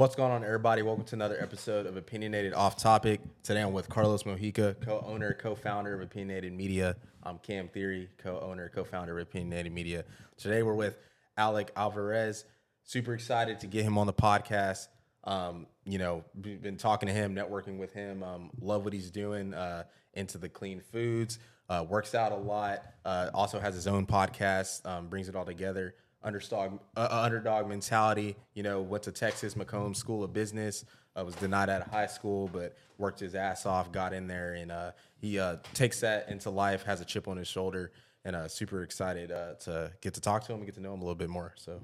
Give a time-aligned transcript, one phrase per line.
[0.00, 0.80] What's going on, everybody?
[0.80, 3.20] Welcome to another episode of Opinionated Off Topic.
[3.42, 6.96] Today I'm with Carlos Mojica, co-owner, co-founder of Opinionated Media.
[7.22, 10.06] I'm Cam Theory, co-owner, co-founder of Opinionated Media.
[10.38, 10.96] Today we're with
[11.36, 12.46] Alec Alvarez.
[12.82, 14.88] Super excited to get him on the podcast.
[15.24, 18.22] Um, you know, been talking to him, networking with him.
[18.22, 19.52] Um, love what he's doing.
[19.52, 19.82] Uh,
[20.14, 21.38] into the clean foods.
[21.68, 22.82] Uh, works out a lot.
[23.04, 24.86] Uh, also has his own podcast.
[24.86, 28.36] Um, brings it all together underdog uh, underdog mentality.
[28.54, 30.84] You know, went to Texas McCombs School of Business.
[31.16, 34.54] Uh, was denied out of high school, but worked his ass off, got in there,
[34.54, 36.84] and uh, he uh, takes that into life.
[36.84, 37.90] Has a chip on his shoulder,
[38.24, 40.94] and uh, super excited uh, to get to talk to him and get to know
[40.94, 41.54] him a little bit more.
[41.56, 41.80] So.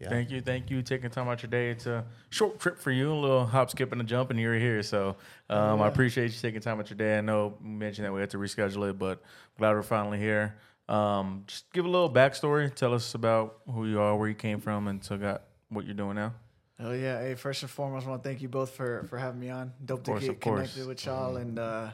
[0.00, 0.10] Yeah.
[0.10, 0.80] Thank you, thank you.
[0.80, 1.70] Taking time out your day.
[1.70, 4.54] It's a short trip for you, a little hop, skip, and a jump, and you're
[4.54, 4.80] here.
[4.84, 5.16] So
[5.50, 5.84] um, yeah.
[5.84, 7.18] I appreciate you taking time out your day.
[7.18, 9.20] I know you mentioned that we had to reschedule it, but
[9.58, 10.54] glad we're finally here.
[10.88, 12.74] Um, just give a little backstory.
[12.74, 15.94] Tell us about who you are, where you came from, and so got what you're
[15.94, 16.34] doing now.
[16.80, 17.20] Oh yeah!
[17.20, 19.72] Hey, first and foremost, I want to thank you both for for having me on.
[19.84, 21.42] Dope course, to get connected with y'all, mm-hmm.
[21.42, 21.90] and uh,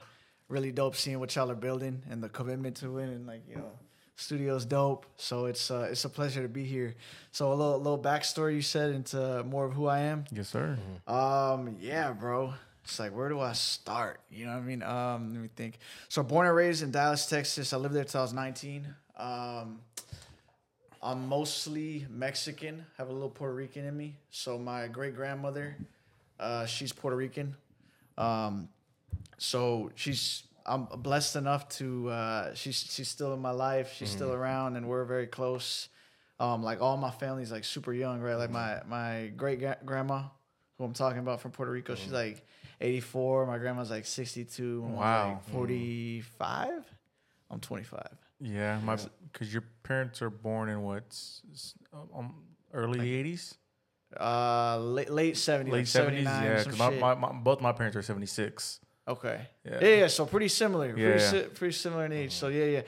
[0.49, 3.57] really dope seeing what y'all are building and the commitment to it, and like you
[3.57, 3.73] know,
[4.15, 5.07] studio's dope.
[5.17, 6.95] So it's uh, it's a pleasure to be here.
[7.33, 10.25] So a little little backstory you said into more of who I am.
[10.31, 10.79] Yes, sir.
[11.09, 11.13] Mm-hmm.
[11.13, 14.21] Um, yeah, bro it's like where do I start?
[14.31, 14.83] You know what I mean?
[14.83, 15.79] Um, let me think.
[16.09, 17.73] So born and raised in Dallas, Texas.
[17.73, 18.87] I lived there till I was 19.
[19.17, 19.81] Um,
[21.03, 22.85] I'm mostly Mexican.
[22.99, 24.17] Have a little Puerto Rican in me.
[24.31, 25.77] So my great grandmother,
[26.39, 27.57] uh, she's Puerto Rican.
[28.19, 28.69] Um,
[29.39, 33.95] so she's I'm blessed enough to uh, she's she's still in my life.
[33.97, 34.17] She's mm-hmm.
[34.19, 35.89] still around, and we're very close.
[36.39, 38.35] Um, like all my family's like super young, right?
[38.35, 40.25] Like my my great grandma,
[40.77, 42.03] who I'm talking about from Puerto Rico, mm-hmm.
[42.03, 42.47] she's like
[42.81, 43.47] 84.
[43.47, 44.83] My grandma's like 62.
[44.83, 45.29] Wow.
[45.29, 46.69] Like 45.
[46.69, 46.83] Mm.
[47.51, 48.09] I'm 25.
[48.41, 48.99] Yeah, my
[49.33, 51.17] because your parents are born in what
[52.15, 52.35] um,
[52.73, 53.55] early like, 80s.
[54.19, 55.71] Uh, late late 70s.
[55.71, 56.25] Late 70s.
[56.25, 58.81] Yeah, because my, my, my, both my parents are 76.
[59.07, 59.41] Okay.
[59.65, 59.79] Yeah.
[59.81, 59.89] Yeah.
[59.97, 60.89] yeah so pretty similar.
[60.89, 60.95] Yeah.
[60.95, 62.33] Pretty, si- pretty similar in age.
[62.33, 62.83] So yeah, yeah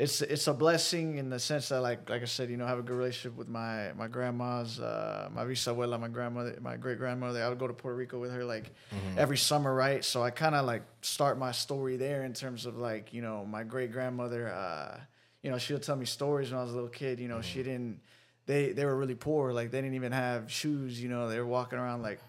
[0.00, 2.68] it's it's a blessing in the sense that like like I said, you know, I
[2.68, 6.96] have a good relationship with my my grandmas, uh, my bisabuela, my grandmother, my great
[6.96, 7.44] grandmother.
[7.44, 9.18] I would go to Puerto Rico with her like mm-hmm.
[9.18, 10.02] every summer, right?
[10.02, 13.44] So I kind of like start my story there in terms of like you know
[13.44, 14.48] my great grandmother.
[14.48, 15.00] Uh,
[15.42, 17.20] you know, she would tell me stories when I was a little kid.
[17.20, 17.42] You know, mm-hmm.
[17.42, 18.00] she didn't.
[18.46, 19.52] They they were really poor.
[19.52, 21.00] Like they didn't even have shoes.
[21.02, 22.20] You know, they were walking around like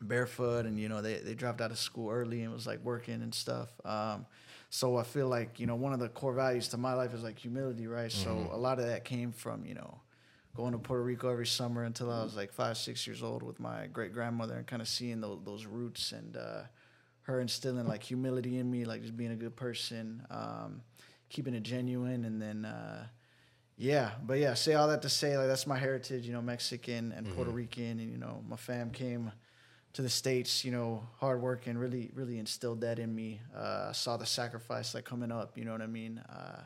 [0.00, 3.22] barefoot, and you know they they dropped out of school early and was like working
[3.22, 3.72] and stuff.
[3.84, 4.24] Um,
[4.70, 7.22] so I feel like, you know, one of the core values to my life is
[7.22, 8.10] like humility, right?
[8.10, 8.46] Mm-hmm.
[8.46, 10.00] So a lot of that came from, you know,
[10.54, 13.60] going to Puerto Rico every summer until I was like five, six years old with
[13.60, 16.62] my great grandmother and kind of seeing those, those roots and uh,
[17.22, 20.82] her instilling like humility in me, like just being a good person, um,
[21.28, 22.24] keeping it genuine.
[22.24, 23.06] And then, uh,
[23.76, 27.12] yeah, but yeah, say all that to say, like, that's my heritage, you know, Mexican
[27.12, 27.36] and mm-hmm.
[27.36, 28.00] Puerto Rican.
[28.00, 29.30] And, you know, my fam came
[29.94, 33.40] to the states, you know, hard work and really, really instilled that in me.
[33.56, 36.18] Uh, saw the sacrifice like coming up, you know what I mean.
[36.18, 36.60] Uh,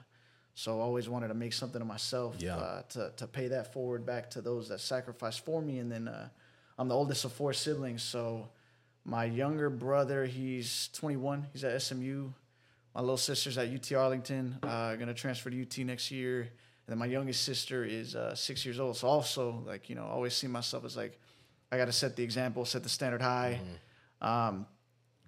[0.55, 2.57] so I always wanted to make something of myself yeah.
[2.57, 5.79] uh, to to pay that forward back to those that sacrificed for me.
[5.79, 6.29] And then uh,
[6.79, 8.49] I'm the oldest of four siblings, so
[9.05, 11.47] my younger brother, he's 21.
[11.53, 12.31] He's at SMU.
[12.95, 16.41] My little sister's at UT Arlington, uh, gonna transfer to UT next year.
[16.43, 16.51] And
[16.89, 18.97] then my youngest sister is uh, six years old.
[18.97, 21.19] So also, like you know, I always see myself as like
[21.73, 23.59] I got to set the example, set the standard high,
[24.23, 24.29] mm-hmm.
[24.29, 24.67] um,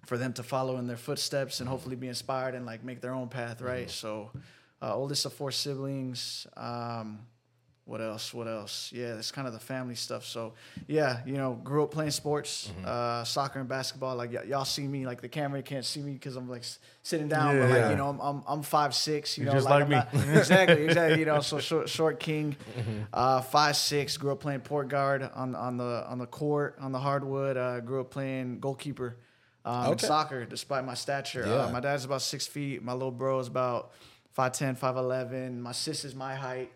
[0.05, 3.13] for them to follow in their footsteps and hopefully be inspired and like make their
[3.13, 3.87] own path, right?
[3.87, 3.89] Mm-hmm.
[3.89, 4.31] So,
[4.79, 6.45] uh, oldest of four siblings.
[6.55, 7.25] Um,
[7.85, 8.33] what else?
[8.33, 8.91] What else?
[8.91, 10.25] Yeah, it's kind of the family stuff.
[10.25, 10.53] So,
[10.87, 12.83] yeah, you know, grew up playing sports, mm-hmm.
[12.83, 14.15] uh, soccer and basketball.
[14.15, 16.79] Like y- y'all see me, like the camera can't see me because I'm like s-
[17.03, 17.55] sitting down.
[17.55, 17.89] Yeah, but like yeah.
[17.91, 19.37] you know, I'm I'm, I'm five six.
[19.37, 20.19] You You're know, just like, like me.
[20.19, 21.19] Not, exactly, exactly.
[21.19, 23.01] You know, so short, short king, mm-hmm.
[23.13, 24.17] uh, five six.
[24.17, 27.55] Grew up playing point guard on on the on the court on the hardwood.
[27.55, 29.17] Uh, grew up playing goalkeeper.
[29.63, 30.07] Um, okay.
[30.07, 31.43] soccer, despite my stature.
[31.43, 31.71] Uh, yeah.
[31.71, 32.83] my dad's about six feet.
[32.83, 33.93] My little bro is about
[34.37, 35.57] 5'10", 5'11".
[35.59, 36.71] My sister's my height.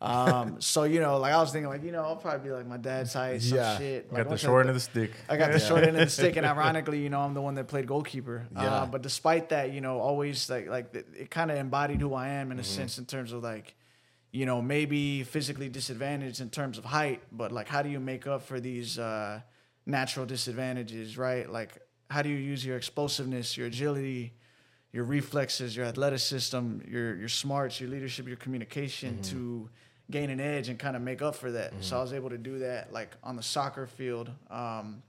[0.00, 2.66] Um, so you know, like I was thinking, like you know, I'll probably be like
[2.66, 3.78] my dad's height, some yeah.
[3.78, 4.12] shit.
[4.12, 5.12] Like, got the short end of the stick.
[5.28, 7.54] I got the short end of the stick, and ironically, you know, I'm the one
[7.54, 8.46] that played goalkeeper.
[8.52, 8.62] Yeah.
[8.62, 12.12] Uh, but despite that, you know, always like like it, it kind of embodied who
[12.12, 12.70] I am in a mm-hmm.
[12.70, 13.74] sense, in terms of like,
[14.30, 18.26] you know, maybe physically disadvantaged in terms of height, but like, how do you make
[18.26, 19.40] up for these uh,
[19.86, 21.50] natural disadvantages, right?
[21.50, 21.78] Like,
[22.10, 24.34] how do you use your explosiveness, your agility?
[24.94, 29.36] Your reflexes, your athleticism, your your smarts, your leadership, your communication mm-hmm.
[29.36, 29.68] to
[30.08, 31.72] gain an edge and kind of make up for that.
[31.72, 31.82] Mm-hmm.
[31.82, 34.30] So I was able to do that like on the soccer field.
[34.48, 35.02] Um,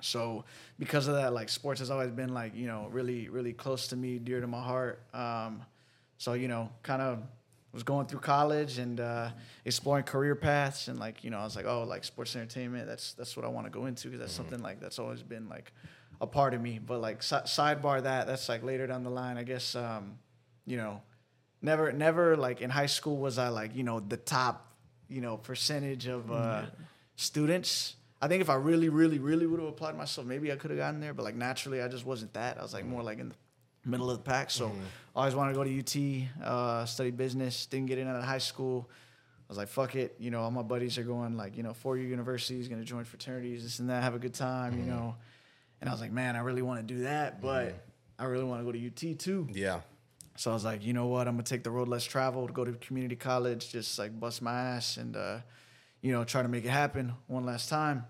[0.00, 0.46] so
[0.78, 3.96] because of that, like sports has always been like you know really really close to
[3.96, 5.02] me, dear to my heart.
[5.12, 5.60] Um,
[6.16, 7.22] so you know, kind of
[7.74, 9.28] was going through college and uh,
[9.66, 13.12] exploring career paths and like you know I was like oh like sports entertainment that's
[13.12, 14.44] that's what I want to go into because that's mm-hmm.
[14.44, 15.70] something like that's always been like
[16.20, 16.78] a part of me.
[16.84, 19.36] But like si- sidebar that that's like later down the line.
[19.36, 20.18] I guess um,
[20.66, 21.02] you know
[21.62, 24.72] never never like in high school was I like you know the top
[25.08, 26.66] you know percentage of uh, yeah.
[27.16, 27.96] students.
[28.20, 30.78] I think if I really, really, really would have applied myself, maybe I could have
[30.78, 31.14] gotten there.
[31.14, 32.58] But like naturally, I just wasn't that.
[32.58, 33.34] I was like more like in the
[33.88, 34.50] middle of the pack.
[34.50, 34.80] So mm-hmm.
[35.14, 37.66] I always wanted to go to UT, uh, study business.
[37.66, 38.90] Didn't get in out of high school.
[39.48, 40.16] I was like, fuck it.
[40.18, 42.86] You know, all my buddies are going like, you know, four year universities, going to
[42.86, 44.80] join fraternities, this and that, have a good time, mm-hmm.
[44.80, 45.14] you know.
[45.80, 47.76] And I was like, man, I really want to do that, but mm-hmm.
[48.18, 49.48] I really want to go to UT too.
[49.52, 49.80] Yeah.
[50.36, 51.26] So I was like, you know what?
[51.26, 54.52] I'm gonna take the road less traveled, go to community college, just like bust my
[54.52, 55.38] ass and, uh,
[56.00, 58.04] you know, try to make it happen one last time.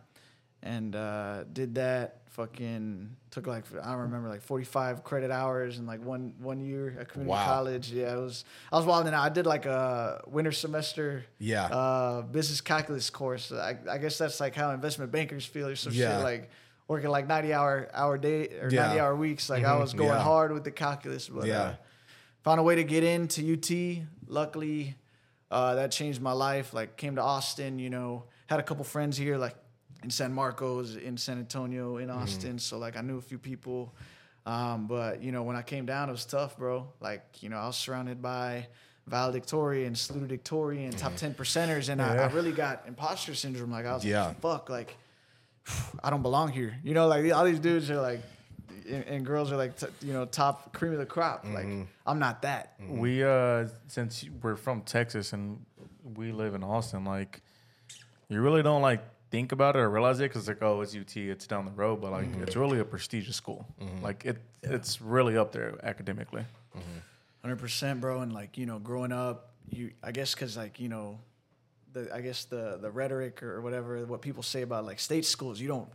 [0.62, 5.86] And uh, did that fucking took like I don't remember like 45 credit hours in
[5.86, 7.44] like one one year at community wow.
[7.44, 7.90] college.
[7.90, 9.24] Yeah, it was I was wilding out.
[9.24, 13.50] I did like a winter semester yeah uh, business calculus course.
[13.50, 16.16] I, I guess that's like how investment bankers feel or some yeah.
[16.16, 16.50] shit like
[16.88, 18.86] working like 90 hour hour day or yeah.
[18.86, 19.48] 90 hour weeks.
[19.48, 19.72] Like mm-hmm.
[19.72, 20.20] I was going yeah.
[20.20, 21.60] hard with the calculus, but yeah.
[21.60, 21.74] Uh,
[22.42, 24.04] found a way to get into UT.
[24.26, 24.96] Luckily,
[25.50, 26.72] uh, that changed my life.
[26.72, 29.54] Like came to Austin, you know, had a couple friends here like
[30.02, 32.18] in San Marcos, in San Antonio, in mm-hmm.
[32.18, 32.50] Austin.
[32.50, 32.58] Mm-hmm.
[32.58, 33.94] So like I knew a few people.
[34.46, 36.88] Um, but you know, when I came down, it was tough, bro.
[37.00, 38.68] Like, you know, I was surrounded by
[39.06, 41.16] valedictorian, salutatorian, top mm-hmm.
[41.16, 42.12] ten percenters, and yeah.
[42.12, 43.70] I, I, really got imposter syndrome.
[43.70, 44.28] Like I was yeah.
[44.28, 44.96] like, fuck, like
[46.02, 46.78] I don't belong here.
[46.82, 48.20] You know, like all these dudes are like
[48.88, 51.44] and, and girls are like t- you know top cream of the crop.
[51.44, 51.54] Mm-hmm.
[51.80, 52.80] Like I'm not that.
[52.80, 52.98] Mm-hmm.
[52.98, 55.64] We uh since we're from Texas and
[56.16, 57.42] we live in Austin, like
[58.28, 61.14] you really don't like think about it or realize it because like oh it's UT
[61.16, 62.42] it's down the road but like mm-hmm.
[62.42, 64.02] it's really a prestigious school mm-hmm.
[64.02, 64.70] like it yeah.
[64.72, 66.42] it's really up there academically
[67.44, 68.00] 100% mm-hmm.
[68.00, 71.18] bro and like you know growing up you I guess because like you know
[72.04, 75.60] the I guess the the rhetoric or whatever what people say about like state schools
[75.60, 75.88] you don't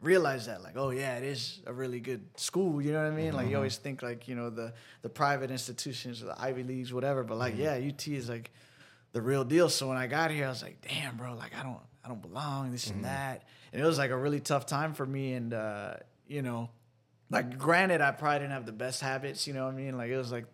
[0.00, 3.16] realize that like oh yeah it is a really good school you know what I
[3.16, 3.56] mean like you mm-hmm.
[3.56, 4.72] always think like you know the
[5.02, 7.80] the private institutions or the Ivy leagues whatever but like mm-hmm.
[7.80, 8.50] yeah UT is like
[9.12, 11.62] the real deal so when I got here I was like damn bro like I
[11.64, 12.96] don't I don't belong, this mm-hmm.
[12.96, 13.44] and that.
[13.70, 15.34] And it was like a really tough time for me.
[15.34, 15.94] And, uh,
[16.26, 16.70] you know,
[17.28, 19.98] like granted, I probably didn't have the best habits, you know what I mean?
[19.98, 20.46] Like it was like,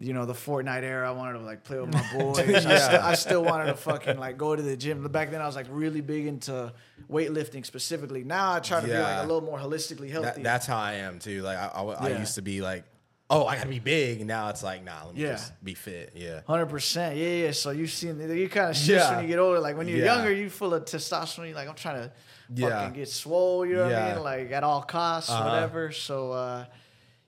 [0.00, 2.48] you know, the Fortnite era, I wanted to like play with my boys.
[2.48, 2.56] yeah.
[2.56, 5.06] I, still, I, still, wanted to fucking like go to the gym.
[5.08, 6.72] Back then I was like really big into
[7.10, 8.24] weightlifting specifically.
[8.24, 8.96] Now I try to yeah.
[8.96, 10.28] be like a little more holistically healthy.
[10.28, 11.42] That, that's how I am too.
[11.42, 12.84] Like I, I, I used to be like,
[13.28, 14.20] oh, I gotta be big.
[14.20, 15.32] And now it's like, nah, let me yeah.
[15.32, 16.14] just be fit.
[16.16, 16.40] Yeah.
[16.46, 17.16] Hundred percent.
[17.16, 17.50] Yeah, yeah.
[17.50, 19.16] So you see, you kind of shift yeah.
[19.16, 19.60] when you get older.
[19.60, 20.14] Like when you're yeah.
[20.14, 21.48] younger, you full of testosterone.
[21.48, 22.12] You're like, I'm trying to
[22.54, 22.68] yeah.
[22.70, 23.66] fucking get swole.
[23.66, 24.22] You know what I mean?
[24.22, 25.44] Like at all costs, uh-huh.
[25.44, 25.92] whatever.
[25.92, 26.32] So.
[26.32, 26.64] uh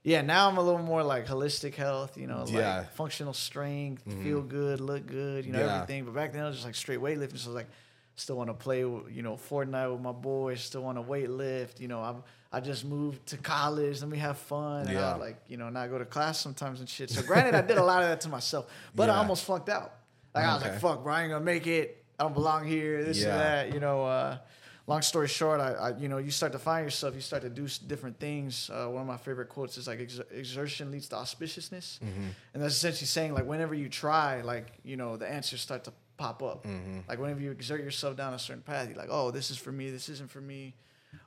[0.05, 4.23] yeah, now I'm a little more like holistic health, you know, like functional strength, mm-hmm.
[4.23, 6.05] feel good, look good, you know, everything.
[6.05, 7.39] But back then I was just like straight weightlifting.
[7.39, 7.69] So I was like,
[8.17, 11.81] still want to play, you know, Fortnite with my boys, still want to weight lift,
[11.81, 12.23] you know, I'm
[12.55, 14.03] I just moved to college.
[14.03, 14.83] Let me have fun.
[14.83, 15.15] And yeah.
[15.15, 17.09] I like, you know, not go to class sometimes and shit.
[17.09, 19.15] So granted, I did a lot of that to myself, but yeah.
[19.15, 19.95] I almost flunked out.
[20.35, 20.51] Like okay.
[20.51, 22.05] I was like, fuck, bro, I ain't gonna make it.
[22.19, 23.03] I don't belong here.
[23.05, 23.31] This yeah.
[23.31, 23.75] and that.
[23.75, 24.05] You know.
[24.05, 24.39] Uh,
[24.87, 27.15] long story short, I, I, you know, you start to find yourself.
[27.15, 28.71] You start to do different things.
[28.73, 30.01] Uh, one of my favorite quotes is like,
[30.33, 32.29] "Exertion leads to auspiciousness," mm-hmm.
[32.55, 35.93] and that's essentially saying like, whenever you try, like, you know, the answers start to
[36.17, 36.65] pop up.
[36.65, 37.01] Mm-hmm.
[37.09, 39.73] Like whenever you exert yourself down a certain path, you're like, "Oh, this is for
[39.73, 39.91] me.
[39.91, 40.75] This isn't for me."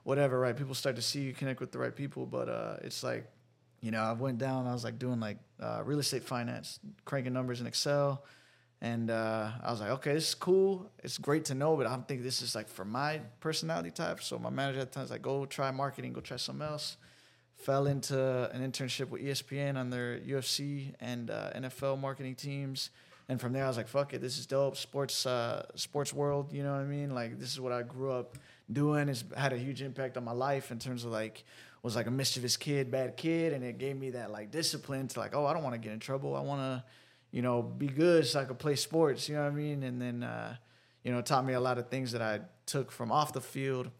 [0.03, 0.55] whatever, right?
[0.55, 3.29] People start to see you connect with the right people, but uh, it's like,
[3.81, 4.67] you know, I went down.
[4.67, 8.23] I was like doing like uh, real estate finance, cranking numbers in Excel,
[8.85, 10.91] and uh, I was like, okay, this is cool.
[11.03, 14.21] It's great to know, but I don't think this is like for my personality type.
[14.21, 16.97] So my manager at the time was like, go try marketing, go try something else.
[17.55, 18.15] Fell into
[18.53, 22.91] an internship with ESPN on their UFC and uh, NFL marketing teams.
[23.27, 26.53] And from there, I was like, "Fuck it, this is dope." Sports, uh, sports world,
[26.53, 27.15] you know what I mean?
[27.15, 28.37] Like, this is what I grew up
[28.71, 31.43] doing It's had a huge impact on my life in terms of like
[31.81, 35.19] was like a mischievous kid, bad kid, and it gave me that like discipline to
[35.19, 36.35] like, oh, I don't want to get in trouble.
[36.35, 36.83] I want to,
[37.35, 39.27] you know, be good so I could play sports.
[39.27, 39.83] You know what I mean?
[39.83, 40.55] And then, uh,
[41.03, 43.91] you know, taught me a lot of things that I took from off the field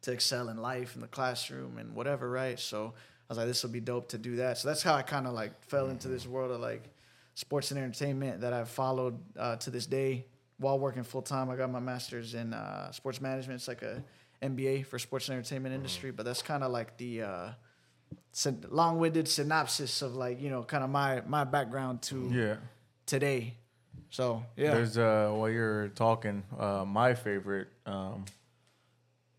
[0.00, 2.30] to excel in life in the classroom and whatever.
[2.30, 2.58] Right?
[2.58, 4.56] So I was like, this will be dope to do that.
[4.56, 6.88] So that's how I kind of like fell into this world of like
[7.34, 10.24] sports and entertainment that I've followed uh, to this day
[10.58, 13.58] while working full time, I got my master's in uh, sports management.
[13.58, 14.02] It's like a
[14.42, 17.48] MBA for sports and entertainment industry, but that's kind of like the uh,
[18.70, 22.56] long-winded synopsis of like you know kind of my my background to yeah
[23.06, 23.54] today.
[24.10, 28.24] So yeah, there's uh while you're talking, uh, my favorite, um,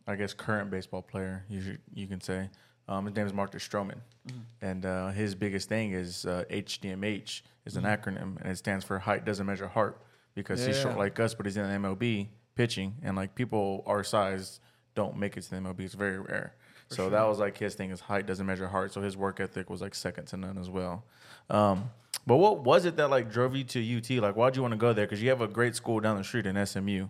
[0.08, 2.50] I guess current baseball player you should, you can say,
[2.88, 4.00] Um, his name is Marcus Stroman,
[4.62, 9.00] and uh, his biggest thing is uh, HDMH is an acronym, and it stands for
[9.00, 10.02] height doesn't measure heart
[10.36, 14.04] because he's short like us, but he's in the MLB pitching, and like people our
[14.04, 14.60] size
[14.94, 15.82] don't make it to the MLB.
[15.82, 16.54] It's very rare.
[16.90, 18.94] So that was like his thing His height doesn't measure heart.
[18.94, 21.04] So his work ethic was like second to none as well.
[21.50, 21.90] Um,
[22.28, 24.10] but what was it that like drove you to UT?
[24.22, 25.06] Like, why'd you want to go there?
[25.06, 27.08] Because you have a great school down the street in SMU,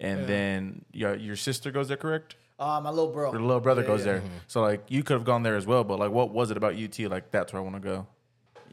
[0.00, 2.36] and then your your sister goes there, correct?
[2.58, 3.32] Uh, my little bro.
[3.32, 4.12] Your little brother Yeah, goes yeah.
[4.12, 4.22] there.
[4.46, 6.74] So like you could have gone there as well, but like what was it about
[6.74, 6.98] UT?
[7.00, 8.06] Like that's where I want to go.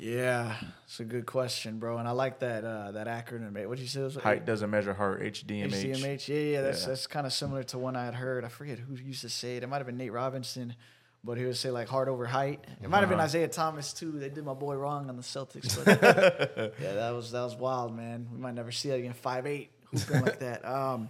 [0.03, 0.55] Yeah,
[0.85, 1.97] it's a good question, bro.
[1.97, 3.65] And I like that uh, that acronym.
[3.67, 5.21] What you said it was Height doesn't measure heart.
[5.21, 5.71] HDMH.
[5.71, 6.27] HDMH.
[6.27, 6.87] Yeah, yeah, that's Yeah.
[6.89, 8.43] that's kind of similar to one I had heard.
[8.43, 9.63] I forget who used to say it.
[9.63, 10.75] It might have been Nate Robinson,
[11.23, 12.65] but he would say like heart over height.
[12.81, 13.25] It might have been Uh-huh.
[13.25, 14.11] Isaiah Thomas too.
[14.11, 17.95] They did my boy wrong on the Celtics, but yeah, that was that was wild,
[17.95, 18.27] man.
[18.33, 19.13] We might never see that again.
[19.13, 20.65] Five eight hooping like that.
[20.65, 21.07] Um,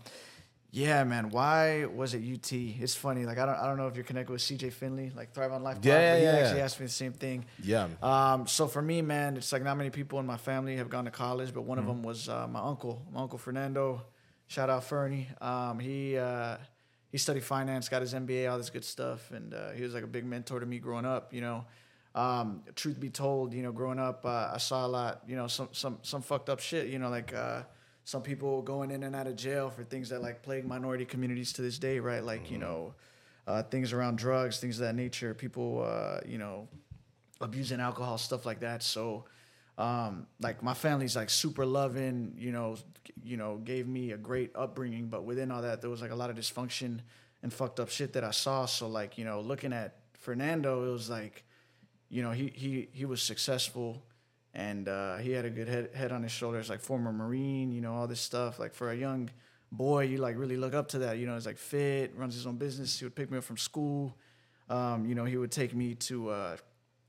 [0.76, 1.30] yeah, man.
[1.30, 2.52] Why was it UT?
[2.52, 3.28] It's funny.
[3.28, 5.62] Like I don't I don't know if you're connected with CJ Finley, like Thrive on
[5.62, 5.78] Life.
[5.84, 7.46] Yeah, but he yeah, actually asked me the same thing.
[7.62, 7.90] Yeah.
[8.02, 11.06] Um, so for me, man, it's like not many people in my family have gone
[11.06, 14.02] to college, but one of them was uh, my uncle, my uncle Fernando.
[14.48, 15.28] Shout out Fernie.
[15.40, 16.58] Um, he uh,
[17.12, 20.04] he studied finance, got his MBA, all this good stuff, and uh, he was like
[20.04, 21.36] a big mentor to me growing up.
[21.36, 21.66] You know,
[22.16, 25.22] um, truth be told, you know, growing up, uh, I saw a lot.
[25.28, 26.88] You know, some some some fucked up shit.
[26.88, 27.32] You know, like.
[28.06, 31.54] Some people going in and out of jail for things that like plague minority communities
[31.54, 32.24] to this day, right?
[32.24, 32.94] Like you know,
[33.48, 35.34] uh, things around drugs, things of that nature.
[35.34, 36.68] People, uh, you know,
[37.42, 38.84] abusing alcohol, stuff like that.
[38.84, 39.26] So,
[39.78, 42.78] um, like my family's like super loving, you know,
[43.24, 45.08] you know, gave me a great upbringing.
[45.08, 47.00] But within all that, there was like a lot of dysfunction
[47.42, 48.66] and fucked up shit that I saw.
[48.66, 51.44] So like, you know, looking at Fernando, it was like,
[52.10, 54.04] you know, he he he was successful
[54.54, 57.82] and uh, he had a good head head on his shoulders, like former Marine, you
[57.82, 58.60] know, all this stuff.
[58.60, 59.30] Like for a young
[59.72, 61.18] boy, you like really look up to that.
[61.18, 63.00] You know, he's like fit, runs his own business.
[63.00, 64.16] He would pick me up from school.
[64.70, 66.58] Um, you know, he would take me to uh,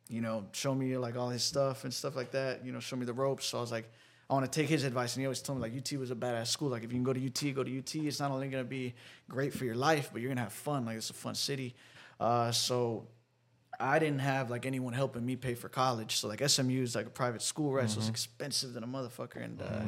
[0.09, 2.97] you know, show me like all his stuff and stuff like that, you know, show
[2.97, 3.47] me the ropes.
[3.47, 3.91] So I was like,
[4.29, 5.15] I want to take his advice.
[5.15, 6.69] And he always told me like UT was a badass school.
[6.69, 7.95] Like if you can go to UT, go to UT.
[7.95, 8.95] It's not only to be
[9.29, 10.85] great for your life, but you're to have fun.
[10.85, 11.75] Like it's a fun city.
[12.21, 13.07] Uh, so
[13.81, 16.17] I didn't have like anyone helping me pay for college.
[16.17, 17.89] So like SMU is like a private school, right?
[17.89, 19.45] So it's expensive than a motherfucker.
[19.45, 19.81] And uh,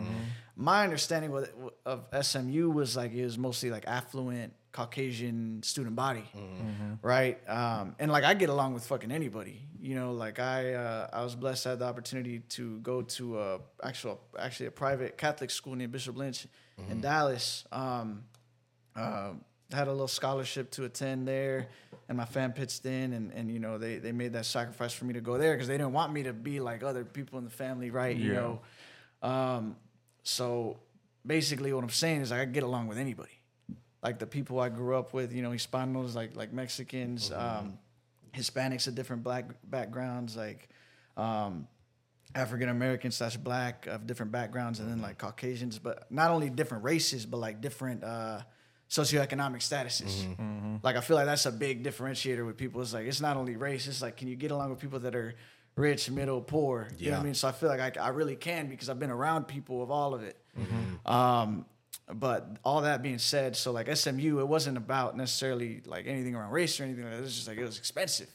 [0.56, 1.52] my understanding with,
[1.84, 6.24] of SMU was like it was mostly like affluent Caucasian student body,
[7.02, 7.38] right?
[7.48, 10.12] Um, and like I get along with fucking anybody, you know.
[10.12, 14.20] Like I, uh, I was blessed to have the opportunity to go to a actual,
[14.38, 16.46] actually a private Catholic school named Bishop Lynch
[16.90, 17.64] in Dallas.
[17.72, 18.24] Um,
[18.94, 19.32] uh,
[19.72, 21.68] had a little scholarship to attend there,
[22.08, 25.04] and my fam pitched in, and, and you know they, they made that sacrifice for
[25.04, 27.44] me to go there because they didn't want me to be like other people in
[27.44, 28.16] the family, right?
[28.16, 28.40] You Yeah.
[28.40, 28.60] know,
[29.22, 29.76] um,
[30.22, 30.78] so
[31.26, 33.40] basically what I'm saying is like, I get along with anybody,
[34.02, 37.78] like the people I grew up with, you know, Hispanos, like like Mexicans, um,
[38.34, 40.68] Hispanics of different black backgrounds, like.
[41.16, 41.66] Um,
[42.34, 46.84] African American slash black of different backgrounds, and then like Caucasians, but not only different
[46.84, 48.40] races, but like different uh,
[48.88, 50.24] socioeconomic statuses.
[50.24, 50.42] Mm-hmm.
[50.42, 50.76] Mm-hmm.
[50.82, 52.80] Like I feel like that's a big differentiator with people.
[52.82, 55.14] It's like it's not only race; it's like can you get along with people that
[55.14, 55.34] are
[55.76, 56.88] rich, middle, poor?
[56.98, 57.20] You know what Yeah.
[57.20, 57.34] I mean?
[57.34, 60.14] So I feel like I, I really can because I've been around people of all
[60.14, 60.38] of it.
[60.58, 61.10] Mm-hmm.
[61.10, 61.66] Um,
[62.14, 66.52] but all that being said, so like SMU, it wasn't about necessarily like anything around
[66.52, 67.18] race or anything like that.
[67.18, 68.30] It was just like it was expensive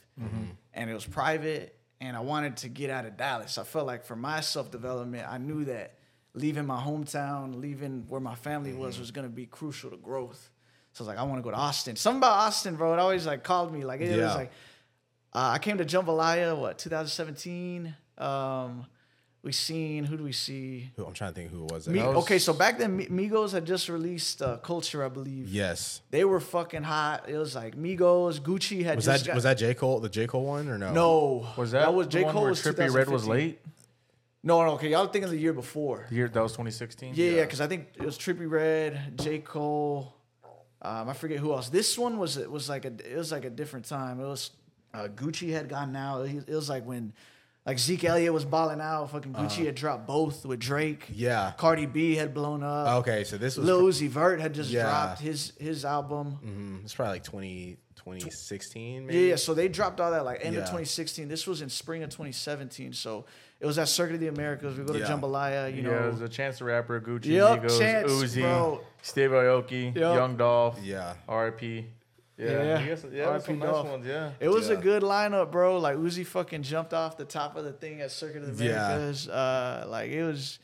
[0.74, 3.56] and it was private and I wanted to get out of Dallas.
[3.56, 5.94] I felt like for my self development, I knew that
[6.34, 10.50] leaving my hometown, leaving where my family was, was gonna be crucial to growth.
[10.92, 11.96] So I was like, I want to go to Austin.
[11.96, 12.92] Something about Austin, bro.
[12.92, 13.84] It always like called me.
[13.84, 14.50] Like it was like
[15.34, 17.94] uh, I came to JMBLYA, what 2017.
[18.18, 18.86] Um,
[19.42, 20.90] we seen who do we see?
[20.96, 21.88] Who, I'm trying to think who it was.
[21.88, 25.48] Mi- was- okay, so back then Migos had just released uh, Culture, I believe.
[25.48, 26.00] yes.
[26.10, 27.28] They were fucking hot.
[27.28, 30.08] It was like Migos, Gucci had Was just that got- was that J Cole the
[30.08, 30.92] J Cole one or no?
[30.92, 33.58] no Was that, was J Cole where was Trippie Redd was late?
[34.44, 36.06] No, no, okay, y'all thinking of the year before.
[36.08, 37.12] The year that was 2016.
[37.14, 40.14] Yeah, yeah, because I think it was Trippie Redd, J Cole.
[40.80, 41.68] Um, I forget who else.
[41.68, 44.18] This one was it was like a it was like a different time.
[44.20, 44.50] It was
[44.92, 46.26] uh, Gucci had gone out.
[46.26, 47.12] It was like when
[47.64, 49.12] like Zeke Elliott was balling out.
[49.12, 51.04] Fucking Gucci had dropped both with Drake.
[51.04, 51.12] Uh-huh.
[51.14, 51.52] Yeah.
[51.56, 52.88] Cardi B had blown up.
[53.02, 54.82] Okay, so this was Lil Uzi Vert had just Yeah.
[54.82, 56.38] dropped his his album.
[56.44, 59.18] Mhm, it's probably like 20, 2016 maybe.
[59.20, 61.28] Yeah, yeah, so they dropped all that like end of 2016.
[61.28, 62.92] This was in spring of 2017.
[62.92, 63.24] So
[63.62, 64.76] it was at Circuit of the Americas.
[64.76, 65.06] We go to Yeah.
[65.06, 66.08] JMBLYA, you yeah, know.
[66.08, 68.80] it was a Chance the Rapper, Gucci, Yup, Migos, Chance, Uzi, bro.
[69.02, 70.16] Steve Aoki, Yup.
[70.16, 71.14] Young Dolph, Yeah.
[71.28, 71.62] RIP.
[71.62, 71.84] Yeah,
[72.50, 72.62] Yeah.
[72.80, 73.88] yeah, guess, yeah, RIP some nice Dolph.
[73.88, 74.06] ones.
[74.06, 75.78] Yeah, It was a good lineup, bro.
[75.78, 78.92] Like Uzi fucking jumped off the top of the thing at Circuit of the Yeah.
[78.94, 79.28] Americas.
[79.28, 80.58] Uh, like it was,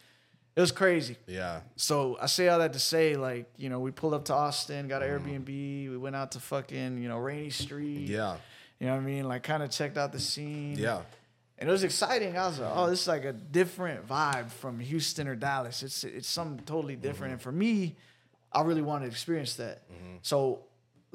[0.57, 1.17] it was crazy.
[1.29, 1.61] Yeah.
[1.77, 4.89] So I say all that to say, like you know, we pulled up to Austin,
[4.89, 8.09] got an Airbnb, we went out to fucking you know Rainey Street, Mm.
[8.09, 8.37] Yeah.
[8.81, 9.29] You know what I mean?
[9.29, 10.77] Like kind of checked out the scene.
[10.77, 11.03] Yeah.
[11.59, 12.37] And it was exciting.
[12.37, 15.83] I was like, oh, this is like a different vibe from Houston or Dallas.
[15.83, 17.31] It's it's something totally different.
[17.31, 17.33] Mm-hmm.
[17.33, 17.97] And for me,
[18.53, 19.89] I really wanted to experience that.
[19.91, 20.17] Mm-hmm.
[20.23, 20.61] So,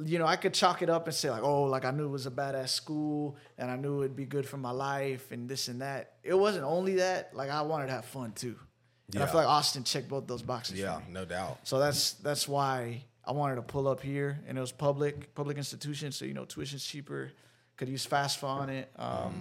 [0.04, 2.10] you know, I could chalk it up and say like, oh, like I knew it
[2.10, 5.70] was a badass school and I knew it'd be good for my life and this
[5.70, 6.16] and that.
[6.24, 7.34] It wasn't only that.
[7.34, 8.58] Like I wanted to have fun too.
[9.14, 10.80] And I feel like Austin checked both those boxes.
[10.80, 11.60] Yeah, no doubt.
[11.64, 15.58] So that's that's why I wanted to pull up here, and it was public public
[15.58, 17.32] institution, so you know tuition's cheaper.
[17.78, 18.90] Could use FAFSA on it.
[18.96, 19.40] Um, mm-hmm.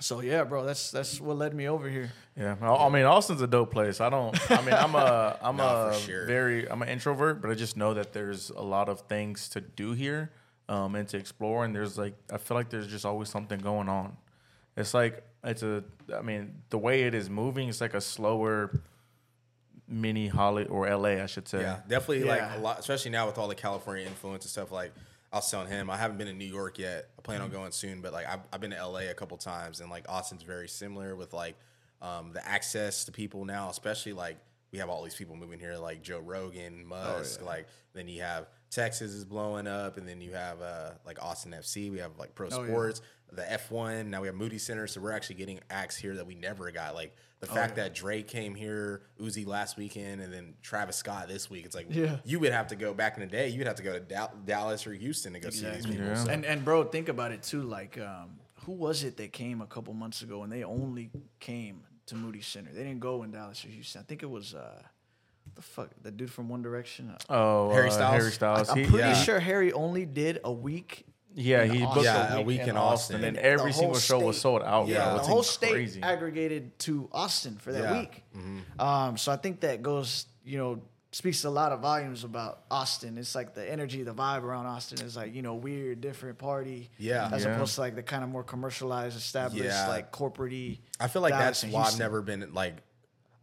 [0.00, 2.10] So yeah, bro, that's that's what led me over here.
[2.36, 4.00] Yeah, I I mean Austin's a dope place.
[4.00, 4.34] I don't.
[4.50, 6.26] I mean, I'm a I'm Nah, a sure.
[6.26, 9.60] very I'm an introvert, but I just know that there's a lot of things to
[9.60, 10.30] do here,
[10.68, 11.64] um, and to explore.
[11.64, 14.16] And there's like I feel like there's just always something going on.
[14.76, 15.82] It's like it's a.
[16.16, 18.70] I mean, the way it is moving, it's like a slower
[19.88, 21.60] mini Holly or LA, I should say.
[21.62, 24.70] Yeah, definitely like a lot, especially now with all the California influence and stuff.
[24.70, 24.92] Like
[25.32, 27.10] I was telling him, I haven't been to New York yet.
[27.18, 29.80] I plan on going soon, but like I've, I've been to LA a couple times,
[29.80, 31.56] and like Austin's very similar with like
[32.00, 34.38] um, the access to people now, especially like
[34.72, 37.42] we have all these people moving here, like Joe Rogan, Musk.
[37.44, 41.52] Like then you have Texas is blowing up, and then you have uh, like Austin
[41.52, 41.90] FC.
[41.90, 42.72] We have like pro Oh, yeah.
[43.32, 44.06] Sports, the F1.
[44.06, 46.94] Now we have Moody Center, so we're actually getting acts here that we never got.
[46.94, 51.48] Like the fact that Drake came here, Uzi last weekend, and then Travis Scott this
[51.48, 51.64] week.
[51.64, 52.16] It's like Yeah.
[52.24, 53.48] you would have to go back in the day.
[53.48, 56.04] You'd have to go to Dal- Dallas or Houston to go see these people.
[56.06, 56.14] Yeah.
[56.14, 57.62] So, And and bro, think about it too.
[57.62, 61.82] Like, um, who was it that came a couple months ago and they only came
[62.06, 62.70] to Moody Center?
[62.72, 64.00] They didn't go in Dallas or Houston.
[64.00, 64.82] I think it was uh,
[65.54, 67.10] the fuck the dude from One Direction.
[67.10, 68.16] Uh, Oh, Harry uh, Styles?
[68.20, 68.68] Harry Styles.
[68.68, 69.14] I'm pretty yeah.
[69.14, 71.06] sure Harry only did a week.
[71.40, 71.94] Yeah, he Austin.
[71.94, 74.88] booked Yeah, a week, in Austin, and every whole single show was sold out.
[74.88, 75.12] Yeah, bro.
[75.14, 76.02] the It's whole state crazy.
[76.02, 77.98] aggregated to Austin for that Yeah.
[78.00, 78.24] week.
[78.78, 83.16] Um, so I think that goes, you know, speaks a lot of volumes about Austin.
[83.18, 86.90] It's like the energy, the vibe around Austin is like, you know, weird, different party.
[86.98, 87.30] Yeah.
[87.32, 87.54] As Yeah.
[87.54, 89.88] opposed to like the kind of more commercialized, established, Yeah.
[89.88, 92.76] like corporate I feel like that's why I've never been like.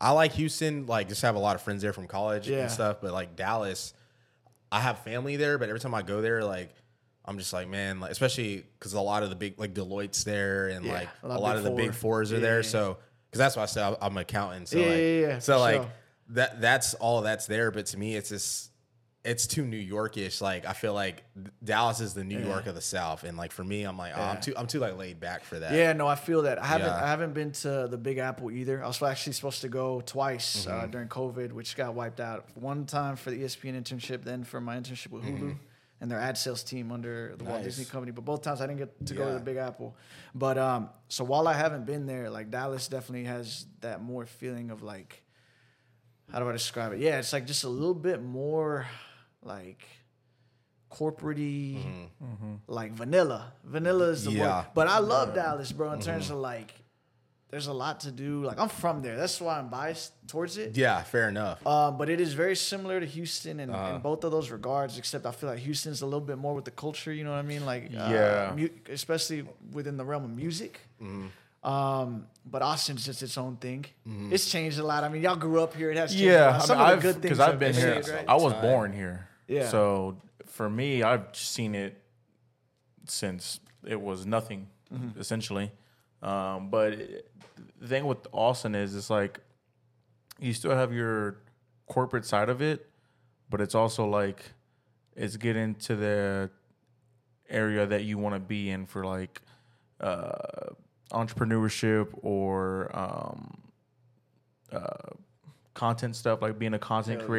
[0.01, 0.85] I like Houston.
[0.85, 2.63] Like, just have a lot of friends there from college Yeah.
[2.63, 2.97] and stuff.
[3.01, 3.93] But like Dallas,
[4.71, 5.57] I have family there.
[5.57, 6.75] But every time I go there, like,
[7.27, 10.67] I'm just like, man, like, especially because a lot of the big like Deloitte's there,
[10.67, 12.63] and Yeah, like a a lot lot, of of the big fours are Yeah, there.
[12.63, 12.97] So,
[13.31, 14.69] because that's why I said I'm an accountant.
[14.69, 15.91] So Yeah, like, yeah, so like sure.
[16.29, 17.71] that that's all that's there.
[17.71, 18.71] But to me, it's just.
[19.27, 20.39] It's too New Yorkish.
[20.39, 21.23] Like I feel like
[21.63, 24.21] Dallas is the New York of the South, and like for me, I'm like, oh,
[24.21, 25.71] I'm too, I'm too like laid back for that.
[25.73, 26.61] Yeah, no, I feel that.
[26.61, 26.89] I haven't.
[26.91, 28.83] I haven't been to the Big Apple either.
[28.83, 30.79] I was actually supposed to go twice Mm-hmm.
[30.79, 32.45] uh, during COVID, which got wiped out.
[32.53, 35.55] One time for the ESPN internship, then for my internship with Hulu
[36.01, 37.63] and their ad sales team under the Walt Mm-hmm.
[37.65, 38.11] Disney Company.
[38.11, 39.95] But both times I didn't get to go to the Big Apple.
[40.33, 44.71] But um, so while I haven't been there, like Dallas definitely has that more feeling
[44.71, 45.23] of like,
[46.31, 46.99] how do I describe it?
[46.99, 48.87] Yeah, it's like just a little bit more
[49.41, 49.85] like
[50.89, 51.77] corporate
[52.67, 53.53] like vanilla.
[53.63, 54.57] Vanilla is the Yeah.
[54.59, 54.65] word.
[54.73, 56.73] But I love Dallas, bro, in terms of like
[57.49, 58.43] there's a lot to do.
[58.43, 59.15] Like I'm from there.
[59.17, 60.75] That's why I'm biased towards it.
[60.77, 61.65] Yeah, fair enough.
[61.65, 63.95] Um, but it is very similar to Houston in, Uh-huh.
[63.95, 66.65] in both of those regards, except I feel like Houston's a little bit more with
[66.65, 67.65] the culture, you know what I mean?
[67.65, 68.53] Like, uh, Yeah.
[68.55, 70.79] mu- especially within the realm of music.
[71.01, 71.27] Mm-hmm.
[71.67, 73.85] Um, but Austin's just its own thing.
[74.31, 75.03] It's changed a lot.
[75.03, 75.89] I mean, y'all grew up here.
[75.91, 76.61] It has changed a Yeah, lot.
[76.61, 77.93] I Some mean, of the I've good things because I've been here.
[77.93, 78.25] changed, right?
[78.27, 79.27] I was born here.
[79.47, 79.69] Yeah.
[79.69, 81.99] So for me, I've seen it
[83.05, 85.19] since it was nothing, Mm-hmm.
[85.19, 85.71] essentially.
[86.21, 87.31] Um, but it-
[87.79, 89.39] the thing with Austin is, it's like
[90.39, 91.37] you still have your
[91.87, 92.89] corporate side of it,
[93.49, 94.51] but it's also like
[95.15, 96.49] it's getting to the
[97.49, 99.41] area that you want to be in for like
[100.01, 100.69] uh,
[101.11, 103.57] entrepreneurship or um,
[104.71, 105.13] uh,
[105.73, 107.35] content stuff, like being a content Hell yeah.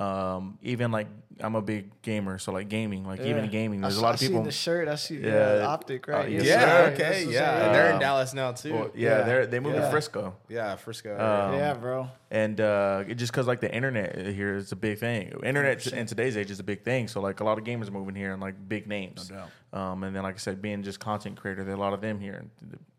[0.00, 0.20] Creator.
[0.36, 1.06] Um, even like
[1.42, 3.42] I'm a big gamer, so like gaming, like even Yeah.
[3.44, 4.40] in gaming, there's s- a lot of people.
[4.40, 4.88] I see the shirt.
[4.88, 5.26] I see Yeah.
[5.28, 6.26] yeah, the optic, right?
[6.26, 6.92] Uh, Yes, yes, yeah, sir.
[6.92, 7.40] okay, yeah.
[7.50, 7.62] up.
[7.64, 8.74] And they're in Um, Dallas now too.
[8.74, 9.22] Well, yeah, Yeah.
[9.24, 9.86] they're they moved Yeah.
[9.86, 10.36] to Frisco.
[10.50, 11.12] yeah, Frisco.
[11.14, 12.10] Um, yeah, bro.
[12.30, 15.32] and uh, it just because like the internet here is a big thing.
[15.42, 17.08] Internet in today's age is a big thing.
[17.08, 19.30] So like a lot of gamers moving here and like big names.
[19.30, 19.50] No doubt.
[19.72, 22.02] Um, and then like I said, being just content creator, there are a lot of
[22.02, 22.34] them here.
[22.34, 22.50] And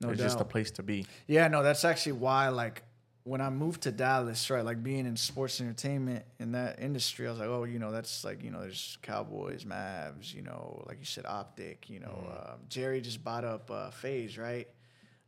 [0.01, 1.05] No it's just a place to be.
[1.27, 2.81] Yeah, no, that's actually why like
[3.23, 7.29] when I moved to Dallas, right, like being in sports entertainment in that industry, I
[7.31, 10.97] was like, oh, you know, that's like, you know, there's Cowboys, Mavs, you know, like
[10.99, 12.51] you said, Optic, you know, Mm-hmm.
[12.53, 14.67] um, Jerry just bought up uh, FaZe, right?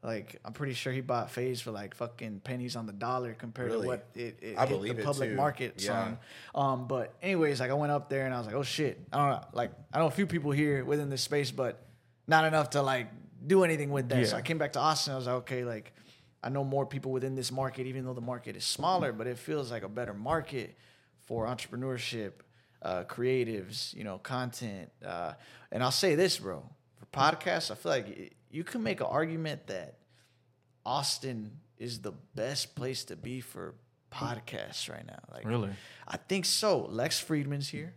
[0.02, 3.70] Like I'm pretty sure he bought FaZe for like fucking pennies on the dollar compared
[3.72, 3.84] Really?
[3.84, 6.18] to what it, it I hit believe the public market Yeah.
[6.56, 6.72] on.
[6.74, 9.18] Um, but anyways, like I went up there and I was like, oh shit, I
[9.18, 11.86] don't know, like I know a few people here within this space, but
[12.28, 13.08] not enough to like
[13.48, 14.28] do anything with that.
[14.28, 15.14] So I came back to Austin.
[15.14, 15.94] I was like, okay, like
[16.44, 19.38] I know more people within this market, even though the market is smaller, but it
[19.38, 20.78] feels like a better market
[21.26, 22.34] for entrepreneurship,
[22.82, 24.90] uh, creatives, you know, content.
[25.04, 25.34] Uh,
[25.72, 26.64] and I'll say this, bro,
[26.96, 30.00] for podcasts, I feel like you can make an argument that
[30.86, 33.76] Austin is the best place to be for
[34.12, 35.20] podcasts right now.
[35.32, 35.70] Like, really,
[36.06, 36.86] I think so.
[36.86, 37.94] Lex Fridman's here,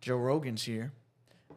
[0.00, 0.92] Joe Rogan's here,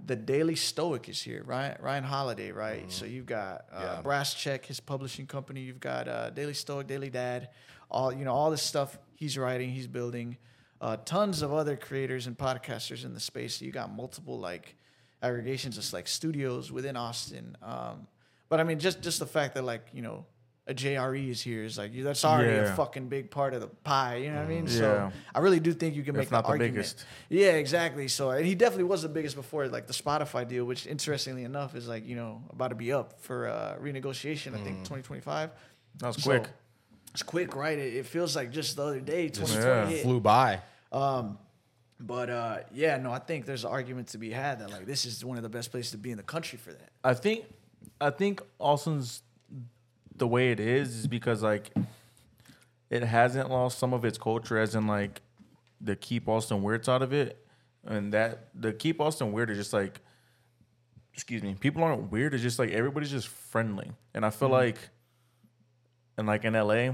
[0.05, 1.43] the Daily Stoic is here.
[1.45, 2.81] Ryan Ryan Holiday, right?
[2.81, 2.89] Mm-hmm.
[2.89, 4.01] So you've got uh, yeah.
[4.01, 5.61] Brass Check, his publishing company.
[5.61, 7.49] You've got uh, Daily Stoic, Daily Dad,
[7.89, 10.37] all you know, all this stuff he's writing, he's building.
[10.79, 13.61] Uh, tons of other creators and podcasters in the space.
[13.61, 14.75] you got multiple like
[15.21, 17.55] aggregations, just like studios within Austin.
[17.61, 18.07] Um,
[18.49, 20.25] but I mean, just just the fact that like you know
[20.71, 22.73] a JRE is here is like that's already yeah.
[22.73, 24.15] a fucking big part of the pie.
[24.15, 24.65] You know what I mean?
[24.65, 24.71] Yeah.
[24.71, 26.73] So I really do think you can make that argument.
[26.75, 27.05] Biggest.
[27.29, 28.07] Yeah, exactly.
[28.07, 31.75] So and he definitely was the biggest before like the Spotify deal, which interestingly enough
[31.75, 34.55] is like you know about to be up for uh, renegotiation.
[34.55, 35.49] I think 2025.
[35.49, 35.53] Mm.
[35.99, 36.49] That was so, quick.
[37.13, 37.77] It's quick, right?
[37.77, 40.01] It, it, feels like just the other day, 2020 yeah.
[40.01, 40.61] flew by.
[40.93, 41.37] Um,
[41.99, 45.05] but uh, yeah, no, I think there's an argument to be had that like this
[45.05, 46.89] is one of the best places to be in the country for that.
[47.03, 47.45] I think,
[47.99, 49.23] I think Austin's
[50.21, 51.71] the way it is is because like
[52.91, 55.19] it hasn't lost some of its culture, as in like
[55.81, 57.43] the keep Austin weird out of it,
[57.83, 59.99] and that the keep Austin weird is just like,
[61.15, 62.35] excuse me, people aren't weird.
[62.35, 64.57] It's just like everybody's just friendly, and I feel mm-hmm.
[64.57, 64.77] like,
[66.17, 66.91] and like in LA,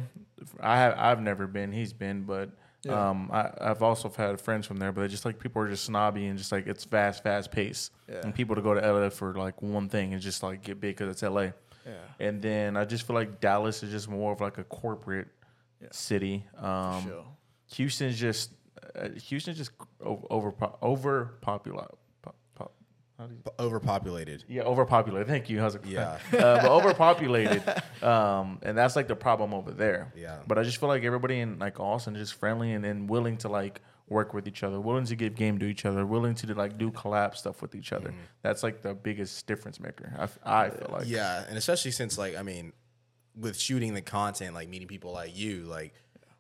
[0.62, 1.74] I have I've never been.
[1.74, 2.50] He's been, but.
[2.84, 3.10] Yeah.
[3.10, 6.28] Um, I, have also had friends from there, but just like people are just snobby
[6.28, 7.90] and just like it's fast, fast pace.
[8.08, 8.22] Yeah.
[8.24, 10.96] And people to go to LA for like one thing and just like get big
[10.96, 11.50] because it's LA.
[11.88, 12.26] Yeah.
[12.28, 15.28] And then I just feel like Dallas is just more of like a corporate
[15.82, 15.88] yeah.
[15.92, 16.46] city.
[16.58, 17.26] Um, sure.
[17.74, 18.52] Houston's just
[18.96, 19.72] uh, Houston's just
[20.02, 21.88] over overpopulated.
[23.60, 24.44] overpopulated.
[24.48, 25.28] Yeah, overpopulated.
[25.28, 25.60] Thank you.
[25.60, 25.86] How's it?
[25.86, 27.64] Yeah, uh, but overpopulated,
[28.04, 30.14] um, and that's like the problem over there.
[30.16, 30.40] Yeah.
[30.48, 33.38] But I just feel like everybody in like Austin is just friendly and then willing
[33.38, 36.54] to like work with each other, willing to give game to each other, willing to
[36.54, 38.10] like do collab stuff with each other.
[38.10, 38.20] Mm-hmm.
[38.42, 40.14] That's like the biggest difference maker.
[40.44, 41.08] I, I feel like.
[41.08, 42.74] Yeah, and especially since like I mean,
[43.36, 45.94] with shooting the content, like meeting people like you, like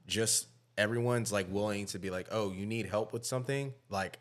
[0.07, 4.19] just everyone's like willing to be like, oh, you need help with something, like.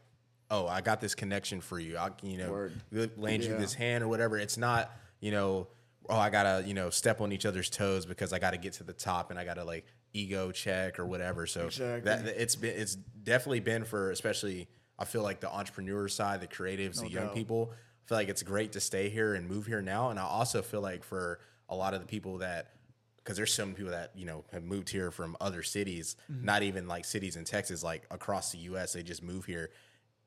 [0.48, 1.98] Oh, I got this connection for you.
[1.98, 2.72] I can, you know, Word.
[2.92, 3.50] land yeah.
[3.50, 4.38] you this hand or whatever.
[4.38, 5.66] It's not, you know,
[6.08, 8.84] oh, I gotta, you know, step on each other's toes because I gotta get to
[8.84, 11.46] the top and I gotta like ego check or whatever.
[11.46, 12.10] So exactly.
[12.10, 16.46] that it's been it's definitely been for especially I feel like the entrepreneur side, the
[16.46, 17.72] creatives, no the young people.
[17.72, 20.10] I feel like it's great to stay here and move here now.
[20.10, 22.72] And I also feel like for a lot of the people that
[23.18, 26.44] because there's some people that you know have moved here from other cities, mm-hmm.
[26.44, 28.92] not even like cities in Texas, like across the U.S.
[28.92, 29.70] They just move here.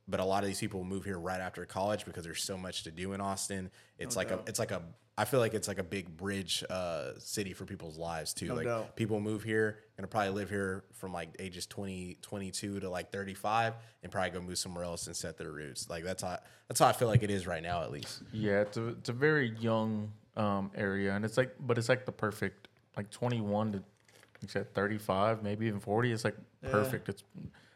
[0.08, 2.84] But a lot of these people move here right after college because there's so much
[2.84, 3.70] to do in Austin.
[3.98, 4.44] It's no like doubt.
[4.46, 4.82] a it's like a
[5.20, 8.48] I feel like it's like a big bridge uh, city for people's lives too.
[8.48, 8.96] No like doubt.
[8.96, 13.74] people move here, gonna probably live here from like ages 20, 22 to like 35
[14.02, 15.90] and probably go move somewhere else and set their roots.
[15.90, 18.24] Like that's how that's how I feel like it is right now at least.
[18.32, 22.06] Yeah, it's a it's a very young um, area and it's like but it's like
[22.06, 23.84] the perfect like 21 to
[24.42, 26.14] except 35, maybe even 40.
[26.14, 26.72] It's like yeah.
[26.72, 27.10] perfect.
[27.10, 27.26] It's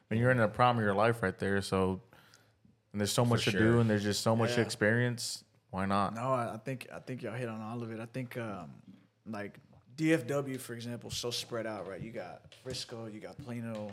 [0.07, 1.99] when you're in the prime of your life right there, so
[2.93, 4.63] and there's so much to do and there's just so much yeah.
[4.63, 5.43] experience
[5.73, 6.13] why not?
[6.13, 7.99] No, I think I think y'all hit on all of it.
[7.99, 8.69] I think um,
[9.25, 9.57] like
[9.97, 11.99] DFW, for example, so spread out, right?
[11.99, 13.91] You got Frisco, you got Plano,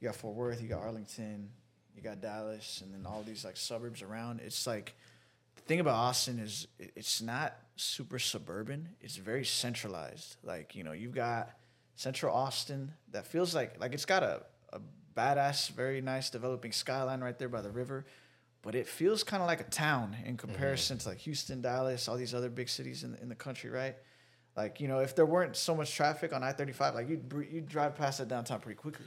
[0.00, 1.48] you got Fort Worth, you got Arlington,
[1.94, 4.40] you got Dallas, and then all these like suburbs around.
[4.44, 4.96] It's like
[5.54, 8.88] the thing about Austin is it's not super suburban.
[9.00, 10.34] It's very centralized.
[10.42, 11.50] Like you know, you've got
[11.94, 14.42] Central Austin that feels like like it's got a,
[14.72, 14.80] a
[15.16, 18.06] badass, very nice developing skyline right there by the river
[18.66, 21.04] but it feels kind of like a town in comparison mm-hmm.
[21.04, 23.94] to like Houston, Dallas, all these other big cities in the, in the country, right?
[24.56, 27.32] Like you know, if there weren't so much traffic on I thirty five, like you'd
[27.48, 29.06] you'd drive past that downtown pretty quickly.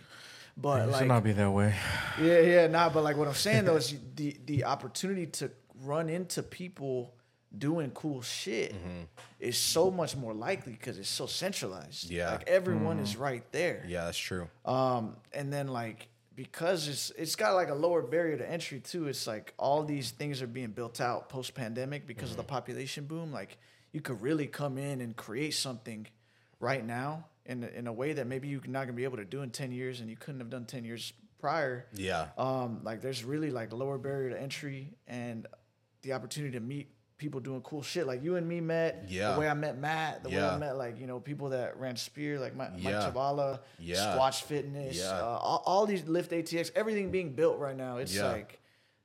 [0.55, 1.75] But it like, should not be that way.
[2.21, 2.89] Yeah, yeah, nah.
[2.89, 7.13] But like what I'm saying though is the the opportunity to run into people
[7.57, 9.01] doing cool shit mm-hmm.
[9.41, 12.09] is so much more likely because it's so centralized.
[12.09, 13.03] Yeah, like everyone mm.
[13.03, 13.83] is right there.
[13.85, 14.47] Yeah, that's true.
[14.63, 16.07] Um, and then like
[16.39, 19.09] because it's it's got like a lower barrier to entry too.
[19.09, 22.31] It's like all these things are being built out post pandemic because mm-hmm.
[22.31, 22.55] of the mm-hmm.
[22.55, 23.33] population boom.
[23.33, 23.57] Like
[23.91, 26.07] you could really come in and create something
[26.61, 29.41] right now in in a way that maybe you're not gonna be able to do
[29.41, 31.87] in ten years, and you couldn't have done ten years prior.
[31.93, 32.27] Yeah.
[32.37, 35.45] Um, like there's really like lower barrier to entry and
[36.03, 36.87] the opportunity to meet
[37.19, 38.07] people doing cool shit.
[38.07, 39.05] Like you and me met.
[39.07, 39.33] Yeah.
[39.33, 40.23] The way I met Matt.
[40.23, 40.37] The yeah.
[40.37, 42.91] way I met like you know people that ran Spear, like Mike, yeah.
[42.91, 44.15] Mike Chavala, yeah.
[44.17, 44.97] Squatch Fitness.
[44.97, 45.11] Yeah.
[45.11, 47.97] Uh, all, all, these Lift ATX, everything being built right now.
[47.97, 48.59] It's like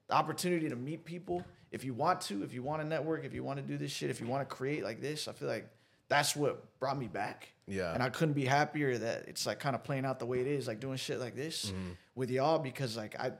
[0.08, 1.44] the opportunity to meet people.
[1.70, 3.90] If you want to, if you want to network, if you want to do this
[3.90, 5.68] shit, if you want to create like this, I feel like
[6.08, 7.48] that's what brought me back.
[7.66, 7.92] Yeah.
[7.92, 10.46] And I couldn't be happier that it's like kind of playing out the way it
[10.46, 11.92] is, like doing shit like this mm-hmm.
[12.14, 13.32] with y'all because like I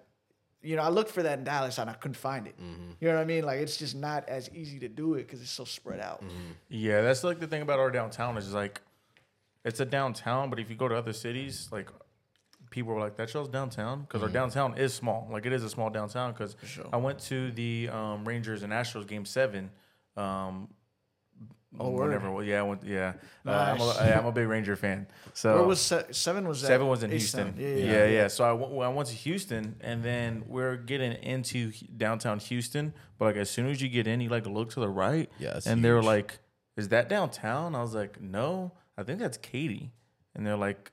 [0.65, 2.57] you know, I looked for that in Dallas and I couldn't find it.
[2.57, 2.91] Mm-hmm.
[3.01, 3.45] You know what I mean?
[3.45, 6.23] Like it's just not as easy to do it because it's so spread out.
[6.23, 6.53] Mm-hmm.
[6.69, 8.81] Yeah, that's like the thing about our downtown is like,
[9.65, 11.89] it's a downtown, but if you go to other cities, like
[12.71, 14.27] people were like, "That show's downtown," because mm-hmm.
[14.27, 15.29] our downtown is small.
[15.31, 16.33] Like it is a small downtown.
[16.33, 16.87] Because sure.
[16.93, 19.71] I went to the um, Rangers and Astros game seven.
[20.17, 20.69] Um,
[21.79, 22.31] Oh, whatever.
[22.31, 23.15] Well, yeah, I went, yeah.
[23.45, 23.81] Nice.
[23.81, 25.07] Uh, I'm, a, I'm, a big Ranger fan.
[25.33, 26.47] So where was se- seven?
[26.47, 27.55] Was seven was in Houston.
[27.59, 31.13] Yeah yeah, yeah, yeah, So I, w- I went to Houston, and then we're getting
[31.23, 32.95] into downtown Houston.
[33.19, 35.31] But like as soon as you get in, you like to look to the right.
[35.39, 36.39] Yeah, and they were like,
[36.77, 39.93] "Is that downtown?" I was like, "No, I think that's Katy."
[40.35, 40.93] And they're like,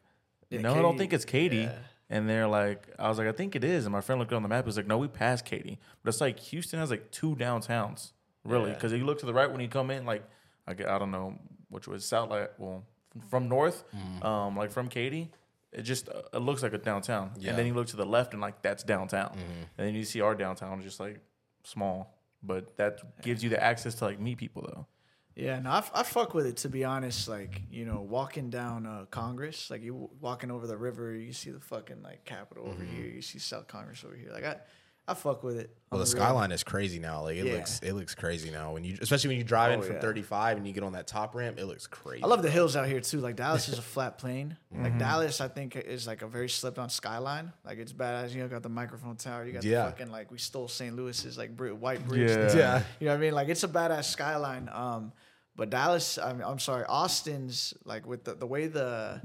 [0.49, 1.75] "No, Katy, I don't think it's Katy." Yeah.
[2.13, 3.85] And they're like, I was like, I think it is.
[3.85, 4.65] And my friend looked on the map.
[4.65, 5.79] He was like, No, we passed Katy.
[6.03, 8.11] But it's like Houston has like two downtowns,
[8.43, 10.27] really, because you look to the right when you come in, like
[10.67, 12.83] I, get I don't know which was south like well
[13.29, 14.23] from north, mm.
[14.23, 15.31] um, like from Katy.
[15.71, 17.49] It just uh, it looks like a downtown, yeah.
[17.49, 19.63] and then you look to the left and like that's downtown, mm-hmm.
[19.77, 21.19] and then you see our downtown just like
[21.63, 24.87] small, but that gives you the access to like meet people though.
[25.33, 27.29] Yeah, no, I, I fuck with it to be honest.
[27.29, 31.51] Like you know, walking down uh, Congress, like you walking over the river, you see
[31.51, 32.73] the fucking like Capitol mm-hmm.
[32.73, 34.31] over here, you see South Congress over here.
[34.33, 34.57] Like I,
[35.07, 35.75] I fuck with it.
[35.91, 37.23] Well, the skyline is crazy now.
[37.23, 37.53] Like it yeah.
[37.53, 38.73] looks, it looks crazy now.
[38.73, 40.01] When you, especially when you drive oh, in from yeah.
[40.01, 42.23] 35 and you get on that top ramp, it looks crazy.
[42.23, 43.19] I love the hills out here too.
[43.19, 44.55] Like Dallas is a flat plane.
[44.73, 44.83] mm-hmm.
[44.83, 47.51] Like Dallas, I think is like a very slipped on skyline.
[47.65, 48.33] Like it's badass.
[48.33, 49.45] You know, got the microphone tower.
[49.45, 49.85] You got yeah.
[49.85, 50.95] the fucking like we stole St.
[50.95, 52.29] Louis's like white bridge.
[52.29, 52.55] Yeah.
[52.55, 52.83] yeah.
[52.99, 53.33] You know what I mean?
[53.33, 54.69] Like it's a badass skyline.
[54.71, 55.11] Um,
[55.55, 59.21] but Dallas, I mean, I'm sorry, Austin's like with the the way the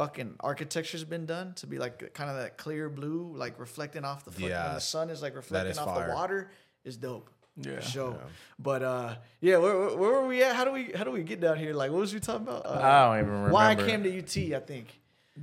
[0.00, 4.24] fucking architecture's been done to be like kind of that clear blue, like reflecting off
[4.24, 4.64] the fucking yeah.
[4.64, 6.08] when the sun is like reflecting is off fire.
[6.08, 6.50] the water
[6.84, 7.28] is dope.
[7.56, 7.80] Yeah.
[7.80, 8.16] Show.
[8.18, 8.26] Yeah.
[8.58, 10.56] But uh yeah, where, where, where, were we at?
[10.56, 11.74] How do we how do we get down here?
[11.74, 12.64] Like what was we talking about?
[12.64, 13.52] Uh, I don't even remember.
[13.52, 14.86] Why I came to UT, I think.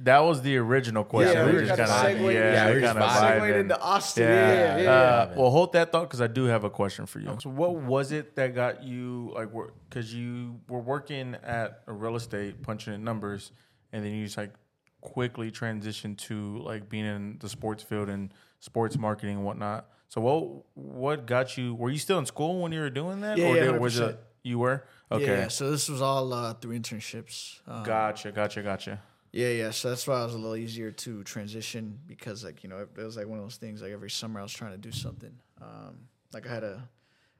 [0.04, 1.34] That was the original question.
[1.34, 4.24] Yeah, we, we just kind of yeah, yeah, we kind of segued into Austin.
[4.24, 4.84] Yeah, yeah.
[4.84, 7.36] yeah, uh, well, hold that thought because I do have a question for you.
[7.41, 9.50] So, what was it that got you like?
[9.89, 13.52] Because you were working at a real estate, punching in numbers,
[13.91, 14.54] and then you just like
[15.02, 19.89] quickly transitioned to like being in the sports field and sports marketing and whatnot.
[20.10, 21.76] So what what got you?
[21.76, 23.38] Were you still in school when you were doing that?
[23.38, 24.86] Yeah, or yeah, was it you were?
[25.12, 25.26] Okay.
[25.26, 27.60] Yeah, so this was all uh, through internships.
[27.67, 29.02] Um, gotcha, gotcha, gotcha.
[29.32, 29.71] Yeah, yeah.
[29.71, 32.97] So that's why it was a little easier to transition because like you know it
[32.97, 33.82] was like one of those things.
[33.82, 35.34] Like every summer I was trying to do something.
[35.62, 36.89] Um, like I had a,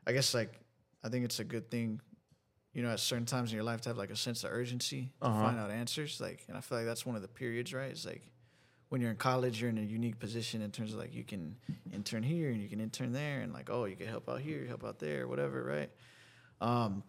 [0.06, 0.60] I guess like
[1.04, 2.02] I think it's a good thing
[2.78, 5.10] you know, at certain times in your life to have like a sense of urgency
[5.20, 5.46] to uh-huh.
[5.46, 6.22] find out answers.
[6.22, 7.90] Like, and I feel like that's one of the periods, right?
[7.90, 8.22] It's like
[8.90, 11.56] when you're in college, you're in a unique position in terms of like you can
[11.92, 14.64] intern here and you can intern there, and like, oh, you can help out here,
[14.68, 15.90] help out there, whatever, right?
[16.62, 17.02] Um,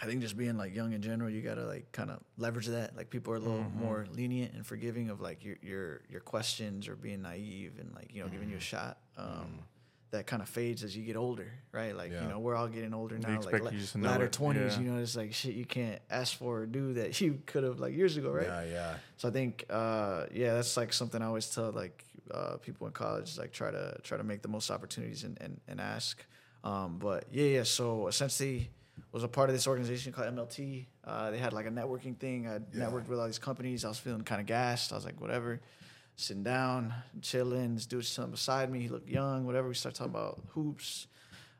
[0.00, 2.96] I think just being like young in general, you gotta like kind of leverage that.
[2.96, 3.84] Like people are a little mm-hmm.
[3.84, 8.14] more lenient and forgiving of like your your your questions or being naive and like
[8.14, 8.36] you know mm-hmm.
[8.36, 8.98] giving you a shot.
[9.18, 9.69] Um, mm-hmm
[10.10, 11.94] that kind of fades as you get older, right?
[11.96, 12.22] Like yeah.
[12.22, 13.70] you know, we're all getting older now, like la-
[14.00, 14.76] latter twenties.
[14.76, 14.82] Yeah.
[14.82, 17.78] You know, it's like shit you can't ask for or do that you could have
[17.78, 18.46] like years ago, right?
[18.46, 18.94] Yeah, yeah.
[19.16, 22.92] So I think, uh, yeah, that's like something I always tell like uh, people in
[22.92, 26.24] college, like try to try to make the most opportunities and and, and ask.
[26.64, 27.62] Um, but yeah, yeah.
[27.62, 28.70] So essentially,
[29.12, 30.86] was a part of this organization called MLT.
[31.04, 32.48] Uh, they had like a networking thing.
[32.48, 32.84] I yeah.
[32.84, 33.84] networked with all these companies.
[33.84, 34.92] I was feeling kind of gassed.
[34.92, 35.60] I was like, whatever
[36.20, 37.74] sitting down, chilling.
[37.74, 38.80] This dude sitting beside me.
[38.80, 39.46] He looked young.
[39.46, 39.68] Whatever.
[39.68, 41.06] We start talking about hoops.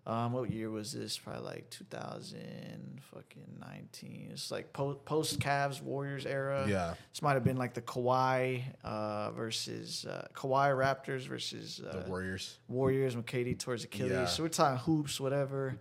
[0.07, 1.19] Um, what year was this?
[1.19, 4.31] Probably like 2000 fucking 19.
[4.33, 6.67] It's like post post Cavs Warriors era.
[6.69, 6.95] Yeah.
[7.13, 12.09] This might have been like the Kawhi uh, versus uh, Kawhi Raptors versus uh, the
[12.09, 12.59] Warriors.
[12.69, 14.11] Warriors when KD towards Achilles.
[14.11, 14.25] Yeah.
[14.27, 15.77] So we're talking hoops, whatever.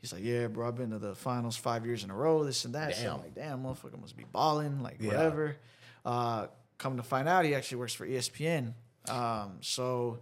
[0.00, 2.64] He's like, yeah, bro, I've been to the finals five years in a row, this
[2.66, 2.90] and that.
[2.90, 3.02] Damn.
[3.02, 5.08] So I'm like, damn, motherfucker must be balling, like yeah.
[5.08, 5.56] whatever.
[6.04, 6.46] Uh,
[6.84, 8.74] come to find out, he actually works for ESPN.
[9.08, 10.18] Um, so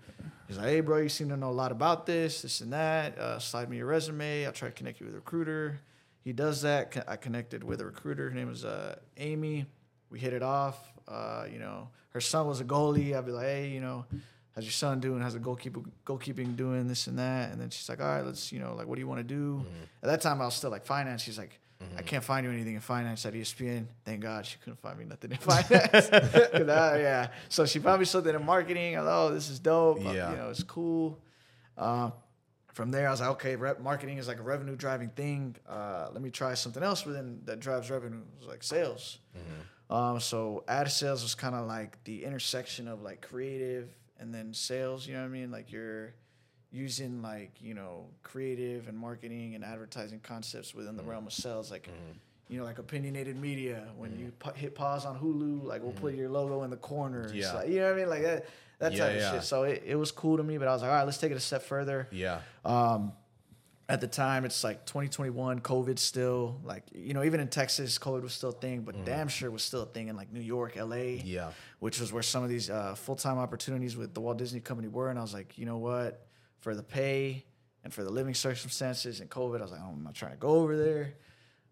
[0.46, 3.18] he's like, hey, bro, you seem to know a lot about this, this and that.
[3.18, 4.46] Uh, slide me your resume.
[4.46, 5.81] I'll try to connect you with a recruiter.
[6.22, 7.05] He does that.
[7.09, 8.29] I connected with a recruiter.
[8.31, 9.66] Her name was uh, Amy.
[10.09, 10.79] We hit it off.
[11.09, 13.12] Uh, you know, her son was a goalie.
[13.12, 14.05] I'd be like, hey, you know,
[14.55, 15.20] how's your son doing?
[15.20, 16.87] How's the goalkeeper goalkeeping doing?
[16.87, 17.51] This and that.
[17.51, 19.25] And then she's like, all right, let's, you know, like, what do you want to
[19.25, 19.57] do?
[19.57, 20.05] Mm-hmm.
[20.05, 21.22] At that time, I was still like finance.
[21.22, 21.99] She's like, Mm-hmm.
[21.99, 23.87] I can't find you anything in finance at ESPN.
[24.05, 26.11] Thank God she couldn't find me nothing in finance.
[26.12, 27.29] I, yeah.
[27.49, 28.97] So she found me something in marketing.
[28.97, 30.01] I thought, oh, this is dope.
[30.03, 30.31] Yeah.
[30.31, 31.18] You know, it's cool.
[31.77, 32.11] Uh,
[32.73, 35.57] from there, I was like, okay, rep marketing is like a revenue driving thing.
[35.68, 39.18] Uh, let me try something else within that drives revenue, it was like sales.
[39.37, 39.95] Mm-hmm.
[39.95, 44.55] Um, so ad sales was kind of like the intersection of like creative and then
[44.55, 45.07] sales.
[45.07, 45.51] You know what I mean?
[45.51, 46.14] Like you're
[46.72, 51.11] using like you know creative and marketing and advertising concepts within the mm-hmm.
[51.11, 52.18] realm of sales like mm-hmm.
[52.48, 53.88] you know, like opinionated media.
[53.96, 54.20] When mm.
[54.20, 56.00] you hit pause on Hulu, like we'll mm.
[56.00, 57.30] put your logo in the corner.
[57.32, 57.52] Yeah.
[57.52, 58.08] Like, you know what I mean?
[58.11, 58.46] Like that,
[58.78, 59.28] that yeah, type yeah.
[59.28, 59.44] of shit.
[59.44, 61.30] So it, it was cool to me, but I was like, all right, let's take
[61.30, 62.08] it a step further.
[62.11, 62.40] Yeah.
[62.64, 63.12] Um,
[63.88, 68.22] at the time it's like 2021 covid still like you know even in texas covid
[68.22, 69.04] was still a thing but mm.
[69.04, 72.22] damn sure was still a thing in like new york la yeah which was where
[72.22, 75.35] some of these uh, full-time opportunities with the walt disney company were and i was
[75.35, 76.24] like you know what
[76.62, 77.44] for the pay
[77.85, 80.38] and for the living circumstances and covid i was like oh, i'm not trying to
[80.38, 81.14] go over there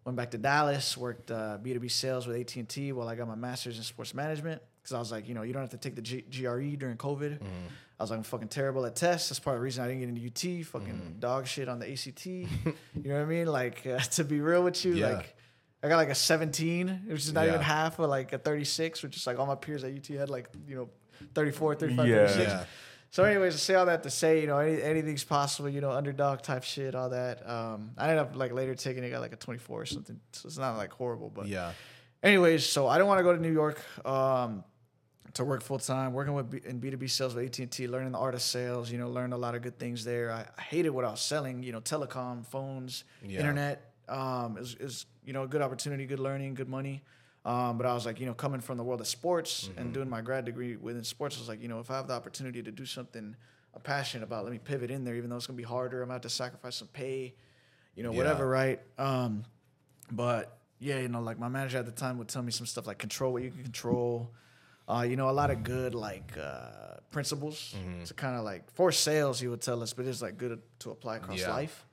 [0.05, 3.77] went back to dallas worked uh, b2b sales with at&t while i got my master's
[3.77, 6.01] in sports management because I was like, you know, you don't have to take the
[6.01, 7.33] G- GRE during COVID.
[7.33, 7.67] Mm-hmm.
[7.99, 9.29] I was like, I'm fucking terrible at tests.
[9.29, 10.65] That's part of the reason I didn't get into UT.
[10.65, 11.19] Fucking mm-hmm.
[11.19, 12.25] dog shit on the ACT.
[12.25, 12.47] you
[12.95, 13.45] know what I mean?
[13.45, 15.09] Like, uh, to be real with you, yeah.
[15.09, 15.35] like,
[15.83, 17.49] I got like a 17, which is not yeah.
[17.49, 20.29] even half of like a 36, which is like all my peers at UT had
[20.29, 20.89] like, you know,
[21.35, 22.15] 34, 35, yeah.
[22.27, 22.39] 36.
[22.39, 22.65] Yeah.
[23.11, 25.91] So, anyways, I say all that to say, you know, any, anything's possible, you know,
[25.91, 27.47] underdog type shit, all that.
[27.47, 30.17] Um, I ended up like later taking it, got like a 24 or something.
[30.31, 31.73] So it's not like horrible, but yeah.
[32.23, 33.83] Anyways, so I don't want to go to New York.
[34.05, 34.63] Um,
[35.35, 37.71] to work full time, working with B- in B two B sales with AT and
[37.71, 38.91] T, learning the art of sales.
[38.91, 40.31] You know, learned a lot of good things there.
[40.31, 41.63] I, I hated what I was selling.
[41.63, 43.39] You know, telecom, phones, yeah.
[43.39, 43.93] internet.
[44.09, 47.01] Um, is is you know a good opportunity, good learning, good money.
[47.43, 49.79] Um, but I was like, you know, coming from the world of sports mm-hmm.
[49.79, 52.07] and doing my grad degree within sports, I was like, you know, if I have
[52.07, 53.35] the opportunity to do something
[53.73, 56.01] I'm passionate about, let me pivot in there, even though it's gonna be harder.
[56.01, 57.33] I'm gonna have to sacrifice some pay,
[57.95, 58.17] you know, yeah.
[58.17, 58.79] whatever, right?
[58.97, 59.43] Um,
[60.11, 62.85] but yeah, you know, like my manager at the time would tell me some stuff
[62.85, 64.31] like control what you can control.
[64.87, 68.03] Uh, you know, a lot of good like uh, principles mm-hmm.
[68.03, 70.91] to kind of like for sales, he would tell us, but it's like good to
[70.91, 71.49] apply across yeah.
[71.49, 71.85] life.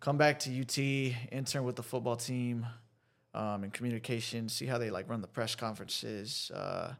[0.00, 0.78] Come back to UT,
[1.30, 2.66] intern with the football team
[3.34, 6.94] um, in communication, see how they like run the press conferences, uh,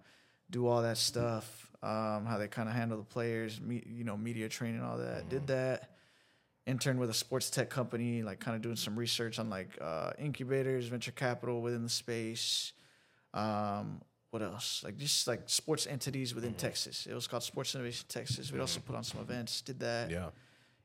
[0.51, 4.17] do all that stuff, um, how they kind of handle the players, me, you know,
[4.17, 5.21] media training, all that.
[5.21, 5.29] Mm-hmm.
[5.29, 5.89] Did that.
[6.65, 10.13] Intern with a sports tech company, like kind of doing some research on like uh,
[10.17, 12.73] incubators, venture capital within the space.
[13.35, 14.83] Um, what else?
[14.85, 16.59] Like just like sports entities within mm-hmm.
[16.59, 17.09] Texas.
[17.11, 18.51] It was called Sports Innovation Texas.
[18.51, 18.61] We mm-hmm.
[18.61, 20.11] also put on some events, did that.
[20.11, 20.29] Yeah.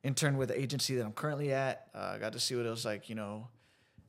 [0.04, 1.88] Interned with the agency that I'm currently at.
[1.94, 3.48] I uh, got to see what it was like, you know,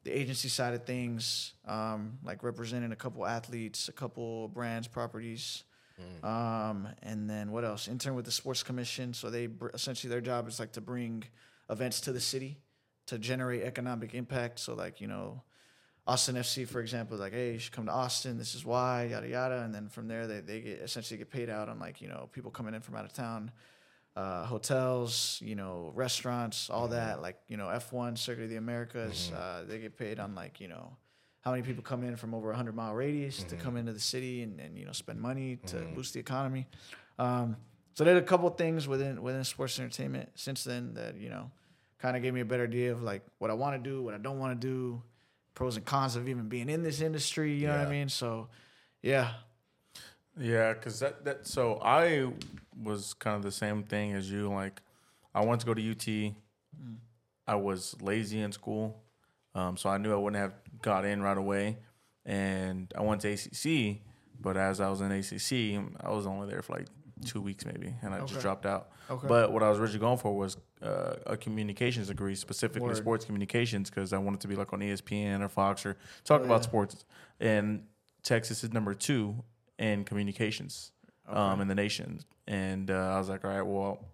[0.04, 5.64] the agency side of things, um, like representing a couple athletes, a couple brands, properties.
[6.00, 6.24] Mm.
[6.24, 7.88] Um, and then what else?
[7.88, 9.12] Intern with the Sports Commission.
[9.12, 11.24] So they br- essentially their job is like to bring
[11.70, 12.58] events to the city
[13.06, 14.60] to generate economic impact.
[14.60, 15.42] So like you know,
[16.06, 18.38] Austin FC, for example, like, hey, you should come to Austin.
[18.38, 19.62] This is why, yada yada.
[19.62, 22.28] And then from there, they, they get essentially get paid out on like you know
[22.32, 23.50] people coming in from out of town,
[24.18, 26.94] uh, hotels, you know, restaurants, all mm-hmm.
[26.94, 27.22] that.
[27.22, 29.36] Like you know, F1 Circuit of the Americas, mm-hmm.
[29.40, 30.96] uh, they get paid on like you know
[31.42, 33.56] how many people come in from over a hundred mile radius mm-hmm.
[33.56, 35.94] to come into the city and, and you know spend money to mm-hmm.
[35.94, 36.66] boost the economy.
[37.18, 37.56] Um,
[37.94, 41.52] so there's a couple things within within sports entertainment since then that you know
[42.00, 44.14] kind of gave me a better idea of like what I want to do, what
[44.14, 45.02] I don't want to do
[45.54, 47.54] pros and cons of even being in this industry.
[47.54, 48.08] You know what I mean?
[48.08, 48.48] So,
[49.02, 49.30] yeah.
[50.38, 52.28] Yeah, because that, that, so I
[52.82, 54.50] was kind of the same thing as you.
[54.52, 54.80] Like,
[55.34, 56.06] I wanted to go to UT.
[56.06, 56.34] Mm.
[57.46, 59.02] I was lazy in school.
[59.54, 61.78] Um, so I knew I wouldn't have got in right away.
[62.24, 64.00] And I went to ACC,
[64.38, 66.86] but as I was in ACC, I was only there for like
[67.24, 68.26] two weeks maybe, and I okay.
[68.26, 68.90] just dropped out.
[69.10, 69.26] Okay.
[69.26, 72.96] But what I was originally going for was uh, a communications degree, specifically Word.
[72.98, 76.44] sports communications, because I wanted to be like on ESPN or Fox or talk oh,
[76.44, 76.68] about yeah.
[76.68, 77.04] sports.
[77.40, 77.84] And
[78.22, 79.42] Texas is number two
[79.78, 80.92] in communications
[81.28, 81.38] okay.
[81.38, 82.20] um, in the nation.
[82.46, 84.04] And uh, I was like, all right, well,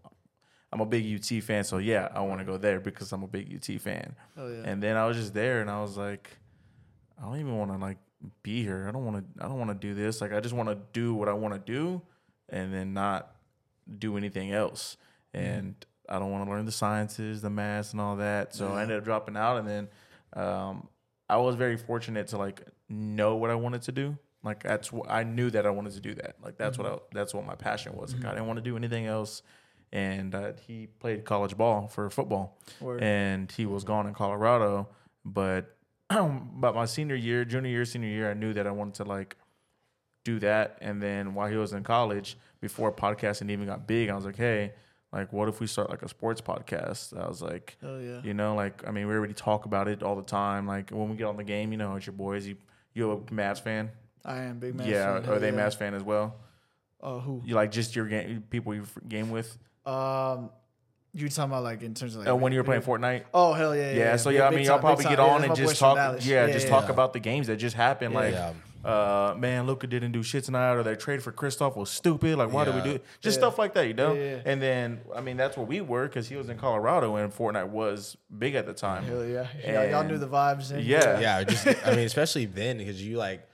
[0.72, 3.28] I'm a big UT fan, so yeah, I want to go there because I'm a
[3.28, 4.16] big UT fan.
[4.36, 4.62] Oh, yeah.
[4.64, 6.36] And then I was just there, and I was like,
[7.16, 7.98] I don't even want to like
[8.42, 8.86] be here.
[8.88, 9.44] I don't want to.
[9.44, 10.20] I don't want to do this.
[10.20, 12.02] Like, I just want to do what I want to do
[12.48, 13.36] and then not
[13.98, 14.96] do anything else.
[15.34, 15.46] Mm-hmm.
[15.46, 16.14] And mm.
[16.14, 18.54] I don't want to learn the sciences, the math, and all that.
[18.54, 18.74] So yeah.
[18.74, 19.88] I ended up dropping out, and then
[20.32, 20.88] um,
[21.28, 24.18] I was very fortunate to like know what I wanted to do.
[24.44, 26.36] Like that's what I knew that I wanted to do that.
[26.42, 26.92] Like that's mm-hmm.
[26.92, 28.12] what I, that's what my passion was.
[28.12, 28.30] Like mm-hmm.
[28.30, 29.42] I didn't want to do anything else.
[29.92, 33.02] And uh, he played college ball for football, Word.
[33.02, 34.88] and he was gone in Colorado.
[35.24, 35.76] But
[36.08, 39.36] but my senior year, junior year, senior year, I knew that I wanted to like
[40.24, 40.78] do that.
[40.80, 44.36] And then while he was in college, before podcasting even got big, I was like,
[44.36, 44.72] hey,
[45.12, 47.16] like, what if we start like a sports podcast?
[47.16, 50.02] I was like, oh yeah, you know, like I mean, we already talk about it
[50.02, 50.66] all the time.
[50.66, 52.46] Like when we get on the game, you know, it's your boys.
[52.46, 52.56] You
[52.94, 53.90] you a Mavs fan?
[54.24, 54.86] I am big Mavs.
[54.86, 55.30] Yeah, fan.
[55.30, 55.58] are they yeah.
[55.58, 56.36] Mavs fan as well?
[57.02, 57.42] Uh, who?
[57.44, 59.56] You like just your game people you game with?
[59.84, 60.50] Um,
[61.12, 63.24] you talking about like in terms of like uh, when you were playing Fortnite?
[63.34, 63.98] Oh hell yeah, yeah.
[63.98, 64.16] yeah.
[64.16, 65.96] so yeah, I mean, y'all probably get on and just talk.
[66.24, 68.14] Yeah, yeah, just talk about the games that just happened.
[68.14, 68.34] like
[68.84, 72.36] uh, man, Luka didn't do shit tonight, or they trade for Kristaps was stupid.
[72.36, 73.04] Like, why did we do it?
[73.20, 73.40] Just Yeah.
[73.40, 74.12] stuff like that, you know.
[74.12, 74.42] Yeah, yeah.
[74.44, 77.70] And then, I mean, that's where we were because he was in Colorado and Fortnite
[77.70, 79.04] was big at the time.
[79.04, 79.46] Hell yeah.
[79.64, 80.68] Y'all, y'all knew the vibes.
[80.68, 80.82] Then.
[80.84, 81.18] Yeah.
[81.18, 83.48] yeah, just I mean, especially then because you like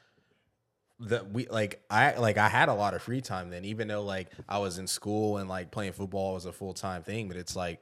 [1.01, 4.03] the we like I like I had a lot of free time then, even though
[4.03, 7.27] like I was in school and like playing football was a full time thing.
[7.29, 7.81] But it's like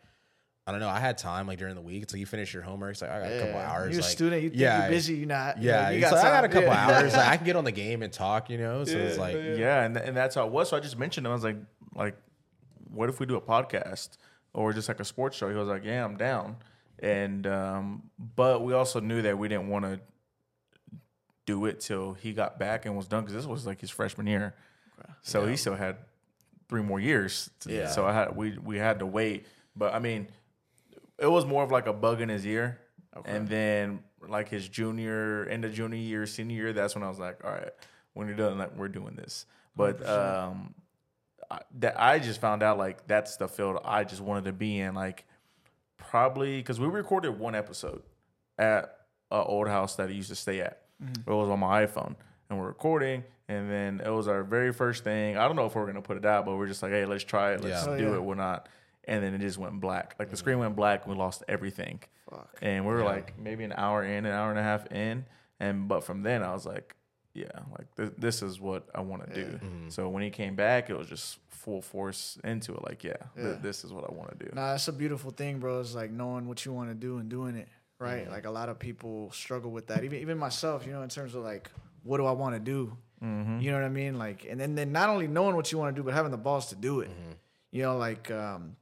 [0.66, 2.02] I don't know, I had time like during the week.
[2.02, 3.90] It's like you finish your homework, it's like I got a couple hours.
[3.92, 4.42] You're a student.
[4.42, 5.14] You think yeah, you're busy.
[5.16, 5.60] You're not.
[5.60, 6.86] Yeah, you it's like, I got a couple Yeah.
[6.86, 7.12] hours.
[7.14, 8.84] Like I can get on the game and talk, you know.
[8.84, 10.68] So it's like yeah, and, and that's how it was.
[10.68, 11.32] So I just mentioned him.
[11.32, 11.56] I was like,
[11.94, 12.16] like,
[12.90, 14.18] what if we do a podcast
[14.52, 15.48] or just like a sports show?
[15.48, 16.56] He was like, yeah, I'm down.
[17.00, 20.00] And um, but we also knew that we didn't want to
[21.48, 24.26] do it till he got back and was done because this was like his freshman
[24.26, 24.54] year.
[25.22, 25.96] So he still had
[26.68, 27.48] three more years.
[27.60, 27.88] To, Yeah.
[27.88, 29.46] So I had we we had to wait.
[29.74, 30.28] But I mean,
[31.18, 32.78] it was more of like a bug in his ear.
[33.24, 37.18] And then like his junior, end of junior year, senior year, that's when I was
[37.18, 37.72] like, all right,
[38.12, 39.46] when you're done, like we're doing this.
[39.74, 40.74] But um,
[41.50, 44.78] I, that I just found out like that's the field I just wanted to be
[44.78, 44.94] in.
[44.94, 45.24] Like
[45.96, 48.02] probably because we recorded one episode
[48.58, 48.84] at
[49.30, 50.82] an old house that I used to stay at.
[51.00, 52.14] It was on my iPhone,
[52.50, 53.24] and we're recording.
[53.50, 55.38] And then it was our very first thing.
[55.38, 57.24] I don't know if we're gonna put it out, but we're just like, hey, let's
[57.24, 57.62] try it.
[57.62, 57.92] Let's Yeah.
[57.92, 58.14] Oh, do yeah.
[58.16, 58.22] it.
[58.22, 58.68] We're not.
[59.04, 60.16] And then it just went black.
[60.18, 61.06] Like the screen went black.
[61.06, 62.00] We lost everything.
[62.28, 62.58] Fuck.
[62.60, 65.24] And we were like maybe an hour in, an hour and a half in.
[65.60, 66.94] And but from then I was like,
[67.32, 67.46] yeah,
[67.78, 69.46] like th- this is what I want to do.
[69.52, 69.88] Mm-hmm.
[69.88, 72.84] So when he came back, it was just full force into it.
[72.84, 74.50] Like, yeah, th- this is what I want to do.
[74.54, 75.80] Nah, that's a beautiful thing, bro.
[75.80, 77.68] It's like knowing what you want to do and doing it,
[77.98, 78.22] right?
[78.24, 78.32] Mm-hmm.
[78.32, 80.04] Like a lot of people struggle with that.
[80.04, 81.70] Even even myself, you know, in terms of like,
[82.02, 82.96] what do I want to do?
[83.22, 83.60] Mm-hmm.
[83.60, 84.18] You know what I mean?
[84.18, 86.36] Like, and then then not only knowing what you want to do, but having the
[86.38, 87.10] balls to do it.
[87.10, 87.32] Mm-hmm.
[87.72, 88.76] You know, like um,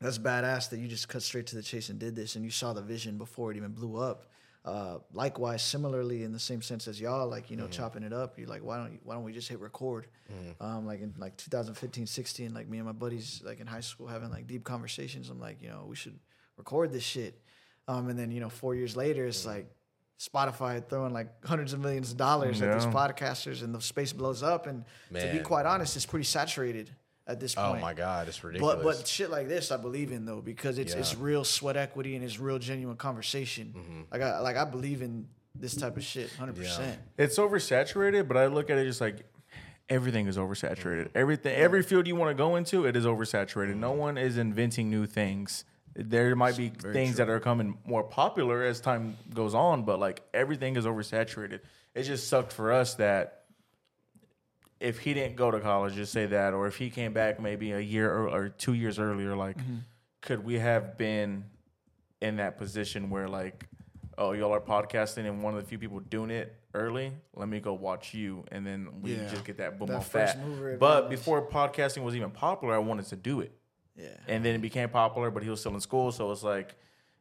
[0.00, 2.50] that's badass that you just cut straight to the chase and did this, and you
[2.50, 4.26] saw the vision before it even blew up.
[4.64, 7.72] Uh, likewise, similarly, in the same sense as y'all, like you know, Mm-hmm.
[7.72, 8.38] chopping it up.
[8.38, 10.06] You're like, why don't you, why don't we just hit record?
[10.32, 10.64] Mm-hmm.
[10.64, 14.06] Um, like in like 2015, 16, like me and my buddies, like in high school,
[14.06, 15.28] having like deep conversations.
[15.30, 16.16] I'm like, you know, we should
[16.56, 17.40] record this shit.
[17.88, 19.66] Um, and then you know, four years later, it's like
[20.18, 24.42] Spotify throwing like hundreds of millions of dollars at these podcasters, and the space blows
[24.42, 24.66] up.
[24.66, 26.90] And to be quite honest, it's pretty saturated
[27.26, 27.78] at this point.
[27.78, 28.76] oh my god, it's ridiculous.
[28.76, 32.14] But but shit like this, I believe in though because it's it's real sweat equity
[32.14, 33.74] and it's real genuine conversation.
[33.76, 34.00] Mm-hmm.
[34.12, 36.98] Like I like I believe in this type of shit, hundred percent.
[37.18, 39.24] It's oversaturated, but I look at it just like
[39.88, 41.10] everything is oversaturated.
[41.14, 43.76] Everything, every field you want to go into, it is oversaturated.
[43.76, 45.64] No one is inventing new things.
[45.94, 50.22] There might be things that are coming more popular as time goes on, but like
[50.32, 51.60] everything is oversaturated.
[51.94, 53.42] It just sucked for us that
[54.80, 57.72] if he didn't go to college, just say that, or if he came back maybe
[57.72, 59.76] a year or, or two years earlier, like mm-hmm.
[60.22, 61.44] could we have been
[62.20, 63.66] in that position where like,
[64.18, 67.12] oh, y'all are podcasting and one of the few people doing it early.
[67.34, 69.28] Let me go watch you, and then we Yeah.
[69.28, 70.46] just get that boom That off first that.
[70.46, 73.52] mover But before podcasting was even popular, I wanted to do it,
[73.96, 74.08] Yeah.
[74.28, 75.30] and then it became popular.
[75.30, 76.74] But he was still in school, so it's like,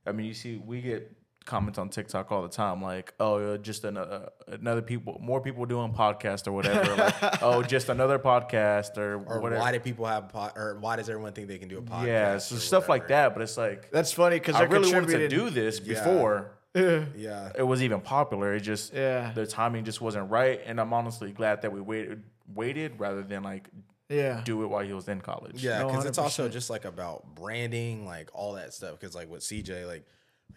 [0.05, 1.11] I mean, you see, we get
[1.43, 5.17] comments on TikTok all the time, like, oh, uh, just another uh, uh, another people,
[5.21, 9.59] more people doing podcast or whatever, like, oh, just another podcast or, or whatever.
[9.59, 12.05] why do people have pod, or why does everyone think they can do a podcast?
[12.07, 13.33] yeah, so or stuff like that.
[13.33, 15.93] But it's like That's funny because I really wanted to do this Yeah.
[15.95, 17.03] before Yeah.
[17.17, 17.51] Yeah.
[17.57, 18.53] it was even popular.
[18.53, 19.31] It just Yeah.
[19.33, 23.43] the timing just wasn't right, and I'm honestly glad that we waited waited rather than
[23.43, 23.67] like
[24.11, 24.41] Yeah.
[24.43, 25.63] do it while he was in college.
[25.63, 28.99] Yeah, No, because it's also just like about branding, like all that stuff.
[28.99, 30.05] Because like with CJ, like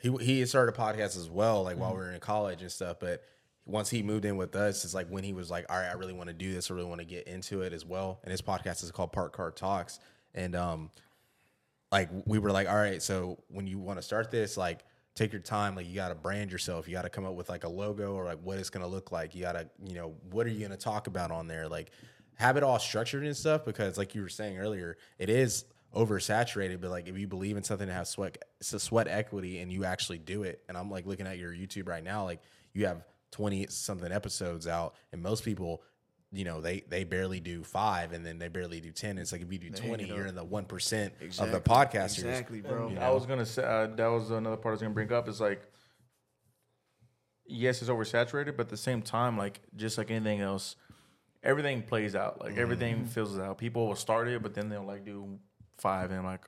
[0.01, 1.81] he he started a podcast as well, like Mm-hmm.
[1.83, 2.99] while we were in college and stuff.
[3.01, 3.23] But
[3.67, 5.93] once he moved in with us, it's like when he was like, "All right, I
[5.93, 6.71] really want to do this.
[6.71, 9.35] I really want to get into it as well." And his podcast is called Park
[9.35, 10.01] Car Talks,
[10.35, 10.91] and um,
[11.93, 14.85] like we were like, "All right, so when you want to start this, like."
[15.17, 15.77] Take your time.
[15.77, 16.89] Like you got to brand yourself.
[16.89, 19.13] You got to come up with like a logo or like what it's gonna look
[19.13, 19.33] like.
[19.37, 21.69] You got to, you know, what are you gonna talk about on there?
[21.69, 21.93] Like
[22.37, 25.65] have it all structured and stuff because like you were saying earlier it is
[25.95, 29.61] oversaturated but like if you believe in something to have sweat it's a sweat equity
[29.61, 32.41] and you actually do it and i'm like looking at your youtube right now like
[32.73, 35.83] you have 20 something episodes out and most people
[36.33, 39.43] you know they they barely do five and then they barely do 10 it's like
[39.43, 42.93] if you do 20 you're in the 1% of the podcasters Exactly, bro.
[43.01, 45.29] I was gonna say uh, that was another part I was gonna bring up.
[45.29, 45.63] Is like,
[47.47, 50.77] yes, it's oversaturated, but at the same time, like just like anything else,
[51.45, 52.41] everything plays out.
[52.41, 53.59] Like everything fizzles out.
[53.59, 55.39] People will start it, but then they'll like do
[55.79, 56.45] five and like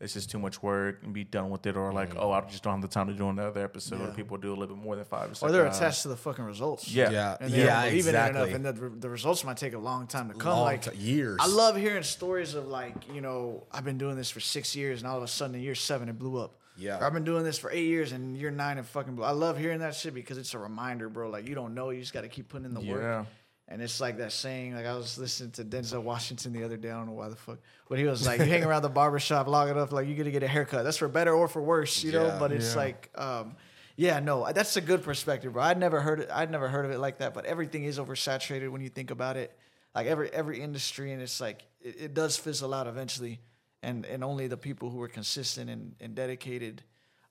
[0.00, 2.62] it's just too much work and be done with it, or like oh I just
[2.62, 4.00] don't have the time to do another episode.
[4.00, 5.30] Or people do a little bit more than five.
[5.30, 6.88] It's Or like, they're uh, attached to the fucking results.
[6.88, 7.10] Yeah.
[7.10, 10.06] yeah And yeah don't believe exactly enough, and the, the results might take a long
[10.06, 10.52] time to come.
[10.52, 14.16] Long like ti- years I love hearing stories of like you know I've been doing
[14.16, 16.54] this for six years, and all of a sudden in year seven it blew up.
[16.76, 17.00] Yeah.
[17.00, 19.16] Or, I've been doing this for eight years and you're nine and fucking.
[19.16, 19.24] Blue.
[19.24, 21.28] I love hearing that shit because it's a reminder, bro.
[21.28, 23.26] Like you don't know, you just got to keep putting in the work.
[23.68, 23.74] Yeah.
[23.74, 26.90] And it's like that saying, like I was listening to Denzel Washington the other day.
[26.90, 27.58] I don't know why the fuck,
[27.88, 30.42] but he was like, "You hang around the barbershop long enough, like you're gonna get
[30.42, 30.84] a haircut.
[30.84, 32.38] That's for better or for worse, you know." Yeah.
[32.38, 32.80] But it's Yeah.
[32.80, 33.56] like, um,
[33.96, 35.62] yeah, no, that's a good perspective, bro.
[35.62, 36.30] I'd never heard it.
[36.32, 37.34] I'd never heard of it like that.
[37.34, 39.56] But everything is oversaturated when you think about it.
[39.94, 43.40] Like every every industry, and it's like it, it does fizzle out eventually,
[43.82, 46.82] and and only the people who are consistent and, and dedicated,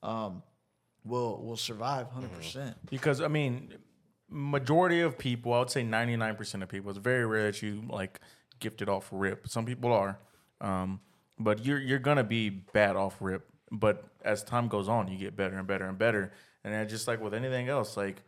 [0.04, 0.44] um,
[1.06, 2.76] will will survive 100 percent.
[2.90, 3.74] Because I mean,
[4.30, 7.62] majority of people, I would say ninety nine percent of people, it's very rare that
[7.62, 8.20] you like
[8.60, 9.48] gifted off rip.
[9.48, 10.20] Some people are,
[10.62, 11.00] um,
[11.40, 13.48] but you're you're gonna be bad off rip.
[13.72, 16.32] But as time goes on, you get better and better and better.
[16.64, 18.22] And just like with anything else, like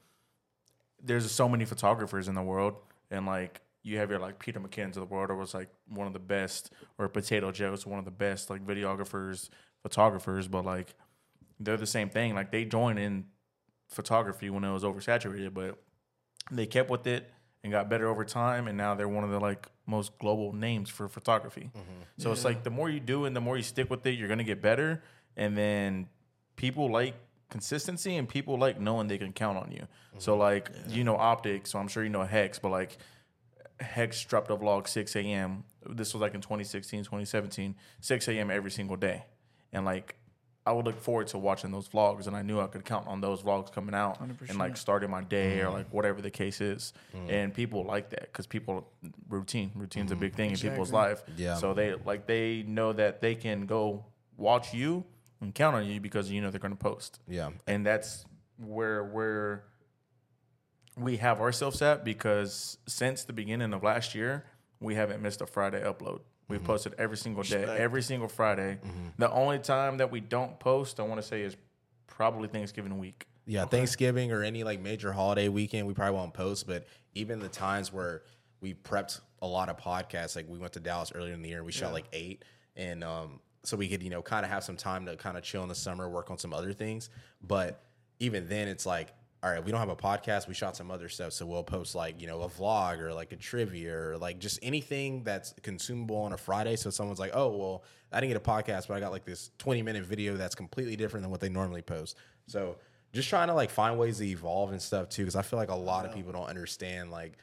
[1.02, 2.76] there's so many photographers in the world,
[3.12, 6.08] and like you have your like Peter McKinnons of the world, or was like one
[6.08, 9.50] of the best, or Potato Jet's one of the best like videographers,
[9.82, 10.94] photographers, but like
[11.60, 12.36] they're the same thing.
[12.36, 13.26] Like they joined in
[13.88, 15.82] photography when it was oversaturated, but
[16.52, 17.32] they kept with it
[17.64, 20.90] and got better over time, and now they're one of the like most global names
[20.90, 21.72] for photography.
[21.76, 22.02] Mm-hmm.
[22.18, 24.28] So it's like the more you do and the more you stick with it, you're
[24.28, 25.04] gonna get better.
[25.36, 26.08] And then
[26.56, 27.16] people like
[27.50, 29.82] consistency and people like knowing they can count on you.
[29.82, 30.20] Mm-hmm.
[30.20, 32.98] So like you know optics, so I'm sure you know Hex, but like
[33.80, 35.64] Hex dropped a vlog 6 a.m.
[35.90, 38.52] This was like in 2016, 2017, 6 a.m.
[38.52, 39.26] every single day.
[39.72, 40.16] And like
[40.70, 43.22] I would look forward to watching those vlogs and I knew I could count on
[43.22, 45.74] those vlogs coming out and like starting my day or mm-hmm.
[45.74, 46.94] like whatever the case is.
[47.16, 47.30] Mm-hmm.
[47.32, 48.88] And people like that because people
[49.28, 49.72] routine.
[49.74, 50.22] Routine's a mm-hmm.
[50.22, 51.24] big thing in people's life.
[51.36, 51.56] Yeah.
[51.56, 54.06] So they like they know that they can go
[54.38, 55.06] watch you
[55.42, 57.50] and count on you because you know they're gonna post Yeah.
[57.66, 58.26] and that's
[58.58, 59.64] where where
[60.96, 64.46] we have ourselves at because since the beginning of last year
[64.80, 67.80] we haven't missed a friday upload we've posted every single day Respect.
[67.80, 68.78] every single friday
[69.18, 71.56] the only time that we don't post i want to say is
[72.08, 76.68] probably thanksgiving week Yeah, Thanksgiving or any like major holiday weekend, we probably won't post.
[76.68, 76.86] But
[77.16, 78.22] even the times where
[78.62, 81.64] we prepped a lot of podcasts, like we went to Dallas earlier in the year,
[81.64, 82.46] we shot like eight,
[82.76, 85.44] and um, so we could you know kind of have some time to kind of
[85.44, 87.10] chill in the summer, work on some other things.
[87.42, 87.82] But
[88.20, 89.14] even then, it's like.
[89.42, 90.48] All right, we don't have a podcast.
[90.50, 93.32] We shot some other stuff, so we'll post like you know a vlog or like
[93.32, 96.76] a trivia or like just anything that's consumable on a Friday.
[96.76, 99.52] So someone's like, "Oh, well, I didn't get a podcast, but I got like this
[99.58, 102.18] twenty minute video that's completely different than what they normally post."
[102.48, 102.76] So
[103.14, 105.70] just trying to like find ways to evolve and stuff too because i feel like
[105.70, 107.38] a lot of people don't understand like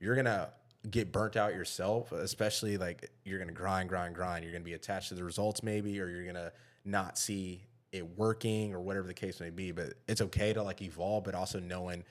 [0.00, 0.50] you're gonna
[0.90, 5.08] get burnt out yourself especially like you're gonna grind grind grind you're gonna be attached
[5.08, 6.50] to the results maybe or you're gonna
[6.84, 7.62] not see
[7.92, 11.34] it working or whatever the case may be but it's okay to like evolve but
[11.34, 12.02] also knowing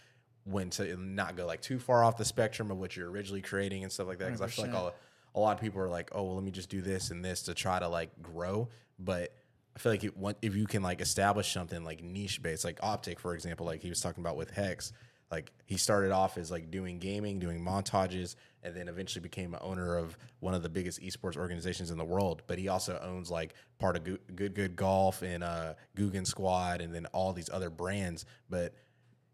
[0.44, 3.84] when to not go like too far off the spectrum of what you're originally creating
[3.84, 4.94] and stuff like that because i feel like a,
[5.36, 7.44] a lot of people are like oh well let me just do this and this
[7.44, 8.70] to try to like grow
[9.00, 9.34] but
[9.76, 13.20] I feel like it, if you can like establish something like niche based, like Optic,
[13.20, 14.92] for example, like he was talking about with Hex,
[15.32, 19.60] like he started off as like doing gaming, doing montages, and then eventually became an
[19.64, 22.42] owner of one of the biggest esports organizations in the world.
[22.48, 26.82] But he also owns like part of Good Good, Good Golf and uh, Guggen Squad,
[26.82, 28.26] and then all these other brands.
[28.50, 28.74] But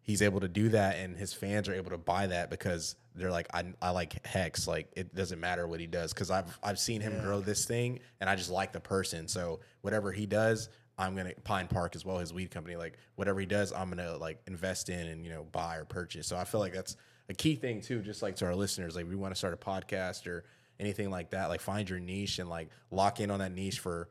[0.08, 3.30] he's able to do that and his fans are able to buy that because they're
[3.30, 4.68] like I, I like hex.
[4.68, 6.14] Like it doesn't matter what he does.
[6.14, 9.28] Because i've i've seen him grow this thing and i just like the person.
[9.28, 13.40] So whatever he does i'm gonna pine park as well his weed company like whatever
[13.40, 16.26] he does i'm gonna like invest in and you know buy or purchase.
[16.26, 16.96] So i feel like that's
[17.30, 19.58] a key thing too just like to our listeners like we want to start a
[19.58, 20.44] podcast or
[20.80, 24.10] anything like that like find your niche and like lock in on that niche for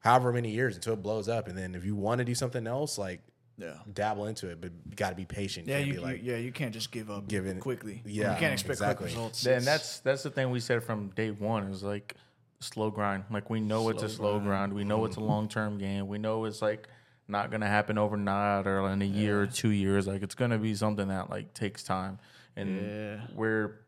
[0.00, 2.66] however many years until it blows up and then if you want to do something
[2.66, 3.20] else like
[3.56, 3.74] Yeah.
[3.92, 5.66] dabble into it, but you got to be patient.
[5.66, 8.02] Yeah, Can't you, be like, you, yeah, you can't just give up giving- quickly.
[8.04, 9.06] yeah, you can't expect exactly.
[9.06, 9.42] quick results.
[9.42, 12.14] Then It's- that's that's the thing we said from day one is like
[12.60, 13.24] slow grind.
[13.30, 14.72] Like we know it's a slow grind.
[14.74, 15.28] We know it's a mm-hmm.
[15.28, 16.06] long term game.
[16.06, 16.88] We know it's like
[17.26, 20.06] not gonna happen overnight or in a year or two years.
[20.06, 22.18] Like it's gonna be something that like takes time.
[22.58, 23.26] And Yeah.
[23.34, 23.80] we're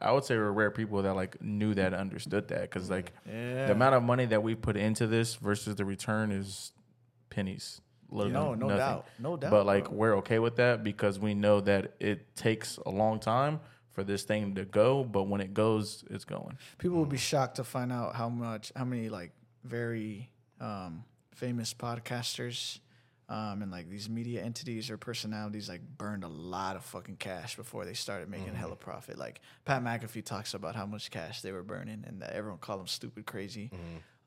[0.00, 3.66] I- would say we're rare people that like knew that, understood that, because like Yeah.
[3.66, 6.72] the amount of money that we put into this versus the return is
[7.30, 7.80] pennies.
[8.10, 8.76] No, no nothing.
[8.78, 9.06] doubt.
[9.18, 9.94] No doubt, But like bro.
[9.94, 13.60] we're okay with that because we know that it takes a long time
[13.90, 16.56] for this thing to go, but when it goes, it's going.
[16.78, 19.32] people would be shocked to find out how much, how many like
[19.64, 22.78] very um, famous podcasters
[23.28, 27.56] um, and like these media entities or personalities like burned a lot of fucking cash
[27.56, 29.18] before they started making hella profit.
[29.18, 32.80] Like Pat McAfee talks about how much cash they were burning and that everyone called
[32.80, 33.70] him stupid crazy.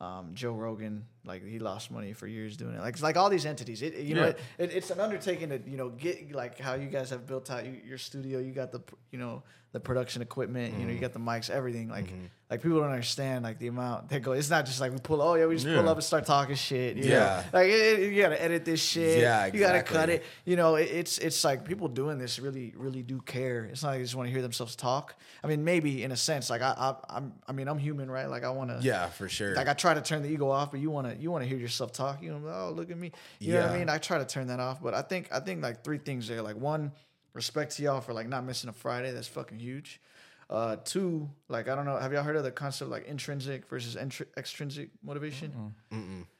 [0.01, 2.79] Um, Joe Rogan, like he lost money for years doing it.
[2.79, 3.81] Like it's like all these entities.
[3.81, 6.87] It, you know, it, it, it's an undertaking to you know get like how you
[6.87, 8.39] guys have built out your studio.
[8.39, 8.81] You got the
[9.11, 9.43] you know
[9.73, 10.73] the production equipment.
[10.73, 10.93] You know, Mm-hmm.
[10.95, 11.89] you got the mics, everything.
[11.89, 12.13] Like
[12.49, 14.31] like people don't understand like the amount they go.
[14.31, 15.21] It's not just like we pull.
[15.21, 16.97] Oh yeah, we just pull up and start talking shit.
[16.97, 17.09] you know?
[17.11, 17.43] Yeah.
[17.53, 19.19] like it, it- you gotta edit this shit.
[19.19, 19.59] Yeah, exactly.
[19.59, 20.23] You gotta cut it.
[20.45, 23.65] You know, it, it's it's like people doing this really really do care.
[23.65, 25.15] It's not like they just want to hear themselves talk.
[25.43, 28.27] I mean, maybe in a sense, like I, I I'm I mean I'm human, right?
[28.29, 28.79] Like I want to.
[28.81, 29.53] Yeah, for sure.
[29.55, 31.47] Like I try to turn the ego off, but you want to you want to
[31.47, 32.23] hear yourself talk.
[32.23, 33.11] You know, oh look at me.
[33.39, 33.89] You know what I mean?
[33.89, 36.41] I try to turn that off, but I think I think like three things there.
[36.41, 36.93] Like one,
[37.33, 39.11] respect to y'all for like not missing a Friday.
[39.11, 40.01] That's fucking huge.
[40.49, 43.95] Uh, two, like I don't know, have y'all heard of the concept like intrinsic versus
[43.95, 45.51] entri- extrinsic motivation?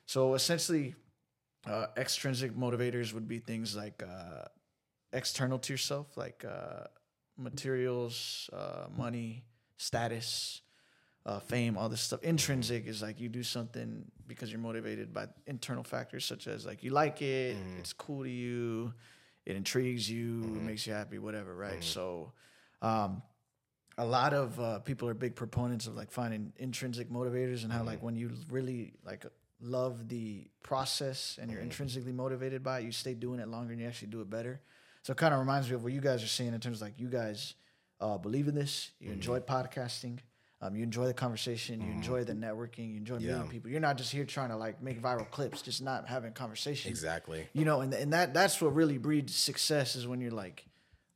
[0.08, 0.96] So essentially,
[1.68, 4.46] uh, extrinsic motivators would be things like uh,
[5.14, 6.86] external to yourself, like uh,
[7.38, 9.44] materials, uh, money,
[9.78, 10.62] status,
[11.26, 12.24] uh, fame, all this stuff.
[12.24, 16.84] Intrinsic is like you do something because you're motivated by internal factors such as like
[16.84, 18.94] you like it, it's cool to you,
[19.46, 21.84] it intrigues you, it makes you happy, whatever, right?
[21.84, 22.32] So,
[22.82, 23.22] um,
[24.00, 27.84] a lot of uh, people are big proponents of like finding intrinsic motivators and how
[27.84, 29.26] like when you really like
[29.62, 33.82] love the process and you're intrinsically motivated by it, you stay doing it longer and
[33.82, 34.62] you actually do it better.
[35.04, 36.84] So it kind of reminds me of what you guys are saying in terms of
[36.84, 37.56] like you guys
[38.00, 40.20] uh, believe in this, you enjoy podcasting,
[40.62, 43.70] um, you enjoy the conversation, you enjoy the networking, you enjoy meeting people.
[43.70, 46.90] You're not just here trying to like make viral clips, just not having conversation.
[46.90, 47.48] exactly.
[47.52, 50.66] You know, and and that that's what really breeds success is when you're like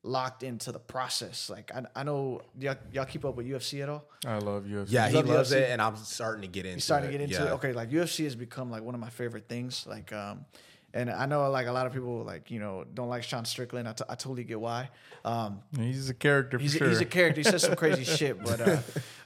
[0.03, 1.49] locked into the process.
[1.49, 4.05] Like I, I know y'all, y'all keep up with UFC at all?
[4.25, 4.87] I love UFC.
[4.89, 5.57] Yeah, he love loves UFC?
[5.57, 6.75] it, and I'm starting to get into.
[6.75, 7.11] You starting it.
[7.13, 7.51] to get into yeah.
[7.51, 7.53] it?
[7.55, 9.85] Okay, like UFC has become like one of my favorite things.
[9.87, 10.45] Like, um,
[10.93, 13.87] and I know like a lot of people like you know don't like Sean Strickland.
[13.87, 14.89] I, t- I totally get why.
[15.25, 16.87] Um, He's a character for he's sure.
[16.87, 17.41] a, he's a character.
[17.41, 18.43] He says some crazy shit.
[18.43, 18.77] But uh,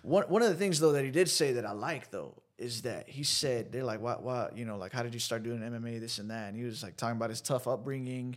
[0.03, 2.81] one one of the things though that he did say that I like though is
[2.83, 5.59] that he said they're like, what, what, you know, like how did you start doing
[5.59, 8.35] MMA, this and that, and he was like talking about his tough upbringing.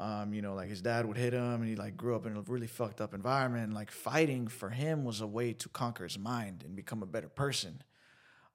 [0.00, 2.36] Um, you know, like his dad would hit him, and he like grew up in
[2.36, 3.64] a really fucked up environment.
[3.64, 7.06] And, like fighting for him was a way to conquer his mind and become a
[7.06, 7.82] better person.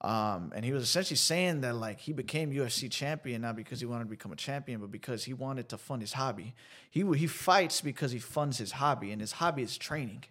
[0.02, 3.86] Um, and he was essentially saying that like he became UFC champion not because he
[3.86, 6.54] wanted to become a champion, but because he wanted to fund his hobby.
[6.91, 10.24] He he fights because he funds his hobby, and his hobby is training.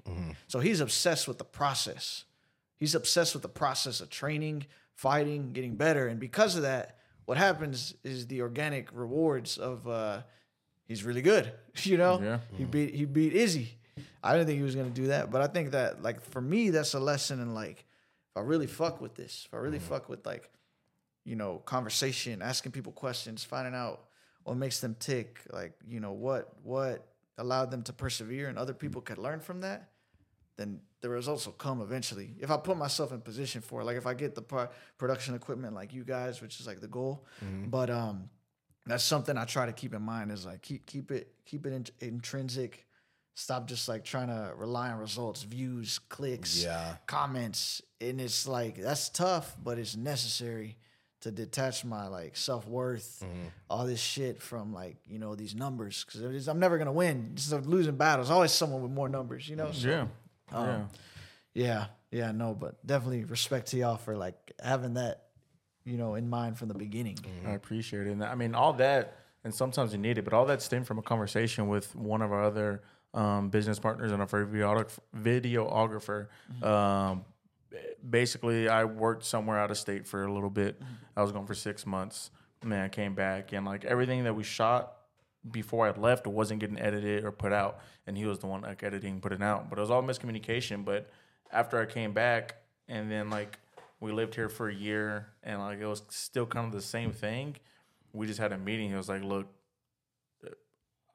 [0.49, 2.25] So he's obsessed with the process.
[2.77, 7.39] He's obsessed with the process of training, fighting, getting better, and because of that, what
[7.39, 10.23] happens is the organic rewards of uh,
[10.87, 11.53] he's really good.
[11.82, 12.39] You know, Yeah.
[12.57, 13.78] he beat he beat Izzy.
[14.22, 16.70] I didn't think he was gonna do that, but I think that like for me,
[16.70, 17.78] that's a lesson in like
[18.30, 20.51] if I really fuck with this, if I really fuck with like,
[21.24, 24.05] you know, conversation, asking people questions, finding out
[24.45, 27.07] what makes them tick, like, you know, what what
[27.39, 29.91] allowed them to persevere and other people could learn from that,
[30.57, 32.35] then the results will come eventually.
[32.41, 34.68] If I put myself in position for it, like if I get the pro-
[34.99, 37.24] production equipment like you guys, which is like the goal.
[37.66, 38.30] But um
[38.87, 41.72] that's something I try to keep in mind is like keep keep it keep it
[41.72, 42.87] in, intrinsic.
[43.37, 46.95] Stop just like trying to rely on results, views, clicks, Yeah.
[47.07, 50.76] comments, and it's like that's tough, but it's necessary
[51.22, 53.24] to detach my like self worth,
[53.68, 57.30] all this shit from like you know these numbers because I'm never gonna win.
[57.32, 58.18] It's a losing battle.
[58.24, 59.72] There's always someone with more numbers, you know.
[59.72, 60.07] So, yeah.
[60.53, 60.89] um,
[61.55, 61.64] yeah.
[61.64, 65.24] yeah, yeah, no, but definitely respect to y'all for like having that,
[65.85, 67.18] you know, in mind from the beginning.
[67.47, 68.11] I appreciate it.
[68.11, 70.99] And I mean, all that, and sometimes you need it, but all that stemmed from
[70.99, 72.82] a conversation with one of our other
[73.12, 74.99] um, business partners and a videographer.
[75.16, 76.26] videographer.
[76.62, 77.24] Um,
[78.09, 80.80] basically, I worked somewhere out of state for a little bit.
[81.16, 82.30] I was gone for six months.
[82.62, 84.95] And then I came back, and like everything that we shot
[85.51, 88.82] before I left wasn't getting edited or put out, and he was the one like
[88.82, 89.68] editing, putting out.
[89.68, 90.82] But it was all miscommunication.
[90.82, 91.11] But
[91.53, 92.57] after I came back,
[92.89, 93.59] and then like
[94.05, 97.11] we lived here for a year, and like it was still kind of the same
[97.11, 97.57] thing.
[98.12, 98.90] We just had a meeting.
[98.90, 99.46] He was like, "Look,
[100.46, 100.50] uh,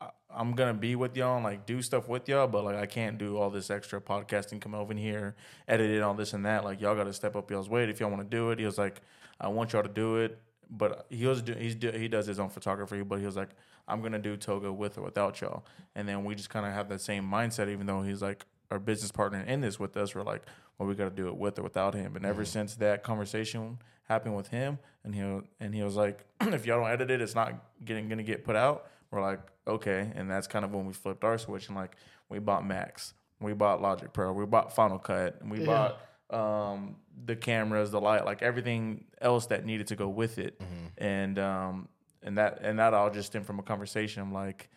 [0.01, 2.87] I- I'm gonna be with y'all and like do stuff with y'all, but like I
[2.87, 5.35] can't do all this extra podcasting, come over here,
[5.67, 6.63] edit it, all this and that.
[6.63, 8.59] Like y'all got to step up y'all's weight if y'all want to do it.
[8.59, 9.01] He was like,
[9.39, 12.39] I want y'all to do it, but he was do, he's do, he does his
[12.39, 13.49] own photography, but he was like,
[13.87, 15.63] I'm gonna do Toga with or without y'all,
[15.95, 18.80] and then we just kind of have that same mindset, even though he's like our
[18.80, 20.13] business partner in this with us.
[20.15, 20.43] We're like,
[20.78, 22.15] well, we got to do it with or without him.
[22.15, 25.22] And ever since that conversation happened with him, and he
[25.59, 27.53] and he was like, if y'all don't edit it, it's not
[27.84, 28.88] getting gonna get put out.
[29.11, 31.95] We're like, okay, and that's kind of when we flipped our switch and like
[32.30, 35.65] we bought Macs, we bought Logic Pro, we bought Final Cut, and we Yeah.
[35.65, 35.99] bought
[36.32, 36.95] um,
[37.26, 40.61] the cameras, the light, like everything else that needed to go with it,
[40.97, 41.88] and um,
[42.22, 44.22] and that and that all just stemmed from a conversation.
[44.22, 44.70] I'm like,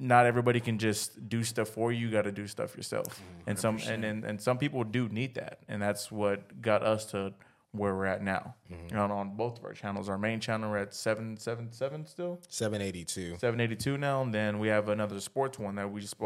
[0.00, 2.06] not everybody can just do stuff for you.
[2.06, 5.34] You got to do stuff yourself, and some and, and and some people do need
[5.34, 7.34] that, and that's what got us to
[7.72, 8.54] where we're at now.
[8.72, 8.96] Mm-hmm.
[8.96, 12.40] And on both of our channels, our main channel we're at seven seven seven still
[12.48, 15.90] seven eighty two seven eighty two now, and then we have another sports one that
[15.90, 16.16] we just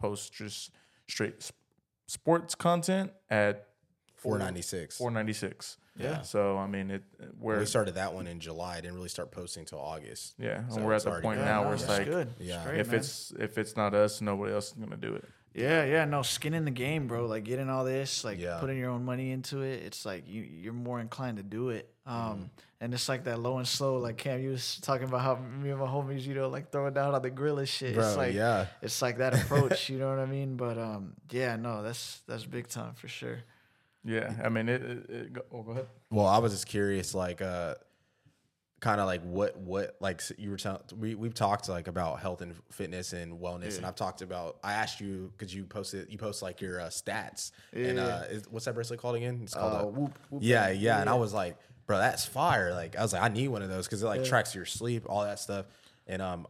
[0.00, 0.70] post just
[1.06, 1.50] straight
[2.06, 3.68] sports content at
[4.16, 5.76] four ninety six four ninety six.
[5.98, 6.22] Yeah.
[6.22, 7.04] So I mean, it
[7.38, 8.76] where we started that one in July.
[8.76, 10.34] I didn't really start posting until August.
[10.38, 12.32] Yeah, so and we're at the point now where it's like, good.
[12.38, 12.96] yeah, Straight, if man.
[12.96, 15.24] it's if it's not us, nobody else is gonna do it.
[15.54, 17.26] Yeah, yeah, no skin in the game, bro.
[17.26, 18.58] Like getting all this, like yeah.
[18.60, 19.82] putting your own money into it.
[19.82, 21.92] It's like you you're more inclined to do it.
[22.06, 22.42] Um, mm-hmm.
[22.80, 23.98] and it's like that low and slow.
[23.98, 26.94] Like Cam, you was talking about how me and my homies, you know, like throwing
[26.94, 27.94] down on the grill and shit.
[27.94, 29.90] Bro, it's like yeah, it's like that approach.
[29.90, 30.56] you know what I mean?
[30.56, 33.40] But um, yeah, no, that's that's big time for sure.
[34.04, 34.82] Yeah, I mean, it.
[34.82, 35.86] it, it go, oh, go ahead.
[36.10, 37.74] Well, I was just curious, like, uh,
[38.80, 42.42] kind of like what what like you were telling we we've talked like about health
[42.42, 43.78] and fitness and wellness, yeah.
[43.78, 44.58] and I've talked about.
[44.62, 47.86] I asked you because you posted you post like your uh, stats, yeah.
[47.88, 49.40] and uh, is, what's that bracelet called again?
[49.42, 52.72] It's called uh, whoop, whoop, yeah, yeah, yeah, and I was like, bro, that's fire.
[52.72, 55.06] Like, I was like, I need one of those because it like tracks your sleep,
[55.08, 55.66] all that stuff,
[56.06, 56.46] and um,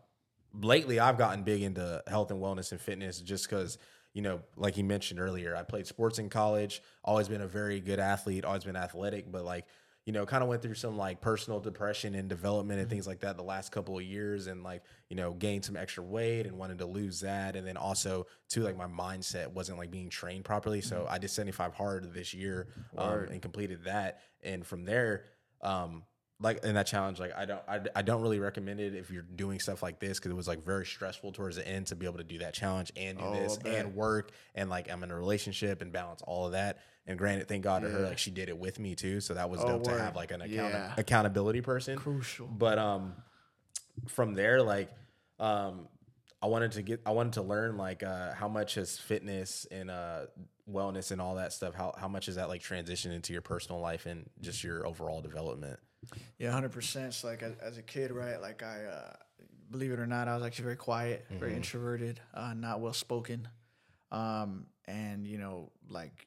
[0.55, 3.79] lately I've gotten big into health and wellness and fitness just because
[4.15, 7.81] you know, like you mentioned earlier, I played sports in college, always been a very
[7.81, 9.67] good athlete, always been athletic, but like,
[10.07, 12.95] you know, kind of went through some like personal depression and development and mm-hmm.
[12.95, 16.03] things like that the last couple of years and like, you know, gained some extra
[16.03, 17.57] weight and wanted to lose that.
[17.57, 20.81] And then also, too, like my mindset wasn't like being trained properly.
[20.81, 21.13] So mm-hmm.
[21.13, 24.23] I did 75 hard this year um, and completed that.
[24.43, 25.25] And from there,
[25.61, 26.05] um,
[26.41, 29.23] like in that challenge like i don't I, I don't really recommend it if you're
[29.23, 32.07] doing stuff like this because it was like very stressful towards the end to be
[32.07, 35.11] able to do that challenge and do oh, this and work and like i'm in
[35.11, 37.89] a relationship and balance all of that and granted thank god yeah.
[37.89, 39.97] to her like she did it with me too so that was oh, dope word.
[39.97, 40.93] to have like an account- yeah.
[40.97, 43.15] accountability person crucial but um
[44.07, 44.91] from there like
[45.41, 45.89] um
[46.41, 49.91] i wanted to get i wanted to learn like uh how much has fitness and
[49.91, 50.21] uh
[50.71, 53.81] wellness and all that stuff how, how much is that like transition into your personal
[53.81, 55.81] life and just your overall development
[56.39, 57.15] yeah, hundred percent.
[57.15, 58.41] So like as, as, a kid, right?
[58.41, 59.13] Like I, uh,
[59.71, 61.39] believe it or not, I was actually very quiet, mm-hmm.
[61.39, 63.49] very introverted, uh, not well spoken,
[64.11, 66.27] um, and you know, like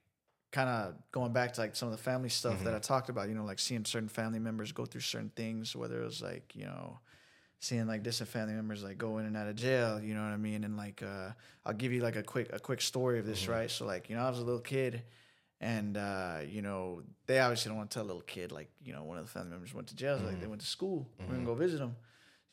[0.51, 2.65] kind of going back to like some of the family stuff mm-hmm.
[2.65, 3.29] that I talked about.
[3.29, 6.53] You know, like seeing certain family members go through certain things, whether it was like
[6.55, 6.99] you know
[7.61, 10.31] seeing like distant family members like go in and out of jail, you know what
[10.31, 10.63] I mean?
[10.63, 11.29] And like uh,
[11.63, 13.51] I'll give you like a quick a quick story of this, mm-hmm.
[13.51, 13.71] right?
[13.71, 15.03] So like, you know, I was a little kid
[15.61, 18.91] and uh, you know they obviously don't want to tell a little kid like you
[18.91, 20.25] know one of the family members went to jail mm-hmm.
[20.25, 20.49] like they mm-hmm.
[20.49, 21.29] went to school mm-hmm.
[21.29, 21.95] we're gonna go visit them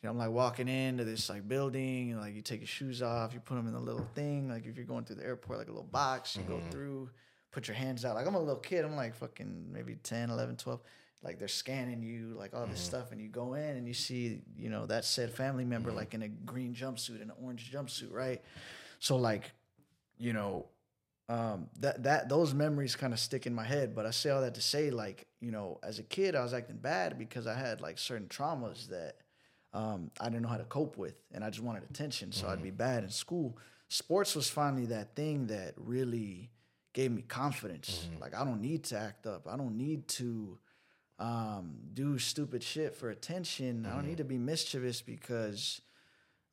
[0.02, 3.02] you know i'm like walking into this like building and like you take your shoes
[3.02, 5.58] off you put them in a little thing like if you're going through the airport
[5.58, 6.52] like a little box you mm-hmm.
[6.52, 7.10] go through
[7.50, 10.56] put your hands out like i'm a little kid i'm like fucking maybe 10 11
[10.56, 10.80] 12
[11.22, 12.96] like they're scanning you like all this mm-hmm.
[12.96, 15.98] stuff and you go in and you see you know that said family member mm-hmm.
[15.98, 18.42] like in a green jumpsuit and an orange jumpsuit right
[19.00, 19.50] so like
[20.18, 20.66] you know
[21.28, 23.94] um, that that those memories kind of stick in my head.
[23.94, 26.54] But I say all that to say, like you know, as a kid, I was
[26.54, 29.16] acting bad because I had like certain traumas that
[29.72, 32.52] um, I didn't know how to cope with, and I just wanted attention, so mm-hmm.
[32.52, 33.58] I'd be bad in school.
[33.88, 36.50] Sports was finally that thing that really
[36.94, 38.06] gave me confidence.
[38.10, 38.22] Mm-hmm.
[38.22, 39.46] Like I don't need to act up.
[39.48, 40.58] I don't need to
[41.18, 43.78] um, do stupid shit for attention.
[43.78, 43.86] Mm-hmm.
[43.86, 44.08] I don't mm-hmm.
[44.08, 45.82] need to be mischievous because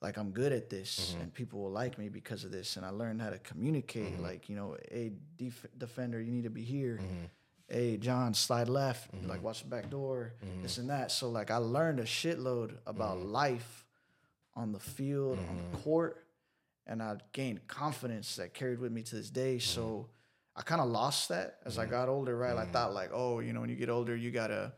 [0.01, 1.21] like I'm good at this mm-hmm.
[1.21, 2.75] and people will like me because of this.
[2.77, 4.13] And I learned how to communicate.
[4.13, 4.23] Mm-hmm.
[4.23, 6.99] Like, you know, a def- defender, you need to be here.
[7.01, 7.25] Mm-hmm.
[7.67, 9.15] Hey, John, slide left.
[9.15, 9.29] Mm-hmm.
[9.29, 10.33] Like, watch the back door.
[10.45, 10.61] Mm-hmm.
[10.61, 11.11] This and that.
[11.11, 13.31] So, like, I learned a shitload about mm-hmm.
[13.31, 13.85] life
[14.53, 16.25] on the field, on the court.
[16.87, 19.57] And I gained confidence that carried with me to this day.
[19.57, 20.09] So
[20.55, 22.55] I kind of lost that as I got older, right?
[22.55, 24.71] I thought, like, oh, you know, when you get older, you got to,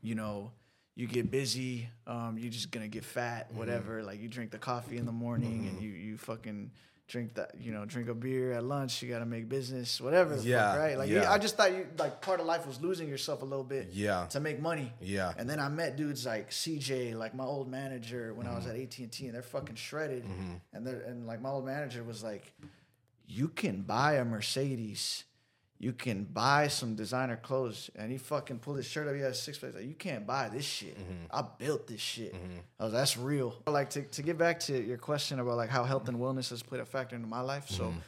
[0.00, 0.52] you know,
[0.94, 3.58] you get busy, um, you're just gonna get fat, mm-hmm.
[3.58, 3.98] whatever.
[3.98, 4.06] Mm-hmm.
[4.06, 5.68] Like you drink the coffee in the morning mm-hmm.
[5.68, 6.70] and you you fucking
[7.08, 9.02] drink that, you know, drink a beer at lunch.
[9.02, 10.36] You gotta make business, whatever.
[10.42, 10.98] Yeah, fuck, right.
[10.98, 11.32] Like yeah.
[11.32, 13.88] I just thought you like part of life was losing yourself a little bit.
[13.92, 14.26] Yeah.
[14.30, 14.92] To make money.
[15.00, 15.32] Yeah.
[15.36, 18.54] And then I met dudes like CJ, like my old manager when mm-hmm.
[18.54, 18.76] I was mm-hmm.
[18.76, 20.24] at AT and T, and they're fucking shredded.
[20.24, 20.52] Mm-hmm.
[20.74, 22.52] And they're and like my old manager was like,
[23.26, 25.24] you can buy a Mercedes
[25.82, 27.90] you can buy some designer clothes.
[27.96, 29.16] And he fucking pulled his shirt up.
[29.16, 29.74] He had six packs.
[29.74, 30.96] Like, you can't buy this shit.
[30.96, 31.24] Mm-hmm.
[31.28, 32.32] I built this shit.
[32.32, 32.58] Mm-hmm.
[32.78, 33.56] I was, that's real.
[33.66, 36.62] Like to, to get back to your question about like how health and wellness has
[36.62, 37.68] played a factor into my life.
[37.68, 37.98] So mm-hmm.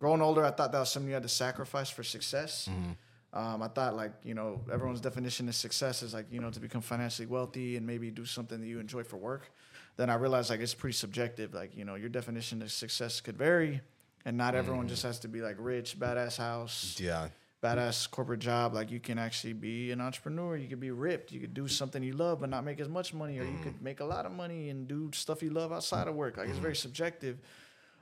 [0.00, 2.68] growing older, I thought that was something you had to sacrifice for success.
[2.68, 3.38] Mm-hmm.
[3.38, 6.58] Um, I thought like, you know, everyone's definition of success is like, you know, to
[6.58, 9.52] become financially wealthy and maybe do something that you enjoy for work.
[9.96, 11.54] Then I realized like it's pretty subjective.
[11.54, 13.80] Like, you know, your definition of success could vary
[14.24, 14.90] and not everyone mm.
[14.90, 16.96] just has to be like rich, badass house.
[17.00, 17.28] Yeah.
[17.62, 18.74] Badass corporate job.
[18.74, 20.56] Like you can actually be an entrepreneur.
[20.56, 21.30] You could be ripped.
[21.30, 23.52] You could do something you love but not make as much money, or mm.
[23.56, 26.36] you could make a lot of money and do stuff you love outside of work.
[26.36, 26.78] Like it's very mm.
[26.78, 27.38] subjective.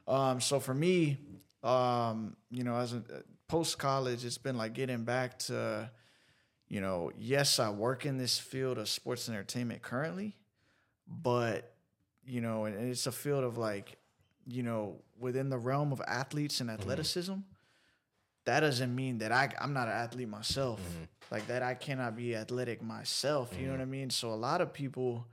[0.08, 1.18] Um, so for me,
[1.62, 3.02] um, you know, as a
[3.48, 5.90] post college, it's been like getting back to,
[6.68, 10.36] you know, yes, I work in this field of sports and entertainment currently,
[11.06, 11.74] but
[12.24, 13.98] you know, and it's a field of like,
[14.50, 17.32] you know, within the realm of athletes and athleticism.
[17.32, 17.40] Mm-hmm.
[18.46, 20.80] That doesn't mean that I I'm not an athlete myself.
[20.80, 21.04] Mm-hmm.
[21.30, 23.56] Like that I cannot be athletic myself.
[23.58, 24.10] You know what I mean?
[24.10, 25.26] So a lot of people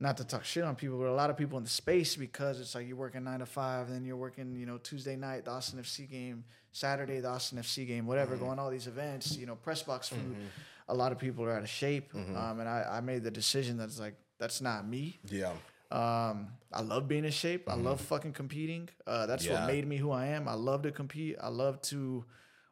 [0.00, 2.60] not to talk shit on people, but a lot of people in the space because
[2.60, 5.50] it's like you're working nine to five, then you're working, you know, Tuesday night, the
[5.50, 8.44] Austin FC game, Saturday, the Austin FC game, whatever, mm-hmm.
[8.44, 10.18] going all these events, you know, press box food.
[10.18, 10.46] Mm-hmm.
[10.88, 12.12] A lot of people are out of shape.
[12.12, 12.36] Mm-hmm.
[12.36, 15.18] Um, and I, I made the decision that's like, that's not me.
[15.30, 15.52] Yeah.
[15.90, 17.68] Um, I love being in shape.
[17.68, 18.06] I love mm-hmm.
[18.06, 18.88] fucking competing.
[19.06, 19.60] Uh, that's yeah.
[19.60, 20.48] what made me who I am.
[20.48, 21.36] I love to compete.
[21.40, 22.24] I love to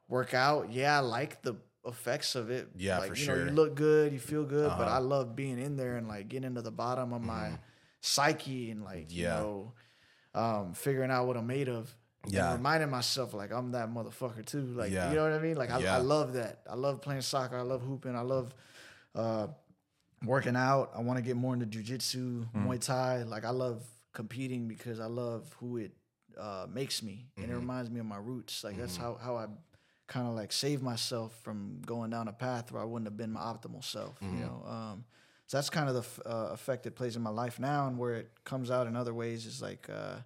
[0.09, 0.73] work out.
[0.73, 1.55] Yeah, I like the
[1.87, 2.69] effects of it.
[2.77, 3.37] Yeah, like, for you sure.
[3.37, 4.79] Know, you look good, you feel good, uh-huh.
[4.79, 7.29] but I love being in there and like getting into the bottom of mm-hmm.
[7.29, 7.51] my
[8.01, 9.39] psyche and like yeah.
[9.39, 9.73] you know,
[10.35, 11.95] um, figuring out what I'm made of.
[12.29, 14.61] Yeah, and reminding myself like I'm that motherfucker too.
[14.61, 15.11] Like yeah.
[15.11, 15.57] you know what I mean?
[15.57, 15.97] Like I, yeah.
[15.97, 16.61] I love that.
[16.71, 17.59] I love playing soccer.
[17.59, 18.15] I love hooping.
[18.15, 18.55] I love
[19.15, 19.49] uh,
[20.25, 20.91] working out.
[20.97, 22.67] I want to get more into jujitsu, mm.
[22.67, 23.23] Muay Thai.
[23.25, 25.93] Like I love competing because I love who it
[26.39, 27.43] uh, makes me, mm-hmm.
[27.43, 27.61] and it mm-hmm.
[27.61, 28.65] reminds me of my roots.
[28.65, 28.83] Like mm-hmm.
[28.83, 29.47] that's how how I
[30.07, 33.33] kind of like save myself from going down a path where I wouldn't have been
[33.33, 34.21] my optimal self.
[34.21, 34.39] Mm-hmm.
[34.39, 35.05] You know, um,
[35.47, 38.15] so that's kind of the uh, effect it plays in my life now, and where
[38.15, 39.89] it comes out in other ways is like.
[39.93, 40.17] Uh,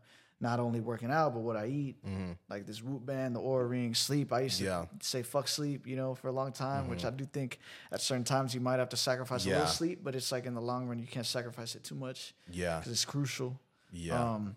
[0.40, 2.04] not only working out, but what I eat.
[2.04, 2.32] Mm-hmm.
[2.50, 4.32] Like this Whoop band, the Oura ring, sleep.
[4.32, 4.84] I used to yeah.
[5.00, 6.90] say fuck sleep, you know, for a long time, mm-hmm.
[6.90, 7.58] which I do think
[7.90, 9.52] at certain times you might have to sacrifice yeah.
[9.52, 11.94] a little sleep, but it's like in the long run you can't sacrifice it too
[11.94, 12.34] much.
[12.50, 13.60] Yeah, because it's crucial.
[13.92, 14.34] Yeah.
[14.34, 14.56] Um,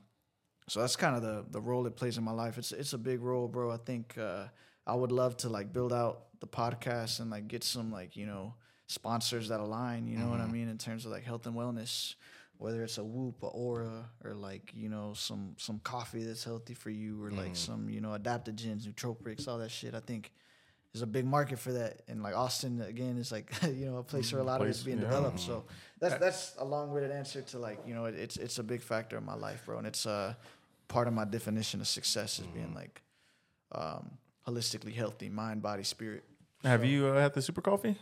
[0.68, 2.58] so that's kind of the the role it plays in my life.
[2.58, 3.72] It's it's a big role, bro.
[3.72, 4.46] I think uh,
[4.86, 8.26] I would love to like build out the podcast and like get some like you
[8.26, 8.54] know
[8.88, 10.08] sponsors that align.
[10.08, 10.32] You know mm-hmm.
[10.32, 10.54] what I mm-hmm.
[10.54, 12.16] mean in terms of like health and wellness,
[12.60, 16.76] whether it's a Whoop, or Oura, or like you know some some coffee that's healthy
[16.76, 19.96] for you, or like some you know adaptogens, nootropics, all that shit.
[19.96, 20.32] I think
[20.94, 24.04] there's a big market for that, and like Austin again is like you know a
[24.04, 25.06] place where a lot place, of it's being yeah.
[25.06, 25.40] developed.
[25.40, 25.64] So
[26.00, 29.18] that's that's a long-winded answer to like you know it, it's it's a big factor
[29.18, 30.34] in my life, bro, and it's uh
[30.90, 32.54] part of my definition of success is mm-hmm.
[32.56, 33.02] being like
[33.72, 36.24] um, holistically healthy, mind, body, spirit.
[36.64, 37.96] Have so, you uh, had the super coffee?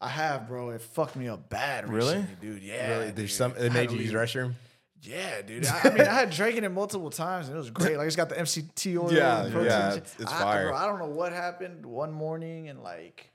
[0.00, 0.70] I have, bro.
[0.70, 2.24] It fucked me up bad really?
[2.40, 2.62] dude.
[2.62, 2.90] Yeah.
[2.90, 3.10] Really?
[3.10, 4.54] There's some it made you use restroom?
[5.02, 5.66] Yeah, dude.
[5.66, 7.96] I, I, mean, I had drinking it multiple times and it was great.
[7.96, 9.12] Like it's got the MCT oil.
[9.12, 9.94] Yeah, yeah.
[9.94, 10.68] It's, it's I, fire.
[10.68, 13.30] Bro, I don't know what happened one morning and like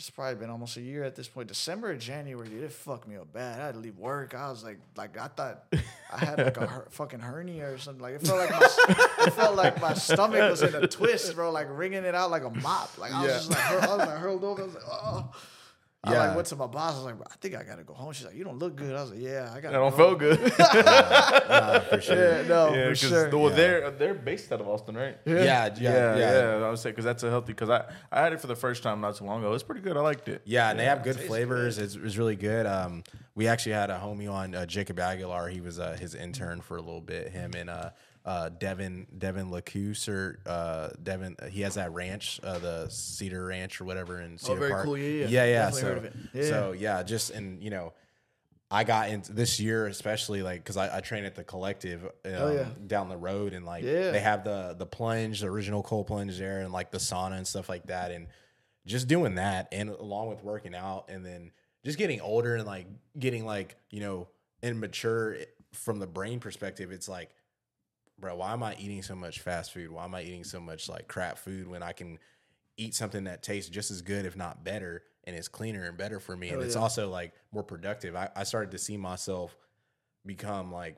[0.00, 1.48] it's probably been almost a year at this point.
[1.48, 3.60] December or January, dude, it fucked me up bad.
[3.60, 4.34] I had to leave work.
[4.34, 5.64] I was like, like I thought
[6.10, 8.02] I had like a her- fucking hernia or something.
[8.02, 8.96] Like it felt like my,
[9.26, 11.50] it felt like my stomach was in a twist, bro.
[11.50, 12.96] Like wringing it out like a mop.
[12.96, 14.62] Like I was just like, I was like hurled over.
[14.62, 15.32] I was like, oh.
[16.02, 16.94] I like went to my boss.
[16.94, 18.12] I was like, I think I gotta go home.
[18.12, 18.96] She's like, you don't look good.
[18.96, 19.74] I was like, yeah, I got.
[19.74, 20.40] I don't feel good.
[20.58, 22.16] nah, for sure.
[22.16, 23.28] Yeah, no, yeah, for sure.
[23.28, 23.56] Well, yeah.
[23.56, 25.18] they're they're based out of Austin, right?
[25.26, 26.16] Yeah, yeah, yeah.
[26.16, 26.66] yeah, yeah.
[26.66, 27.52] I would say because that's a healthy.
[27.52, 29.52] Because I I had it for the first time not too long ago.
[29.52, 29.98] It's pretty good.
[29.98, 30.40] I liked it.
[30.46, 31.76] Yeah, and they have good flavors.
[31.76, 31.84] Good.
[31.84, 32.64] It's, it's really good.
[32.64, 35.48] Um, we actually had a homie on uh, Jacob Aguilar.
[35.48, 37.28] He was uh, his intern for a little bit.
[37.28, 37.90] Him and uh,
[38.24, 41.36] uh, Devin Devin Lacuse or uh, Devin.
[41.50, 44.70] He has that ranch, uh, the Cedar Ranch or whatever in oh, Cedar oh, very
[44.70, 44.84] Park.
[44.84, 44.98] Cool.
[44.98, 45.70] Yeah, yeah, yeah.
[45.70, 46.42] So, yeah.
[46.42, 47.94] so yeah, just and you know,
[48.70, 52.10] I got into this year especially like because I, I, train at the collective um,
[52.36, 52.66] oh, yeah.
[52.86, 54.10] down the road and like yeah.
[54.10, 57.46] they have the the plunge, the original cold plunge there, and like the sauna and
[57.46, 58.28] stuff like that, and
[58.86, 61.50] just doing that and along with working out and then
[61.84, 62.86] just getting older and like
[63.18, 64.28] getting like you know
[64.62, 65.36] and mature
[65.72, 67.30] from the brain perspective, it's like
[68.20, 69.90] bro, why am I eating so much fast food?
[69.90, 72.18] Why am I eating so much like crap food when I can
[72.76, 76.20] eat something that tastes just as good, if not better, and is cleaner and better
[76.20, 76.50] for me?
[76.50, 78.14] and it's also like more productive.
[78.14, 79.56] I, I started to see myself
[80.24, 80.96] become like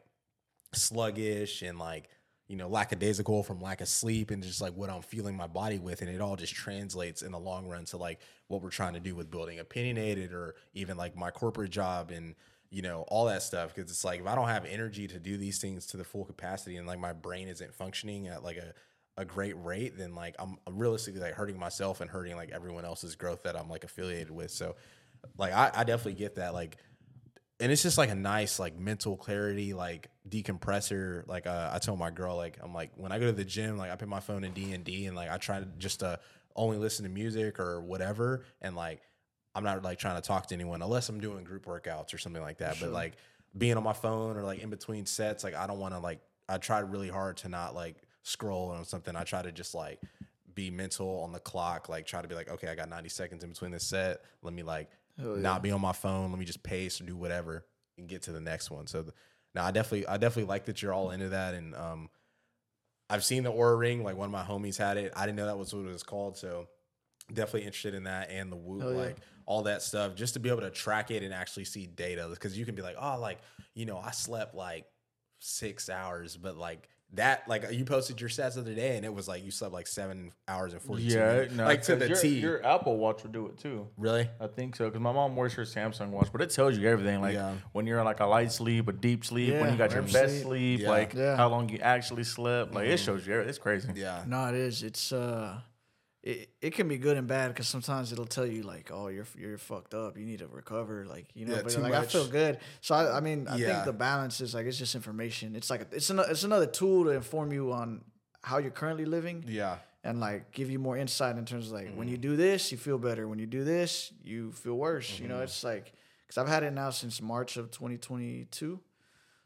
[0.75, 2.09] sluggish and like
[2.49, 5.79] you know lackadaisical from lack of sleep and just like what I'm feeling my body
[5.79, 8.95] with and it all just translates in the long run to like what we're trying
[8.95, 12.35] to do with building opinionated or even like my corporate job and
[12.73, 13.75] you know, all that stuff.
[13.77, 16.25] Cause it's like, if I don't have energy to do these things to the full
[16.25, 18.73] capacity and like my brain isn't functioning at like a,
[19.20, 23.14] a great rate, then like I'm realistically like hurting myself and hurting like everyone else's
[23.14, 24.51] growth that I'm like affiliated with.
[24.51, 24.75] So
[25.37, 26.55] like, I, I definitely get that.
[26.55, 26.79] Like,
[27.61, 31.97] and it's just like a nice like mental clarity like decompressor like uh, i told
[31.97, 34.18] my girl like i'm like when i go to the gym like i put my
[34.18, 36.18] phone in d&d and like i try to just to
[36.57, 39.01] only listen to music or whatever and like
[39.55, 42.42] I'm not like trying to talk to anyone unless I'm doing group workouts or something
[42.42, 42.76] like that.
[42.76, 42.88] Sure.
[42.88, 43.12] But like
[43.57, 46.20] being on my phone or like in between sets, like I don't want to like
[46.48, 49.14] I try really hard to not like scroll on something.
[49.14, 50.00] I try to just like
[50.55, 53.44] be mental on the clock, like try to be like, okay, I got 90 seconds
[53.44, 54.22] in between this set.
[54.42, 55.34] Let me like yeah.
[55.36, 56.30] not be on my phone.
[56.30, 57.66] Let me just pace or do whatever
[57.98, 58.86] and get to the next one.
[58.86, 59.12] So the,
[59.55, 62.09] now I definitely I definitely like that you're all into that and um
[63.11, 65.12] I've seen the Oura ring, like one of my homies had it.
[65.14, 66.68] I didn't know that was what it was called, so
[67.35, 68.99] definitely interested in that and the Whoop, Hell yeah.
[68.99, 69.16] like
[69.47, 72.28] all that stuff, just to be able to track it and actually see data.
[72.30, 73.39] Because you can be like, oh, like
[73.74, 74.87] you know, I slept like
[75.41, 79.12] six hours, but like that, like you posted your stats the other day, and it
[79.12, 81.97] was like you slept like seven hours and forty two Yeah, minutes, no, like to
[81.97, 82.28] the your, T.
[82.39, 83.87] Your Apple Watch will do it too.
[83.99, 84.30] really?
[84.41, 87.20] I think so because my mom wears her Samsung watch, but it tells you everything.
[87.20, 87.55] Like Yeah.
[87.72, 90.41] when you're in like a light sleep, a deep sleep, when you got your best
[90.41, 90.43] sleep.
[90.43, 90.89] sleep, Yeah.
[90.89, 91.37] like Yeah.
[91.37, 92.72] how long you actually slept.
[92.72, 93.41] Like it shows you.
[93.41, 93.91] It's crazy.
[93.95, 94.24] Yeah.
[94.26, 94.83] No, it is.
[94.83, 95.61] It's uh,
[96.23, 99.27] it, it can be good and bad because sometimes it'll tell you like, oh, you're
[99.37, 100.16] you're fucked up.
[100.16, 101.05] You need to recover.
[101.05, 102.59] Like you know, Yeah, but like I feel good.
[102.81, 103.66] So I, I mean, I Yeah.
[103.73, 105.57] think the balance is like it's just information.
[105.57, 108.03] It's like a, it's another it's another tool to inform you on
[108.43, 109.79] how you're currently living Yeah.
[110.05, 111.97] and like give you more insight in terms of like Mm-hmm.
[111.99, 113.27] when you do this, you feel better.
[113.27, 115.18] When you do this, you feel worse.
[115.18, 115.43] You know, Mm-hmm.
[115.45, 115.93] it's like
[116.27, 118.79] because I've had it now since March of 2022.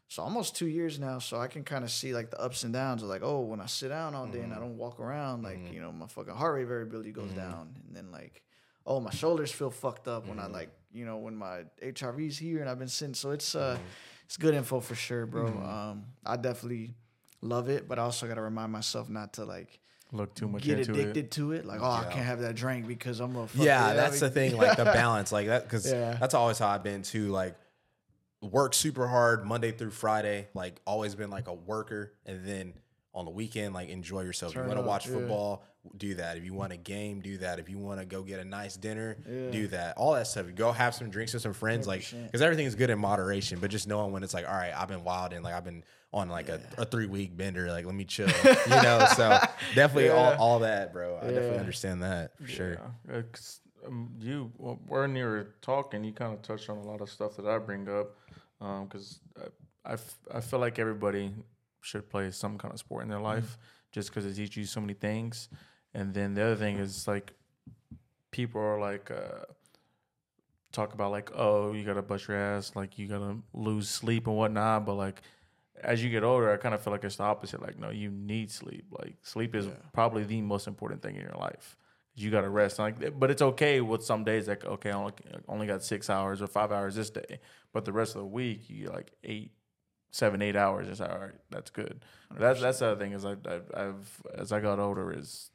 [0.09, 2.71] So almost two years now, so I can kind of see like the ups and
[2.71, 4.57] downs of like, oh, when I sit down all day and Mm-hmm.
[4.57, 7.95] I don't walk around, like you know, my fucking heart rate variability goes down, and
[7.95, 8.41] then like,
[8.85, 10.53] oh, my shoulders feel fucked up when I Mm-hmm.
[10.53, 13.13] like, you know, when my HRV's here and I've been sitting.
[13.15, 13.83] So it's uh, Mm-hmm.
[14.25, 15.47] it's good info for sure, bro.
[15.61, 16.93] Um, I definitely
[17.41, 19.79] love it, but I also got to remind myself not to like
[20.13, 21.31] Look too much get addicted it.
[21.31, 21.65] to it.
[21.65, 23.33] Like, oh, I can't have that drink because I'm.
[23.47, 23.95] Fuck yeah, it.
[23.95, 24.55] that's I the thing.
[24.55, 26.15] Like the balance, like that, because Yeah.
[26.17, 27.27] that's always how I've been too.
[27.27, 27.55] Like
[28.41, 30.47] work super hard Monday through Friday.
[30.53, 32.73] Like always been like a worker, and then
[33.13, 34.53] on the weekend, like enjoy yourself.
[34.53, 35.13] Turn you want to watch yeah.
[35.13, 35.63] football,
[35.97, 36.37] do that.
[36.37, 37.57] If you want a game, do that.
[37.57, 39.49] If you want to go get a nice dinner, Yeah.
[39.49, 39.97] do that.
[39.97, 40.45] All that stuff.
[40.53, 42.25] Go have some drinks with some friends, like 100%.
[42.25, 43.59] because everything is good in moderation.
[43.59, 45.83] But just knowing when it's like, all right, I've been wild and like I've been
[46.13, 47.71] on like a, a three week bender.
[47.71, 49.07] Like let me chill, you know.
[49.15, 49.39] So
[49.73, 50.37] definitely all, Yeah.
[50.37, 51.17] all that, bro.
[51.17, 52.77] I definitely understand that for sure.
[53.09, 53.15] Yeah.
[53.17, 56.83] Uh, 'cause, um, you well, when you were talking, you kind of touched on a
[56.83, 58.15] lot of stuff that I bring up
[58.59, 61.31] because I, I, f- I feel like everybody
[61.81, 63.57] should play some kind of sport in their life
[63.91, 65.49] just because it teaches you so many things.
[65.93, 67.33] And then the other thing is like
[68.31, 69.45] people are like uh,
[70.71, 74.35] talk about like oh you gotta bust your ass like you gotta lose sleep and
[74.35, 75.21] whatnot, but like
[75.83, 77.61] as you get older, I kind of feel like it's the opposite.
[77.61, 78.85] Like, no, you need sleep.
[78.89, 79.73] Like, sleep is Yeah.
[79.93, 81.77] probably the most important thing in your life.
[82.19, 82.79] You got to rest.
[82.79, 84.47] Like, but it's okay with some days.
[84.47, 85.13] Like, okay, I only,
[85.47, 87.39] only got six hours or five hours this day,
[87.73, 89.51] but the rest of the week you get like eight,
[90.11, 90.87] seven, eight hours.
[90.89, 91.35] It's like, all right.
[91.51, 92.03] That's good.
[92.35, 95.51] That's that's the other thing is I, I, I've as I got older is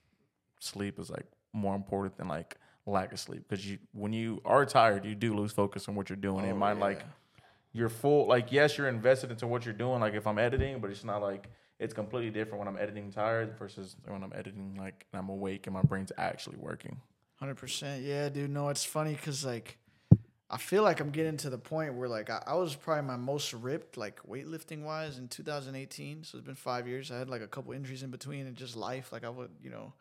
[0.61, 2.57] sleep is like more important than like
[2.87, 6.09] lack of sleep because you when you are tired you do lose focus on what
[6.09, 6.45] you're doing.
[6.45, 7.05] it Oh, might like
[7.73, 10.91] you're full like yes you're invested into what you're doing like if i'm editing but
[10.91, 11.49] it's not like
[11.83, 15.67] it's completely different when i'm editing tired versus when i'm editing like and i'm awake
[15.67, 16.97] and my brain's actually working
[17.43, 18.51] Hundred percent, yeah, dude.
[18.51, 19.77] No, it's funny because like
[20.49, 23.17] I feel like I'm getting to the point where like I, I was probably my
[23.17, 26.23] most ripped like weightlifting wise in 2018.
[26.23, 27.11] So it's been five years.
[27.11, 29.11] I had like a couple injuries in between and just life.
[29.11, 29.93] Like I would, you know,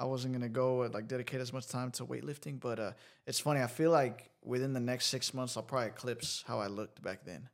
[0.00, 2.58] I wasn't gonna go and like dedicate as much time to weightlifting.
[2.58, 2.92] But uh,
[3.26, 3.60] it's funny.
[3.60, 7.26] I feel like within the next six months, I'll probably eclipse how I looked back
[7.26, 7.50] then,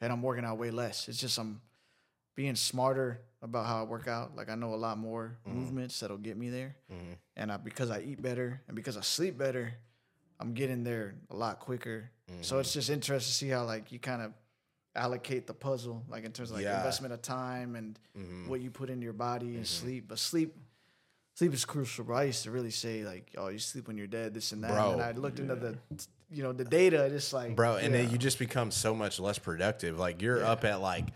[0.00, 1.08] and I'm working out way less.
[1.08, 1.60] It's just I'm
[2.38, 4.10] being smarter about how I work mm-hmm.
[4.10, 4.36] out.
[4.36, 5.58] Like I know a lot more mm-hmm.
[5.58, 7.14] movements that'll get me there, mm-hmm.
[7.36, 9.74] and I, because I eat better and because I sleep better,
[10.38, 12.12] I'm getting there a lot quicker.
[12.42, 14.34] So it's just interesting to see how like you kind of
[14.94, 16.76] allocate the puzzle, like in terms of like Yeah.
[16.76, 17.98] investment of time and
[18.46, 20.04] what you put into your body and sleep.
[20.06, 20.54] But sleep.
[21.34, 22.16] Sleep is crucial, bro.
[22.16, 24.72] I used to really say like, "Oh, you sleep when you're dead," this and that.
[24.72, 24.94] Bro.
[24.94, 25.78] And I looked into the,
[26.30, 27.04] you know, the data.
[27.04, 30.64] It's like, bro and then you just become so much less productive like you're up
[30.64, 31.06] at like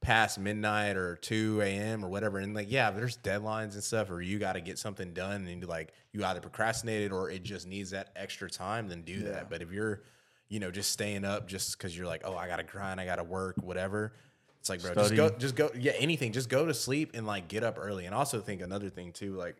[0.00, 4.22] past midnight or 2 a.m or whatever and like yeah there's deadlines and stuff or
[4.22, 7.66] you got to get something done and like you either procrastinate it or it just
[7.66, 9.30] needs that extra time then do Yeah.
[9.30, 10.02] that but if you're
[10.48, 13.24] you know just staying up just because you're like oh i gotta grind i gotta
[13.24, 14.12] work whatever
[14.60, 17.48] it's like bro just go just go yeah anything just go to sleep and like
[17.48, 18.06] get up early.
[18.06, 19.56] And also think another thing too like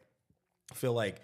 [0.70, 1.20] i feel like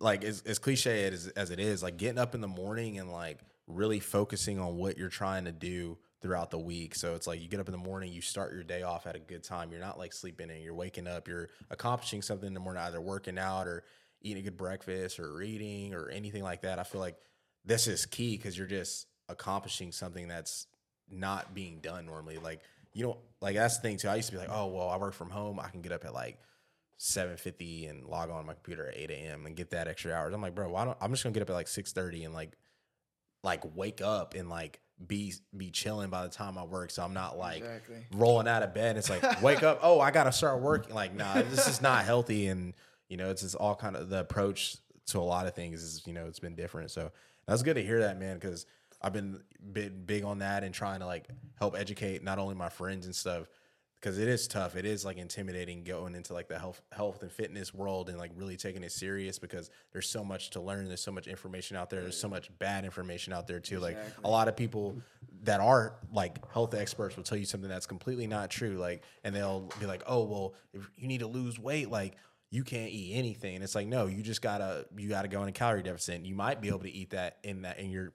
[0.00, 3.10] like as, as cliche as, as it is like getting up in the morning and
[3.10, 6.94] like really focusing on what you're trying to do throughout the week.
[6.94, 9.14] So it's like you get up in the morning you start your day off at
[9.14, 9.70] a good time.
[9.70, 13.00] You're not like sleeping in you're waking up you're accomplishing something in the morning either
[13.00, 13.84] working out or
[14.20, 16.78] eating a good breakfast or reading or anything like that.
[16.78, 17.16] I feel like
[17.64, 20.66] this is key because you're just accomplishing something that's
[21.10, 22.38] not being done normally.
[22.38, 22.62] Like
[22.94, 24.08] you don't like that's the thing too.
[24.08, 25.60] I used to be like oh well i work from home.
[25.60, 26.38] I can get up at like
[26.98, 30.34] 7.50 and log on my computer at 8 a.m and get that extra hours.
[30.34, 32.56] I'm like bro why don't i'm just gonna get up at like 6.30 and like
[33.44, 37.14] like wake up and like be be chilling by the time i work so i'm
[37.14, 38.04] not like Exactly.
[38.14, 38.96] rolling out of bed.
[38.96, 40.94] It's like wake up oh i gotta start working.
[40.94, 42.74] Like nah this is not healthy and
[43.08, 44.76] you know it's just all kind of the approach
[45.06, 46.90] to a lot of things is you know it's been different.
[46.90, 47.10] So
[47.46, 48.66] that's good to hear that man because
[49.00, 49.40] i've been
[49.72, 51.28] big, big on that and trying to like
[51.58, 53.46] help educate not only my friends and stuff
[54.00, 54.76] because it is tough.
[54.76, 58.30] It is like intimidating going into like the health health and fitness world and like
[58.36, 60.86] really taking it serious because there's so much to learn.
[60.86, 62.02] There's so much information out there.
[62.02, 63.80] There's so much bad information out there too.
[63.80, 64.96] Like a lot of people
[65.42, 68.76] that are like health experts will tell you something that's completely not true.
[68.78, 72.16] Like and they'll be like, oh well, if you need to lose weight, like
[72.50, 73.56] you can't eat anything.
[73.56, 76.14] And it's like, no, you just gotta you gotta go in a calorie deficit.
[76.16, 78.12] And You might be able to eat that in that in your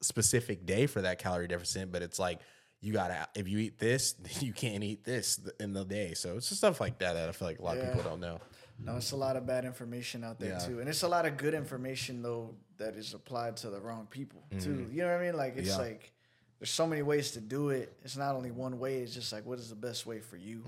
[0.00, 2.40] specific day for that calorie deficit, but it's like
[2.80, 6.14] you gotta if you eat this, you can't eat this in the day.
[6.14, 8.20] So it's just stuff like that that I feel like a lot of people don't
[8.20, 8.40] know.
[8.78, 10.58] No, it's a lot of bad information out there Yeah.
[10.66, 14.06] too, and it's a lot of good information though that is applied to the wrong
[14.10, 14.86] people too.
[14.92, 15.36] You know what I mean?
[15.36, 15.80] Like it's Mm-hmm.
[15.80, 15.86] Yeah.
[15.88, 16.12] like
[16.58, 17.92] there's so many ways to do it.
[18.02, 19.00] It's not only one way.
[19.00, 20.58] It's just like what is the best way for you.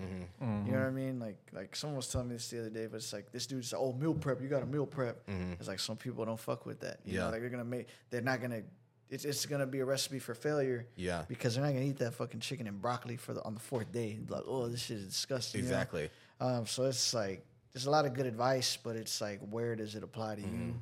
[0.43, 0.67] Mm-hmm.
[0.67, 1.19] You know what I mean?
[1.19, 3.73] Like like someone was telling me this the other day, but it's like this dude's
[3.73, 4.41] like, oh meal prep.
[4.43, 5.21] You got a meal prep.
[5.59, 7.01] It's like some people don't fuck with that.
[7.05, 7.17] You Mm-hmm.
[7.19, 7.25] Yeah.
[7.25, 7.89] know, like they're gonna make.
[8.11, 8.63] They're not gonna.
[9.11, 10.87] It's it's gonna be a recipe for failure.
[10.97, 11.25] Yeah.
[11.29, 13.91] Because they're not gonna eat that fucking chicken and broccoli for the on the fourth
[13.93, 14.19] day.
[14.29, 15.63] Like oh this shit is disgusting.
[15.63, 15.73] you know?
[15.73, 16.11] Exactly.
[16.41, 19.95] Um, so it's like there's a lot of good advice, but it's like where does
[19.95, 20.75] it apply to you?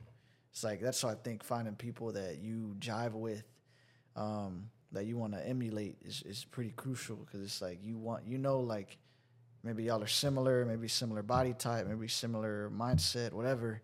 [0.50, 3.44] It's like that's why I think finding people that you jive with,
[4.16, 8.26] um, that you want to emulate is, is pretty crucial because it's like you want
[8.26, 8.98] you know like
[9.62, 13.82] maybe y'all are similar, maybe similar body type, maybe similar mindset, whatever.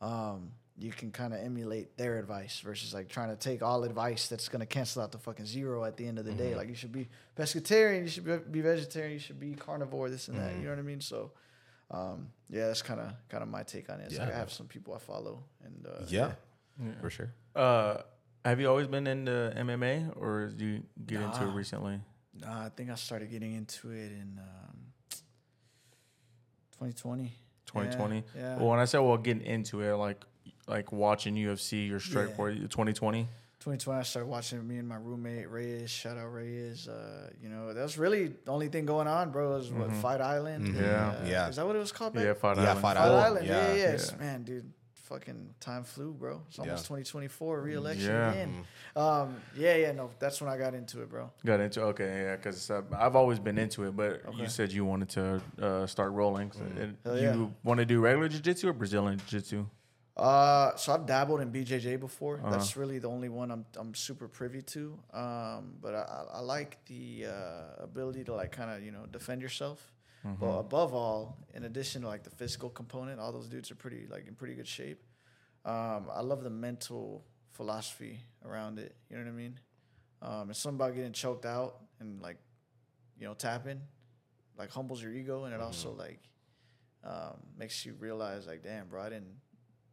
[0.00, 0.52] Um,
[0.82, 4.48] you can kind of emulate their advice versus like trying to take all advice that's
[4.48, 6.54] gonna cancel out the fucking zero at the end of the day.
[6.54, 7.08] Like you should be
[7.38, 10.56] pescatarian, you should be- be vegetarian, you should be carnivore, this and that.
[10.56, 11.00] You know what I mean?
[11.00, 11.30] So,
[11.90, 14.06] um, yeah, that's kind of kind of my take on it.
[14.10, 16.32] It's like I have some people I follow, and uh, Yeah.
[17.00, 17.32] For sure.
[17.54, 17.98] Uh,
[18.44, 22.00] have you always been into MMA, or did you get into it recently?
[22.40, 24.76] Nah, I think I started getting into it in um,
[26.72, 27.32] 2020.
[27.66, 28.24] 2020.
[28.36, 28.56] Yeah.
[28.56, 30.24] Well, when I said well, getting into it, like
[30.66, 31.98] like watching UFC or Yeah.
[31.98, 33.28] Strikeforce 2020.
[33.60, 35.88] 2020, I started watching me and my roommate Reyes.
[35.88, 36.88] Shout out Reyes.
[36.88, 39.50] Uh, you know, that was really the only thing going on, bro.
[39.50, 40.66] Was what Fight Island.
[40.74, 40.80] Mhm.
[40.80, 41.08] Yeah.
[41.10, 41.48] uh, Yeah.
[41.48, 42.14] Is that what it was called?
[42.14, 42.80] back Yeah, Fight Yeah, Island.
[42.80, 43.24] Fight Fight Island.
[43.24, 43.46] Island.
[43.46, 43.92] Yeah, Yeah.
[43.92, 43.98] yeah.
[44.10, 44.16] Yeah.
[44.18, 46.42] Man, dude, fucking time flew, bro.
[46.48, 46.88] It's almost Yeah.
[46.88, 48.30] 2024 re-election Yeah.
[48.32, 48.64] again.
[48.96, 49.92] Um, yeah, yeah.
[49.92, 51.30] No, that's when I got into it, bro.
[51.46, 54.38] Got into okay, yeah, because uh, I've always been into it, but Okay.
[54.38, 56.50] you said you wanted to uh, start rolling.
[56.50, 59.66] So and Hell you want to do regular jiu-jitsu or Brazilian jiu-jitsu?
[60.16, 62.38] Uh, so I've dabbled in BJJ before.
[62.38, 62.50] Uh-huh.
[62.50, 64.98] That's really the only one I'm I'm super privy to.
[65.12, 69.40] Um, but I, I, like the uh, ability to like kind of you know defend
[69.40, 69.92] yourself.
[70.26, 70.44] Mm-hmm.
[70.44, 74.06] But above all, in addition to like the physical component, all those dudes are pretty
[74.10, 75.02] like in pretty good shape.
[75.64, 78.94] Um, I love the mental philosophy around it.
[79.08, 79.60] You know what I mean?
[80.20, 82.36] Um, it's something about getting choked out and like,
[83.18, 83.80] you know, tapping,
[84.58, 86.20] like humbles your ego, and it also like
[87.04, 89.34] um, makes you realize like, damn, bro, I didn't,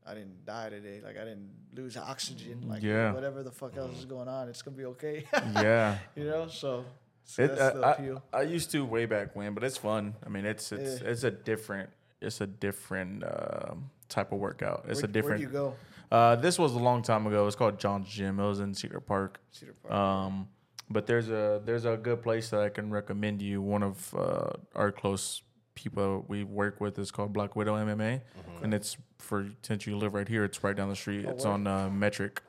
[0.09, 1.01] I didn't die today.
[1.03, 2.63] Like I didn't lose oxygen.
[2.67, 3.13] Like Yeah.
[3.13, 5.25] whatever the fuck else is going on, it's gonna be okay.
[5.33, 6.85] yeah, you know, so,
[7.25, 8.23] so It, that's uh, the I, appeal.
[8.33, 10.15] I used to way back when, but it's fun.
[10.25, 11.09] I mean, it's it's Yeah.
[11.09, 11.89] it's a different
[12.21, 14.85] it's a different um, type of workout.
[14.87, 15.39] It's Where, a different.
[15.41, 15.75] Where do you go?
[16.11, 17.45] Uh, this was a long time ago.
[17.45, 18.39] It's called John's Gym.
[18.39, 19.39] It was in Cedar Park.
[19.51, 19.93] Cedar Park.
[19.93, 20.47] Um,
[20.89, 23.61] but there's a there's a good place that I can recommend you.
[23.61, 25.43] One of uh, our close
[25.83, 28.21] people we work with is called Black Widow MMA,
[28.61, 31.25] and it's for since you live right here, it's right down the street.
[31.27, 32.41] Oh, it's on uh, Metric,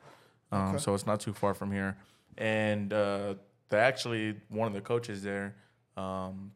[0.51, 0.77] um, Okay.
[0.79, 1.97] so it's not too far from here.
[2.37, 3.35] And uh,
[3.69, 5.55] they actually one of the coaches there,
[5.97, 6.51] um,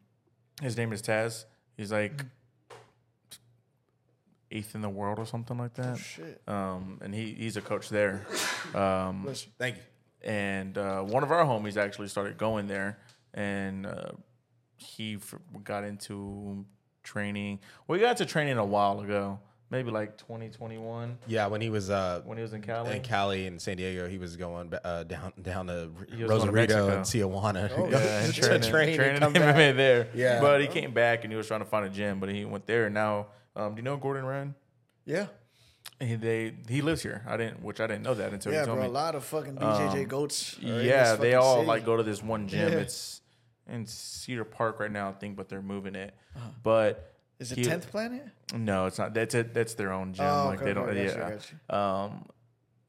[0.62, 1.44] his name is Taz.
[1.76, 2.24] He's like
[4.50, 5.98] eighth in the world or something like that.
[5.98, 6.40] Shit.
[6.46, 8.26] Um, and he he's a coach there.
[8.74, 9.82] Um, Thank you.
[10.28, 12.98] and uh, one of our homies actually started going there,
[13.32, 14.10] and uh,
[14.76, 15.18] he
[15.64, 16.64] got into
[17.02, 17.60] training.
[17.88, 19.38] We got to training a while ago,
[19.70, 22.96] maybe like 2021 Yeah, when he was uh, when he was in Cali.
[22.96, 26.46] in Cali and San Diego, he was going uh, down down to He was going
[26.46, 27.28] to Rosarito and Mexico.
[27.28, 27.70] Tijuana.
[27.76, 29.76] Oh, Go- yeah, and to training, train and training come MMA back.
[29.76, 30.08] there.
[30.14, 30.40] Yeah.
[30.40, 32.66] but he came back and he was trying to find a gym, but he went
[32.66, 32.86] there.
[32.86, 34.54] And now, um, do you know Gordon Ryan?
[35.04, 35.26] yeah,
[36.00, 37.22] He they he lives here.
[37.28, 38.84] I didn't, which I didn't know that until yeah, he told bro.
[38.86, 38.90] me.
[38.90, 40.58] A lot of fucking BJJ Um, goats.
[40.58, 41.66] are in Yeah, they fucking all city.
[41.68, 42.72] like go to this one gym.
[42.72, 42.78] Yeah.
[42.80, 43.20] It's
[43.68, 46.14] in Cedar Park right now, I think, but they're moving it.
[46.62, 47.02] But Uh-huh.
[47.38, 48.26] Is it Tenth Planet?
[48.54, 49.12] No, it's not.
[49.12, 49.52] That's it.
[49.52, 50.24] That's their own gym.
[50.24, 50.88] Oh, like okay, they don't.
[50.88, 51.30] okay, gotcha, yeah.
[51.30, 51.76] gotcha.
[51.76, 52.26] Um,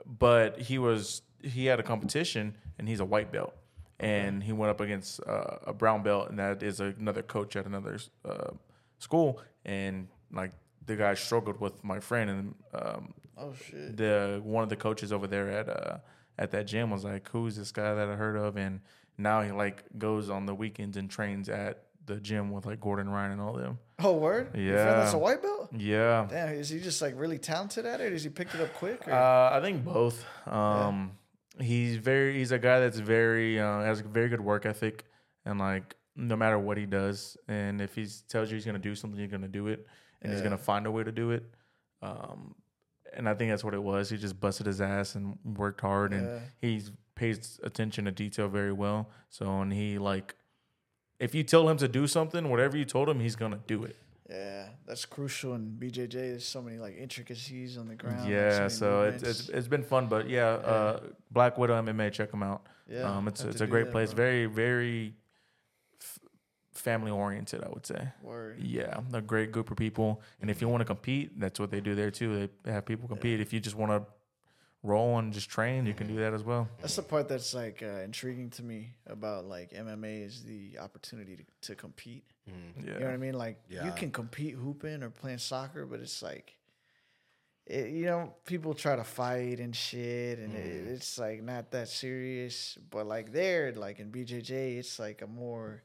[0.05, 3.53] but he was he had a competition and he's a white belt,
[3.99, 7.65] and he went up against uh, a brown belt, and that is another coach at
[7.65, 8.51] another uh,
[8.99, 10.51] school, and like
[10.85, 13.97] the guy struggled with my friend, and um, Oh shit.
[13.97, 15.97] the one of the coaches over there at uh
[16.39, 18.79] at that gym was like, "Who's this guy that I heard of?" And
[19.17, 23.09] now he like goes on the weekends and trains at the gym with like Gordon
[23.09, 23.79] Ryan and all them.
[23.99, 24.55] Oh word.
[24.55, 25.69] Yeah, that's a white belt.
[25.75, 28.13] Yeah, Damn, is he just like really talented at it?
[28.13, 29.07] Is he picked it up quick?
[29.07, 29.11] Or?
[29.13, 30.23] Uh, I think both.
[30.45, 31.11] Um,
[31.59, 35.05] he's very he's a guy that's very uh, has a very good work ethic
[35.45, 38.95] and like no matter what he does, and if he tells you he's gonna do
[38.95, 39.85] something, you're gonna do it,
[40.21, 41.43] and he's gonna find a way to do it.
[42.01, 42.55] Um,
[43.13, 44.09] and I think that's what it was.
[44.09, 46.17] He just busted his ass and worked hard, Yeah.
[46.19, 49.09] and he's pays attention to detail very well.
[49.29, 50.35] So, and he like,
[51.19, 53.95] if you tell him to do something, whatever you told him, he's gonna do it.
[54.29, 56.11] Yeah, that's crucial in BJJ.
[56.11, 58.29] There's so many like intricacies on the ground.
[58.29, 59.39] yeah, so it's, movements.
[59.41, 60.99] it's it's been fun, but yeah, Uh,
[61.31, 62.61] Black Widow MMA, check them out.
[62.89, 64.23] Yeah, um, it's it's a great that, place, bro.
[64.25, 65.13] very very
[66.01, 66.19] f-
[66.73, 68.09] family oriented, I would say.
[68.21, 68.59] Word.
[68.59, 71.81] Yeah, a great group of people, and if you want to compete, that's what they
[71.81, 72.49] do there too.
[72.63, 73.39] They have people compete.
[73.39, 73.99] If you just want to
[74.87, 76.17] roll and just train, you can mm-hmm.
[76.17, 76.67] do that as well.
[76.79, 81.35] That's the part that's like uh, intriguing to me about like MMA is the opportunity
[81.35, 82.23] to, to compete.
[82.49, 82.87] Mm-hmm.
[82.87, 83.33] Yeah, You know what I mean?
[83.33, 83.85] Like Yeah.
[83.85, 86.57] you can compete hooping or playing soccer, but it's like,
[87.65, 90.93] it, you know, people try to fight and shit, and it, mm-hmm.
[90.93, 92.77] it's like not that serious.
[92.89, 95.83] But like there, like in BJJ, it's like a more,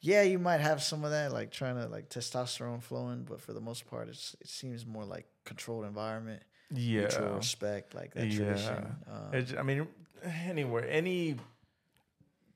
[0.00, 3.54] yeah, you might have some of that, like trying to like testosterone flowing, but for
[3.54, 7.36] the most part, it's it seems more like controlled environment, mutual yeah.
[7.36, 8.36] respect, like that Yeah.
[8.36, 8.96] tradition.
[9.10, 9.88] Um, It's- I mean,
[10.22, 11.36] anywhere, any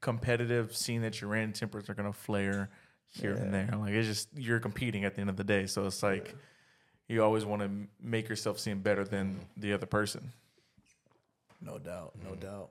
[0.01, 2.69] competitive scene that you're in, tempers are gonna flare
[3.11, 3.71] here and there.
[3.77, 6.35] Like it's just you're competing at the end of the day, so it's like
[7.09, 7.71] you always want to
[8.01, 10.33] make yourself seem better than the other person.
[11.61, 12.69] no doubt, no doubt.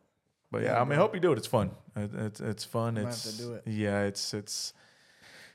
[0.51, 1.37] But yeah, I mean, I hope you do it.
[1.39, 1.71] It's fun.
[1.95, 2.95] It, it's it's fun.
[2.97, 3.63] It's to do it.
[3.65, 4.73] Yeah, it's it's.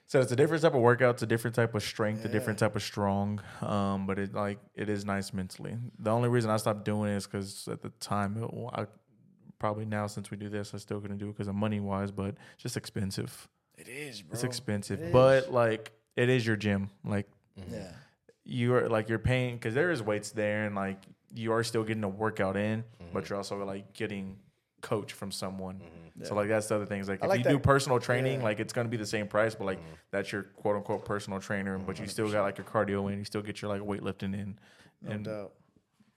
[0.08, 1.14] So it's a different type of workout.
[1.16, 2.24] It's a different type of strength.
[2.24, 3.40] A different type of strong.
[3.60, 5.76] Um, but it like it is nice mentally.
[5.98, 8.86] The only reason I stopped doing it is because at the time, it, I
[9.58, 12.10] probably now since we do this, I still gonna do it because of money wise,
[12.10, 13.48] but it's just expensive.
[13.76, 14.32] It is, bro.
[14.32, 16.88] It's expensive, It but like it is your gym.
[17.04, 17.28] Like
[17.70, 17.92] yeah.
[18.44, 21.02] you are like you're paying because there is weights there and like
[21.34, 23.12] you are still getting a workout in, Mm-hmm.
[23.12, 24.38] but you're also like getting
[24.80, 25.80] coach from someone.
[26.24, 27.08] So like that's the other things.
[27.08, 28.36] Like I if like you do personal training, yeah.
[28.38, 28.44] Mm-hmm.
[28.44, 29.78] like it's gonna be the same price, but like
[30.10, 33.24] that's your quote unquote personal trainer, but you still got like your cardio in, you
[33.24, 34.58] still get your like weightlifting in.
[35.02, 35.52] No and doubt.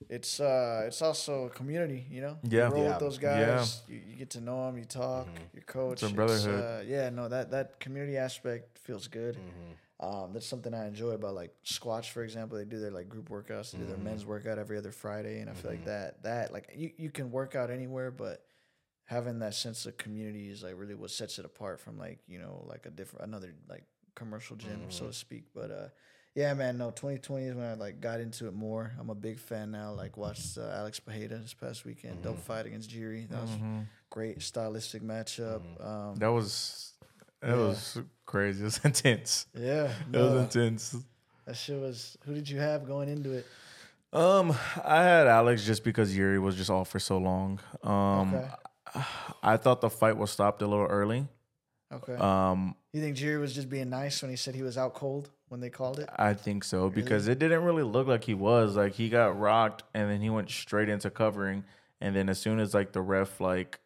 [0.10, 2.40] It's uh, it's also a community, you know.
[2.44, 2.70] Yeah.
[2.70, 2.90] you roll Yeah.
[2.90, 3.46] with those Yeah.
[3.58, 3.84] guys.
[3.88, 4.78] You, you get to know them.
[4.80, 5.28] You talk.
[5.54, 6.02] Your coach.
[6.02, 6.64] It's a brotherhood.
[6.64, 9.38] uh, yeah, no, that that community aspect feels good.
[10.00, 12.58] Um, that's something I enjoy about like Squatch, for example.
[12.58, 13.72] They do their like group workouts.
[13.72, 16.72] They do their men's workout every other Friday, and I feel like that that like
[16.76, 18.44] you you can work out anywhere, but
[19.12, 22.40] having that sense of community is like really what sets it apart from like you
[22.40, 23.84] know like a different another like
[24.16, 25.44] commercial gym so to speak.
[25.54, 25.88] But uh,
[26.34, 28.94] yeah, man, no, 2020 is when I like got into it more.
[29.00, 29.92] I'm a big fan now.
[29.92, 33.28] Like watched uh, Alex Pereira this past weekend, dope fight against Jiri.
[33.30, 33.58] That was
[34.10, 35.62] great stylistic matchup.
[35.86, 36.94] Um, that was
[37.42, 37.56] that Yeah.
[37.68, 38.62] was crazy.
[38.62, 39.46] It was intense.
[39.54, 40.96] yeah, It was intense.
[41.46, 42.18] that shit was.
[42.26, 43.46] Who did you have going into it?
[44.14, 44.52] Um,
[44.84, 47.60] I had Alex just because Jiri was just off for so long.
[47.84, 48.48] Um, Okay.
[49.44, 51.28] I thought the fight was stopped a little early.
[51.94, 52.16] Okay.
[52.16, 55.30] Um, you think Jiri was just being nice when he said he was out cold
[55.50, 56.10] when they called it?
[56.16, 58.76] I think so because it didn't really look like he was.
[58.76, 61.64] Like he got rocked and then he went straight into covering,
[62.00, 63.80] and then as soon as like the ref like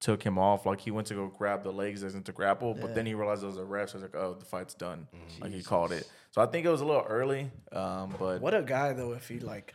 [0.00, 2.94] took him off, like he went to go grab the legs as into grapple, but
[2.94, 3.90] then he realized it was a ref.
[3.90, 5.06] So he was like, "Oh, the fight's done."
[5.40, 6.08] Like he called it.
[6.30, 7.50] So I think it was a little early.
[7.70, 9.12] Um, but What a guy though!
[9.12, 9.74] If he like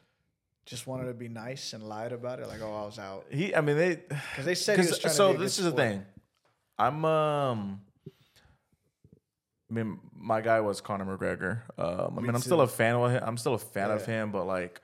[0.67, 3.55] just wanted to be nice and lied about it, like, "Oh, I was out," he,
[3.55, 6.05] I mean, they because they said he was trying so a this is the thing.
[6.77, 7.81] I'm um.
[9.69, 11.61] I mean, my guy was Conor McGregor.
[11.77, 13.23] Um, I mean, I'm still a fan of him.
[13.25, 14.79] I'm still a fan of him, but like,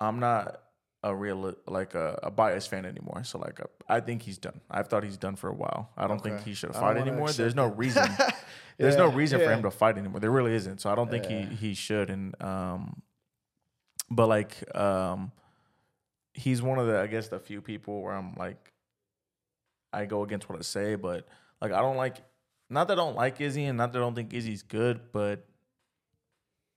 [0.00, 0.62] I'm not
[1.04, 3.22] a real like a, a biased fan anymore.
[3.22, 4.60] So like, I think he's done.
[4.68, 5.90] I've thought he's done for a while.
[5.96, 7.32] I don't think he should fight anymore.
[7.32, 8.08] There's no reason.
[8.78, 10.20] There's no Yeah, reason for him to fight anymore.
[10.20, 10.80] There really isn't.
[10.80, 12.10] So I don't think he he should.
[12.10, 13.02] And um,
[14.10, 15.32] but like um,
[16.34, 18.72] he's one of the I guess the few people where I'm like,
[19.92, 21.26] I go against what I say, but
[21.60, 22.18] like I don't like.
[22.70, 25.46] Not that I don't like Izzy, and not that I don't think Izzy's good, but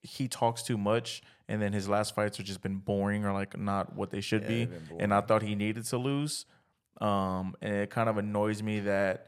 [0.03, 3.57] he talks too much, and then his last fights have just been boring or like
[3.57, 4.63] not what they should be.
[4.99, 6.45] And I thought he needed to lose,
[7.01, 9.27] um, and it kind of annoys me that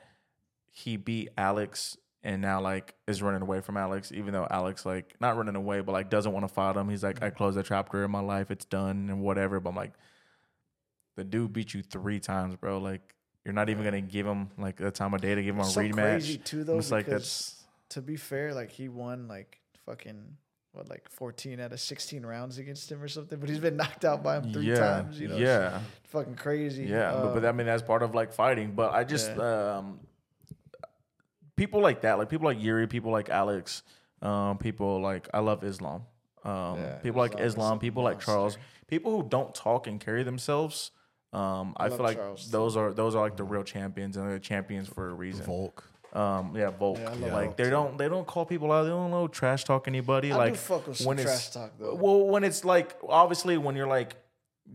[0.71, 5.15] he beat Alex and now like is running away from Alex, even though Alex like
[5.19, 6.89] not running away, but like doesn't want to fight him.
[6.89, 9.59] He's like, I closed that chapter in my life, it's done and whatever.
[9.59, 9.93] But I'm like,
[11.15, 12.77] the dude beat you three times, bro.
[12.79, 13.01] Like
[13.45, 15.65] you're not even gonna give him like the time of day to give him a
[15.65, 15.93] so rematch.
[15.93, 16.77] crazy too, though.
[16.77, 20.37] it's like that's to be fair, like he won like fucking
[20.71, 23.37] what, like fourteen out of sixteen rounds against him or something.
[23.37, 25.19] But he's been knocked out by him three yeah, times.
[25.19, 26.85] You know, It's yeah, fucking crazy.
[26.85, 27.11] yeah.
[27.11, 28.71] but, but Uh, I mean that's part of like fighting.
[28.71, 29.99] But I just um,
[31.63, 33.83] people like that, like people like Jiri, people like Alex,
[34.21, 36.01] um, people like I love Islam.
[36.43, 38.19] Um, Yeah, people like Islam is Islam, a people like.
[38.19, 38.57] Charles,
[38.87, 40.91] people who don't talk and carry themselves.
[41.31, 42.51] Um, I, love feel like Charles, too.
[42.51, 45.45] those are those are like the real champions and they're champions for a reason.
[45.45, 45.83] Volk.
[46.13, 46.99] Um, yeah, Volk.
[46.99, 47.69] Yeah, I like Volk, they too.
[47.77, 48.83] don't they don't call people out.
[48.83, 50.31] They don't know trash talk anybody.
[50.33, 51.95] I like do fuck with some when it's- trash talk though.
[51.95, 54.11] Well, when it's like obviously when you're like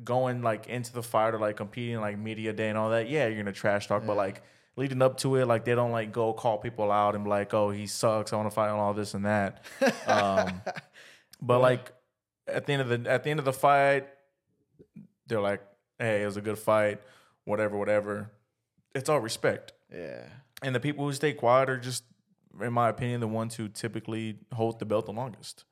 [0.05, 3.27] going like into the fire to like competing like media day and all that, yeah,
[3.28, 4.05] you're gonna trash talk.
[4.06, 4.43] But like
[4.78, 7.52] leading up to it, like they don't like go call people out and be like,
[7.52, 8.32] oh, he sucks.
[8.32, 9.62] I want to fight on all this and that.
[10.06, 10.62] Um,
[11.42, 11.92] but like
[12.46, 14.06] at the end of the at the end of the fight,
[15.26, 15.60] they're like,
[15.98, 17.00] hey, it was a good fight,
[17.44, 18.30] whatever, whatever.
[18.94, 19.72] It's all respect.
[19.92, 20.24] yeah.
[20.62, 22.02] And the people who stay quiet are just,
[22.60, 25.64] in my opinion, the ones who typically hold the belt the longest.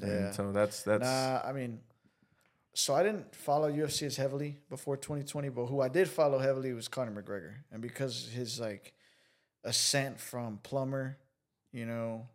[0.00, 0.30] And Yeah.
[0.32, 1.80] so that's that's Nah, I mean,
[2.74, 6.72] so I didn't follow UFC as heavily before 2020, but who I did follow heavily
[6.72, 8.94] was Conor McGregor, and because his like
[9.64, 11.18] ascent from plumber,
[11.72, 12.26] you know,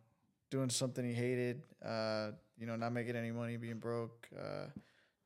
[0.50, 4.66] doing something he hated, uh, you know, not making any money, being broke, uh,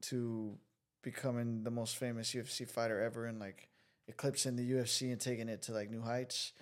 [0.02, 0.56] to
[1.02, 3.68] becoming the most famous UFC fighter ever, and like
[4.08, 6.52] eclipsing the UFC and taking it to like new heights.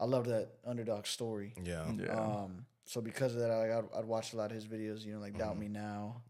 [0.00, 1.54] I love that underdog story.
[1.62, 1.84] Yeah.
[1.98, 2.12] yeah.
[2.12, 5.04] Um, so because of that, I, I'd, I'd watch a lot of his videos.
[5.04, 5.42] You know, like Mm-hmm.
[5.42, 6.22] Doubt Me Now,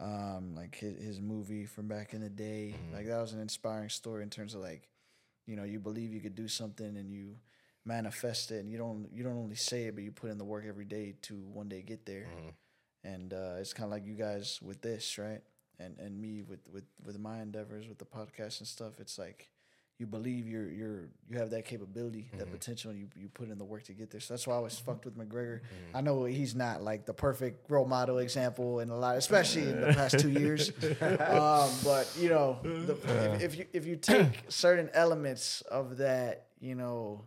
[0.00, 2.74] um, like his, his movie from back in the day.
[2.74, 2.94] Mm-hmm.
[2.96, 4.88] Like that was an inspiring story in terms of like,
[5.46, 7.36] you know, you believe you could do something and you
[7.84, 10.44] manifest it, and you don't you don't only say it, but you put in the
[10.44, 12.26] work every day to one day get there.
[12.36, 12.48] Mm-hmm.
[13.02, 15.40] And uh, it's kind of like you guys with this, right?
[15.78, 19.00] And and me with with with my endeavors with the podcast and stuff.
[19.00, 19.50] It's like
[20.00, 22.38] you believe you're you're you have that capability, Mm-hmm.
[22.38, 24.20] that potential, you you put in the work to get there.
[24.20, 25.60] So that's why I always fucked with McGregor.
[25.94, 29.80] I know he's not like the perfect role model example in a lot, especially in
[29.80, 30.70] the past two years.
[31.02, 32.96] um, but you know, the,
[33.34, 37.26] if, if you if you take certain elements of that, you know.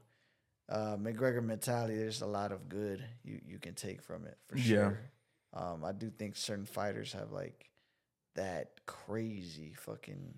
[0.70, 1.96] Uh, McGregor mentality.
[1.96, 4.64] There's a lot of good you, you can take from it for Yeah.
[4.64, 5.00] sure.
[5.54, 7.70] Um, I do think certain fighters have like
[8.36, 10.34] that crazy fucking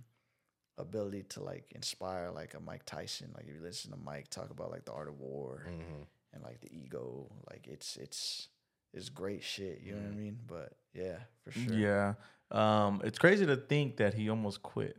[0.78, 3.32] ability to like inspire like a Mike Tyson.
[3.36, 6.02] Like if you listen to Mike talk about like the art of war Mm-hmm.
[6.34, 8.50] and like the ego, like it's it's
[8.94, 9.82] it's great shit.
[9.84, 10.38] You know what I mean?
[10.48, 11.74] But yeah, for sure.
[11.74, 12.14] Yeah.
[12.52, 14.98] Um, it's crazy to think that he almost quit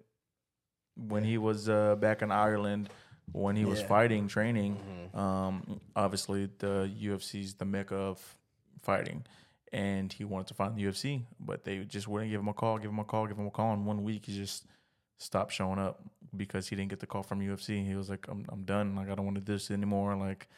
[0.97, 2.89] when he was uh, back in Ireland
[3.33, 4.79] when he was fighting, training.
[5.15, 8.37] Um, obviously, the UFC's the mecca of
[8.83, 9.25] fighting,
[9.73, 12.79] and he wanted to fight the UFC, but they just wouldn't give him a call,
[12.79, 13.73] give him a call, give him a call.
[13.75, 14.65] In one week, he just
[15.19, 16.01] stopped showing up
[16.37, 17.87] because he didn't get the call from UFC.
[17.87, 18.95] He was like, "I'm, I'm done.
[18.97, 20.15] Like, I don't want to do this anymore.
[20.17, 20.49] Like,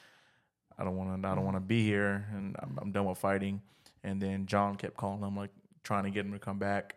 [0.78, 1.28] I don't want to.
[1.28, 3.60] I don't want to be here, and I'm, I'm done with fighting."
[4.05, 5.51] And then John kept calling him, like
[5.82, 6.97] trying to get him to come back.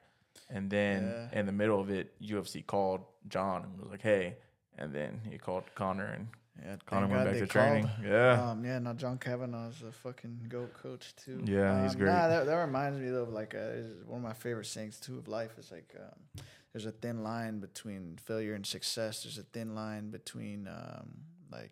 [0.49, 1.39] And then Yeah.
[1.39, 4.35] in the middle of it, UFC called John and was like, "Hey."
[4.77, 6.27] And then he called Conor, and
[6.63, 7.83] Yeah, Conor went God back to training.
[7.88, 8.05] called.
[8.05, 11.41] Yeah, Um, yeah, Now John Kavanagh's a fucking goat coach too.
[11.45, 12.11] Yeah, he's Um, great.
[12.11, 15.17] Nah, that, that reminds me of like uh, is one of my favorite sayings too
[15.17, 16.43] of life is like um,
[16.73, 19.23] there's a thin line between failure and success.
[19.23, 21.10] There's a thin line between um,
[21.52, 21.72] like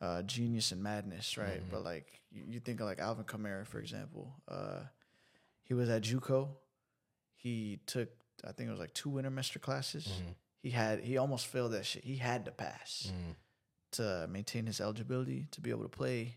[0.00, 1.60] uh, genius and madness, right?
[1.60, 1.70] Mm-hmm.
[1.70, 4.34] But like you, you think of like Alvin Kamara, for example.
[4.48, 4.80] Uh,
[5.62, 6.48] he was at JUCO.
[7.34, 8.08] He took
[8.46, 10.06] I think it was like two wintermester classes.
[10.06, 10.30] Mm-hmm.
[10.62, 12.04] He had he almost failed that shit.
[12.04, 13.32] He had to pass Mm-hmm.
[13.92, 16.36] to maintain his eligibility to be able to play.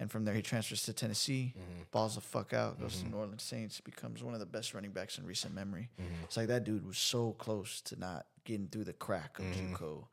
[0.00, 1.82] And from there, he transfers to Tennessee, mm-hmm.
[1.90, 3.14] balls the fuck out, goes to mm-hmm.
[3.14, 5.90] New Orleans Saints, becomes one of the best running backs in recent memory.
[6.00, 6.24] Mm-hmm.
[6.24, 10.04] It's like that dude was so close to not getting through the crack of JUCO.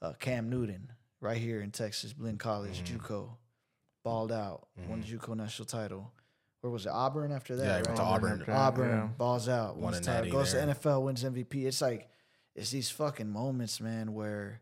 [0.00, 3.36] Uh, Cam Newton, right here in Texas, Blinn College, JUCO,
[4.02, 6.12] balled out, won the JUCO national title.
[6.62, 6.92] Where was it?
[6.92, 7.86] Auburn after that, Yeah, he right?
[7.86, 8.40] went to Auburn.
[8.40, 9.06] after- Auburn Yeah.
[9.18, 10.64] balls out, Won wins title, goes there.
[10.64, 11.66] to NFL, wins MVP.
[11.66, 12.08] It's like
[12.54, 14.60] it's these fucking moments, man, where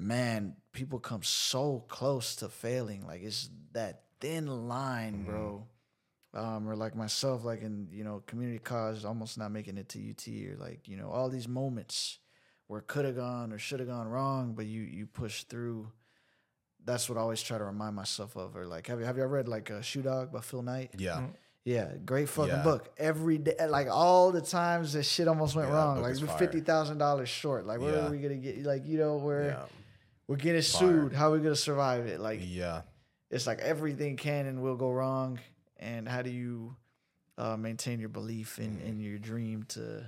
[0.00, 3.06] man, people come so close to failing.
[3.06, 5.30] Like it's that thin line, mm-hmm.
[5.30, 5.66] bro.
[6.32, 9.98] Um, or like myself, like in you know community college, almost not making it to
[9.98, 12.18] UT, or like you know all these moments
[12.68, 15.90] where could have gone or should have gone wrong, but you you push through.
[16.84, 18.56] That's what I always try to remind myself of.
[18.56, 20.92] Or like, have you have you ever read like a Shoe Dog by Phil Knight?
[20.96, 21.16] Yeah.
[21.16, 21.26] Mm-hmm.
[21.64, 22.62] Yeah, great fucking Yeah.
[22.62, 22.90] book.
[22.96, 26.00] Every day, like all the times that shit almost went Yeah, wrong.
[26.00, 26.38] Like is we're fire.
[26.38, 27.66] fifty thousand dollars short.
[27.66, 28.06] Like where Yeah.
[28.06, 28.62] are we gonna get?
[28.62, 29.64] Like you know where Yeah.
[30.30, 30.80] We're getting Fire.
[31.08, 31.12] sued.
[31.12, 32.20] How are we gonna survive it?
[32.20, 32.82] Like Yeah.
[33.30, 35.40] it's like everything can and will go wrong.
[35.78, 36.76] And how do you
[37.36, 38.86] uh, maintain your belief in, Mm-hmm.
[38.88, 40.04] in your dream to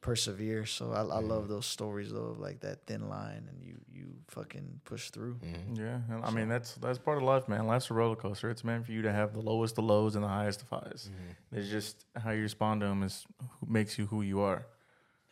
[0.00, 0.64] persevere?
[0.66, 4.06] So I, I love those stories though, of like that thin line, and you you
[4.28, 5.36] fucking push through.
[5.36, 5.74] Mm-hmm.
[5.82, 6.00] yeah.
[6.10, 7.66] And I mean, that's that's part of life, man.
[7.66, 8.50] Life's a roller coaster.
[8.50, 11.10] It's meant for you to have the lowest of lows and the highest of highs.
[11.10, 11.58] Mm-hmm.
[11.58, 13.26] It's just how you respond to them is
[13.60, 14.66] who makes you who you are.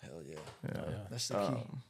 [0.02, 0.94] Hell yeah, Yeah.
[1.10, 1.54] that's the key.
[1.62, 1.82] Um,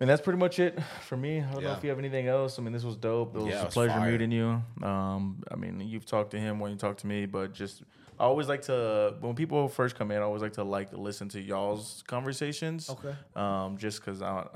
[0.00, 1.40] and that's pretty much it for me.
[1.40, 2.58] I don't know if you have anything else.
[2.58, 3.34] I mean, this was dope.
[3.36, 4.10] It was Yeah, it a was pleasure fire.
[4.10, 4.62] meeting you.
[4.82, 7.82] Um, I mean, you've talked to him when you talked to me, but just
[8.18, 10.18] I always like to when people first come in.
[10.18, 12.88] I always like to like listen to y'all's conversations.
[12.90, 13.14] Okay.
[13.36, 14.46] Um, just because I,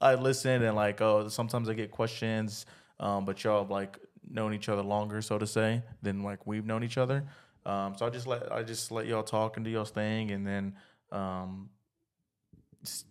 [0.00, 2.66] I I listen and like oh sometimes I get questions,
[3.00, 3.98] um, but y'all have like
[4.30, 7.24] known each other longer, so to say, than like we've known each other.
[7.66, 10.46] Um, so I just let I just let y'all talk and do y'all's thing, and
[10.46, 10.74] then
[11.12, 11.70] um,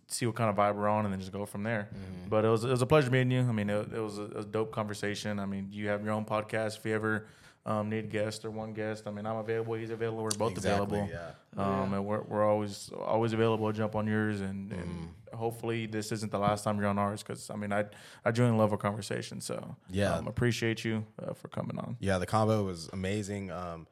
[0.08, 1.88] see what kind of vibe we're on, and then just go from there.
[2.28, 3.40] But it was it was a pleasure meeting you.
[3.40, 5.38] I mean, it, it was a, a dope conversation.
[5.38, 6.78] I mean, you have your own podcast.
[6.78, 7.26] If you ever
[7.66, 9.74] um, need a guest or one guest, I mean, I'm available.
[9.74, 10.22] He's available.
[10.22, 11.10] We're both Exactly, available.
[11.10, 11.30] yeah.
[11.56, 15.36] Um, and we're, we're always always available to jump on yours, and, and Mm-hmm.
[15.36, 17.22] hopefully this isn't the last time you're on ours.
[17.22, 17.84] Because I mean, I
[18.24, 19.40] I genuinely love our conversation.
[19.40, 20.14] So Yeah.
[20.16, 21.96] um, appreciate you uh, for coming on.
[22.00, 23.50] Yeah, the combo was amazing.
[23.50, 23.86] Um,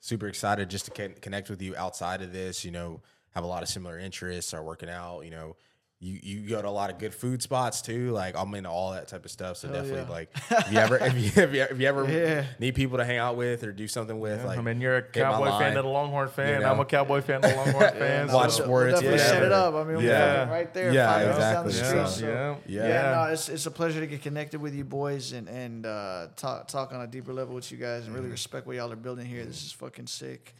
[0.00, 2.64] super excited just to connect with you outside of this.
[2.64, 3.00] You know,
[3.38, 4.52] have a lot of similar interests.
[4.52, 5.22] Are working out.
[5.22, 5.56] You know,
[6.00, 8.10] you you go to a lot of good food spots too.
[8.12, 9.56] Like I'm into all that type of stuff.
[9.56, 10.08] So definitely, yeah.
[10.08, 12.44] like if you ever if you if you, if you ever Yeah.
[12.60, 15.02] need people to hang out with or do something with, like I mean, you're a
[15.02, 15.76] Cowboy fan line.
[15.76, 16.60] and a Longhorn fan.
[16.62, 16.70] know?
[16.70, 18.28] I'm a Cowboy fan and a Longhorn fan.
[18.32, 19.74] Watch so- we'll- we'll sports, definitely set it up.
[19.74, 20.44] I mean, Yeah.
[20.46, 20.92] we're right there.
[20.92, 22.12] Yeah, five minutes down the exactly.
[22.12, 22.54] street, Yeah.
[22.54, 22.82] so- Yeah.
[22.82, 23.14] Yeah, Yeah.
[23.26, 26.68] no, it's, it's a pleasure to get connected with you boys and and uh, talk
[26.68, 28.14] talk on a deeper level with you guys and Mm-hmm.
[28.14, 29.44] really respect what y'all are building here.
[29.44, 30.54] This is fucking sick.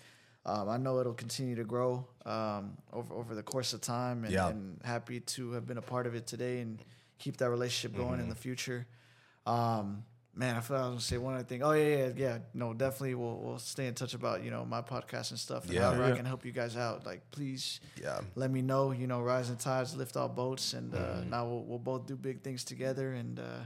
[0.49, 4.33] Um, I know it'll continue to grow um, over over the course of time, and,
[4.33, 4.49] Yeah.
[4.49, 6.79] and happy to have been a part of it today and
[7.19, 8.21] keep that relationship going Mm-hmm.
[8.23, 8.87] in the future.
[9.47, 10.05] Um,
[10.35, 11.63] man, I feel like I was gonna say one other thing.
[11.63, 12.39] Oh yeah, yeah, yeah.
[12.55, 15.75] No, definitely we'll we'll stay in touch about you know my podcast and stuff and
[15.75, 15.83] Yeah.
[15.87, 17.05] however I can help you guys out.
[17.07, 18.93] Like please yeah, let me know.
[18.93, 21.31] You know, rising tides lift all boats, and uh, Mm-hmm.
[21.31, 23.13] now we'll, we'll both do big things together.
[23.13, 23.65] And uh,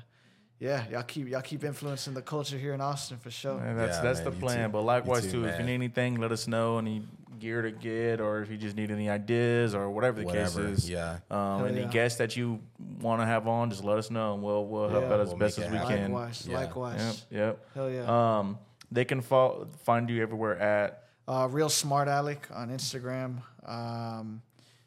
[0.62, 3.58] yeah, y'all keep y'all keep influencing the culture here in Austin for sure.
[3.58, 4.68] And that's Yeah, that's man, the plan.
[4.68, 4.72] too.
[4.72, 6.78] But likewise You too, too, if you need anything, let us know.
[6.78, 7.02] Any
[7.40, 10.64] gear to get, or if you just need any ideas, or whatever the whatever.
[10.68, 10.90] case is.
[10.90, 11.88] Yeah, Um, any yeah.
[11.88, 12.60] guests that you
[13.00, 15.14] want to have on, just let us know, and we'll we'll help Yeah.
[15.14, 15.96] out as We'll best as we happen.
[15.96, 16.12] can.
[16.12, 16.56] Likewise, Yeah.
[16.58, 17.26] likewise.
[17.30, 17.66] Yep, yep.
[17.74, 18.38] Hell yeah.
[18.38, 18.58] Um,
[18.92, 21.08] they can fo- find you everywhere at.
[21.26, 23.42] Uh, Real Smart Alec on Instagram.
[23.66, 24.42] Um,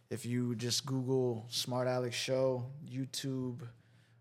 [0.10, 3.68] if you just Google Smart Alec Show, YouTube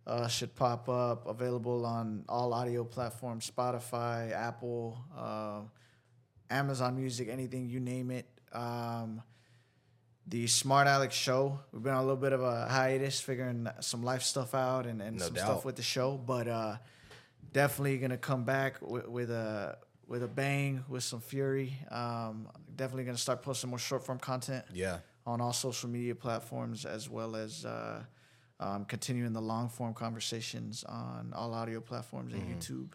[0.06, 1.26] uh, should pop up.
[1.26, 5.60] Available on all audio platforms: Spotify, Apple, uh,
[6.50, 8.26] Amazon Music, anything you name it.
[8.52, 9.22] Um,
[10.26, 11.60] the Smart Alec Show.
[11.72, 15.02] We've been on a little bit of a hiatus, figuring some life stuff out and,
[15.02, 15.44] and No some doubt.
[15.44, 16.76] stuff with the show, but uh,
[17.52, 19.76] definitely gonna come back with, with a
[20.06, 21.76] with a bang, with some fury.
[21.90, 26.84] Um, definitely gonna start posting more short form content yeah, on all social media platforms,
[26.86, 28.02] as well as uh,
[28.60, 32.58] um, continuing the long form conversations on all audio platforms and Mm-hmm.
[32.58, 32.88] YouTube.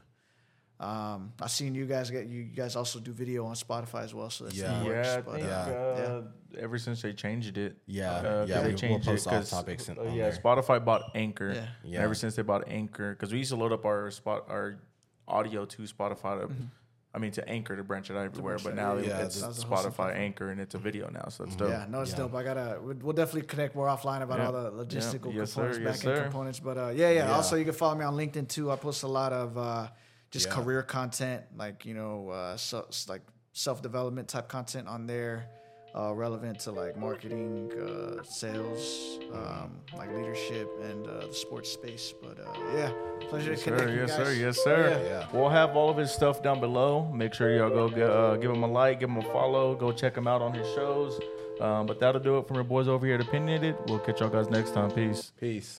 [0.79, 4.29] Um, I've seen you guys get you guys also do video on Spotify as well,
[4.29, 4.79] so that's Yeah.
[4.79, 5.55] in works, yeah, but, think Yeah.
[5.57, 6.21] uh,
[6.57, 7.75] ever since they changed it.
[7.85, 10.03] Yeah, uh, 'cause yeah, they we- we'll changed post it off 'cause, topics in- uh,
[10.03, 10.39] yeah, there.
[10.39, 11.51] Spotify bought Anchor.
[11.51, 11.67] Yeah.
[11.83, 11.99] And Yeah.
[11.99, 14.79] ever since they bought Anchor, because we used to load up our spot our
[15.27, 16.47] audio to Spotify.
[16.47, 16.53] To,
[17.13, 18.57] I mean, to Anchor to branch it out everywhere.
[18.63, 19.23] But now out, yeah.
[19.25, 20.15] it's that's Spotify.
[20.15, 21.69] Anchor, and it's a video now, so it's dope.
[21.69, 22.17] Yeah, no, it's Yeah.
[22.17, 22.35] dope.
[22.35, 22.77] I gotta.
[22.81, 24.45] We'll we'll definitely connect more offline about Yeah.
[24.45, 25.61] all the logistical Yes, sir.
[25.71, 26.23] components, Yes, back end sir.
[26.23, 26.59] components.
[26.59, 27.31] But uh, yeah, yeah, Yeah.
[27.35, 28.69] Also, you can follow me on LinkedIn too.
[28.71, 29.87] I post a lot of uh,
[30.29, 30.53] just Yeah.
[30.53, 33.21] career content, like you know, uh, so, like
[33.53, 35.47] self development type content on there,
[35.99, 42.13] uh, relevant to like marketing, uh, sales, um, like leadership, and uh, the sports space.
[42.21, 42.91] But uh, yeah,
[43.29, 43.89] pleasure Yes, to connect sir.
[43.95, 44.27] you Yes, guys.
[44.27, 44.33] sir.
[44.33, 44.81] Yes, sir.
[45.03, 45.09] Yeah.
[45.19, 45.27] Yeah.
[45.33, 47.11] We'll have all of his stuff down below.
[47.13, 49.91] Make sure y'all go get, uh, give him a like, give him a follow, go
[49.91, 51.19] check him out on his shows.
[51.59, 53.75] Um, but that'll do it from your boys over here at Opinionated.
[53.87, 54.91] We'll catch y'all guys next time.
[54.91, 55.33] Peace.
[55.39, 55.78] peace.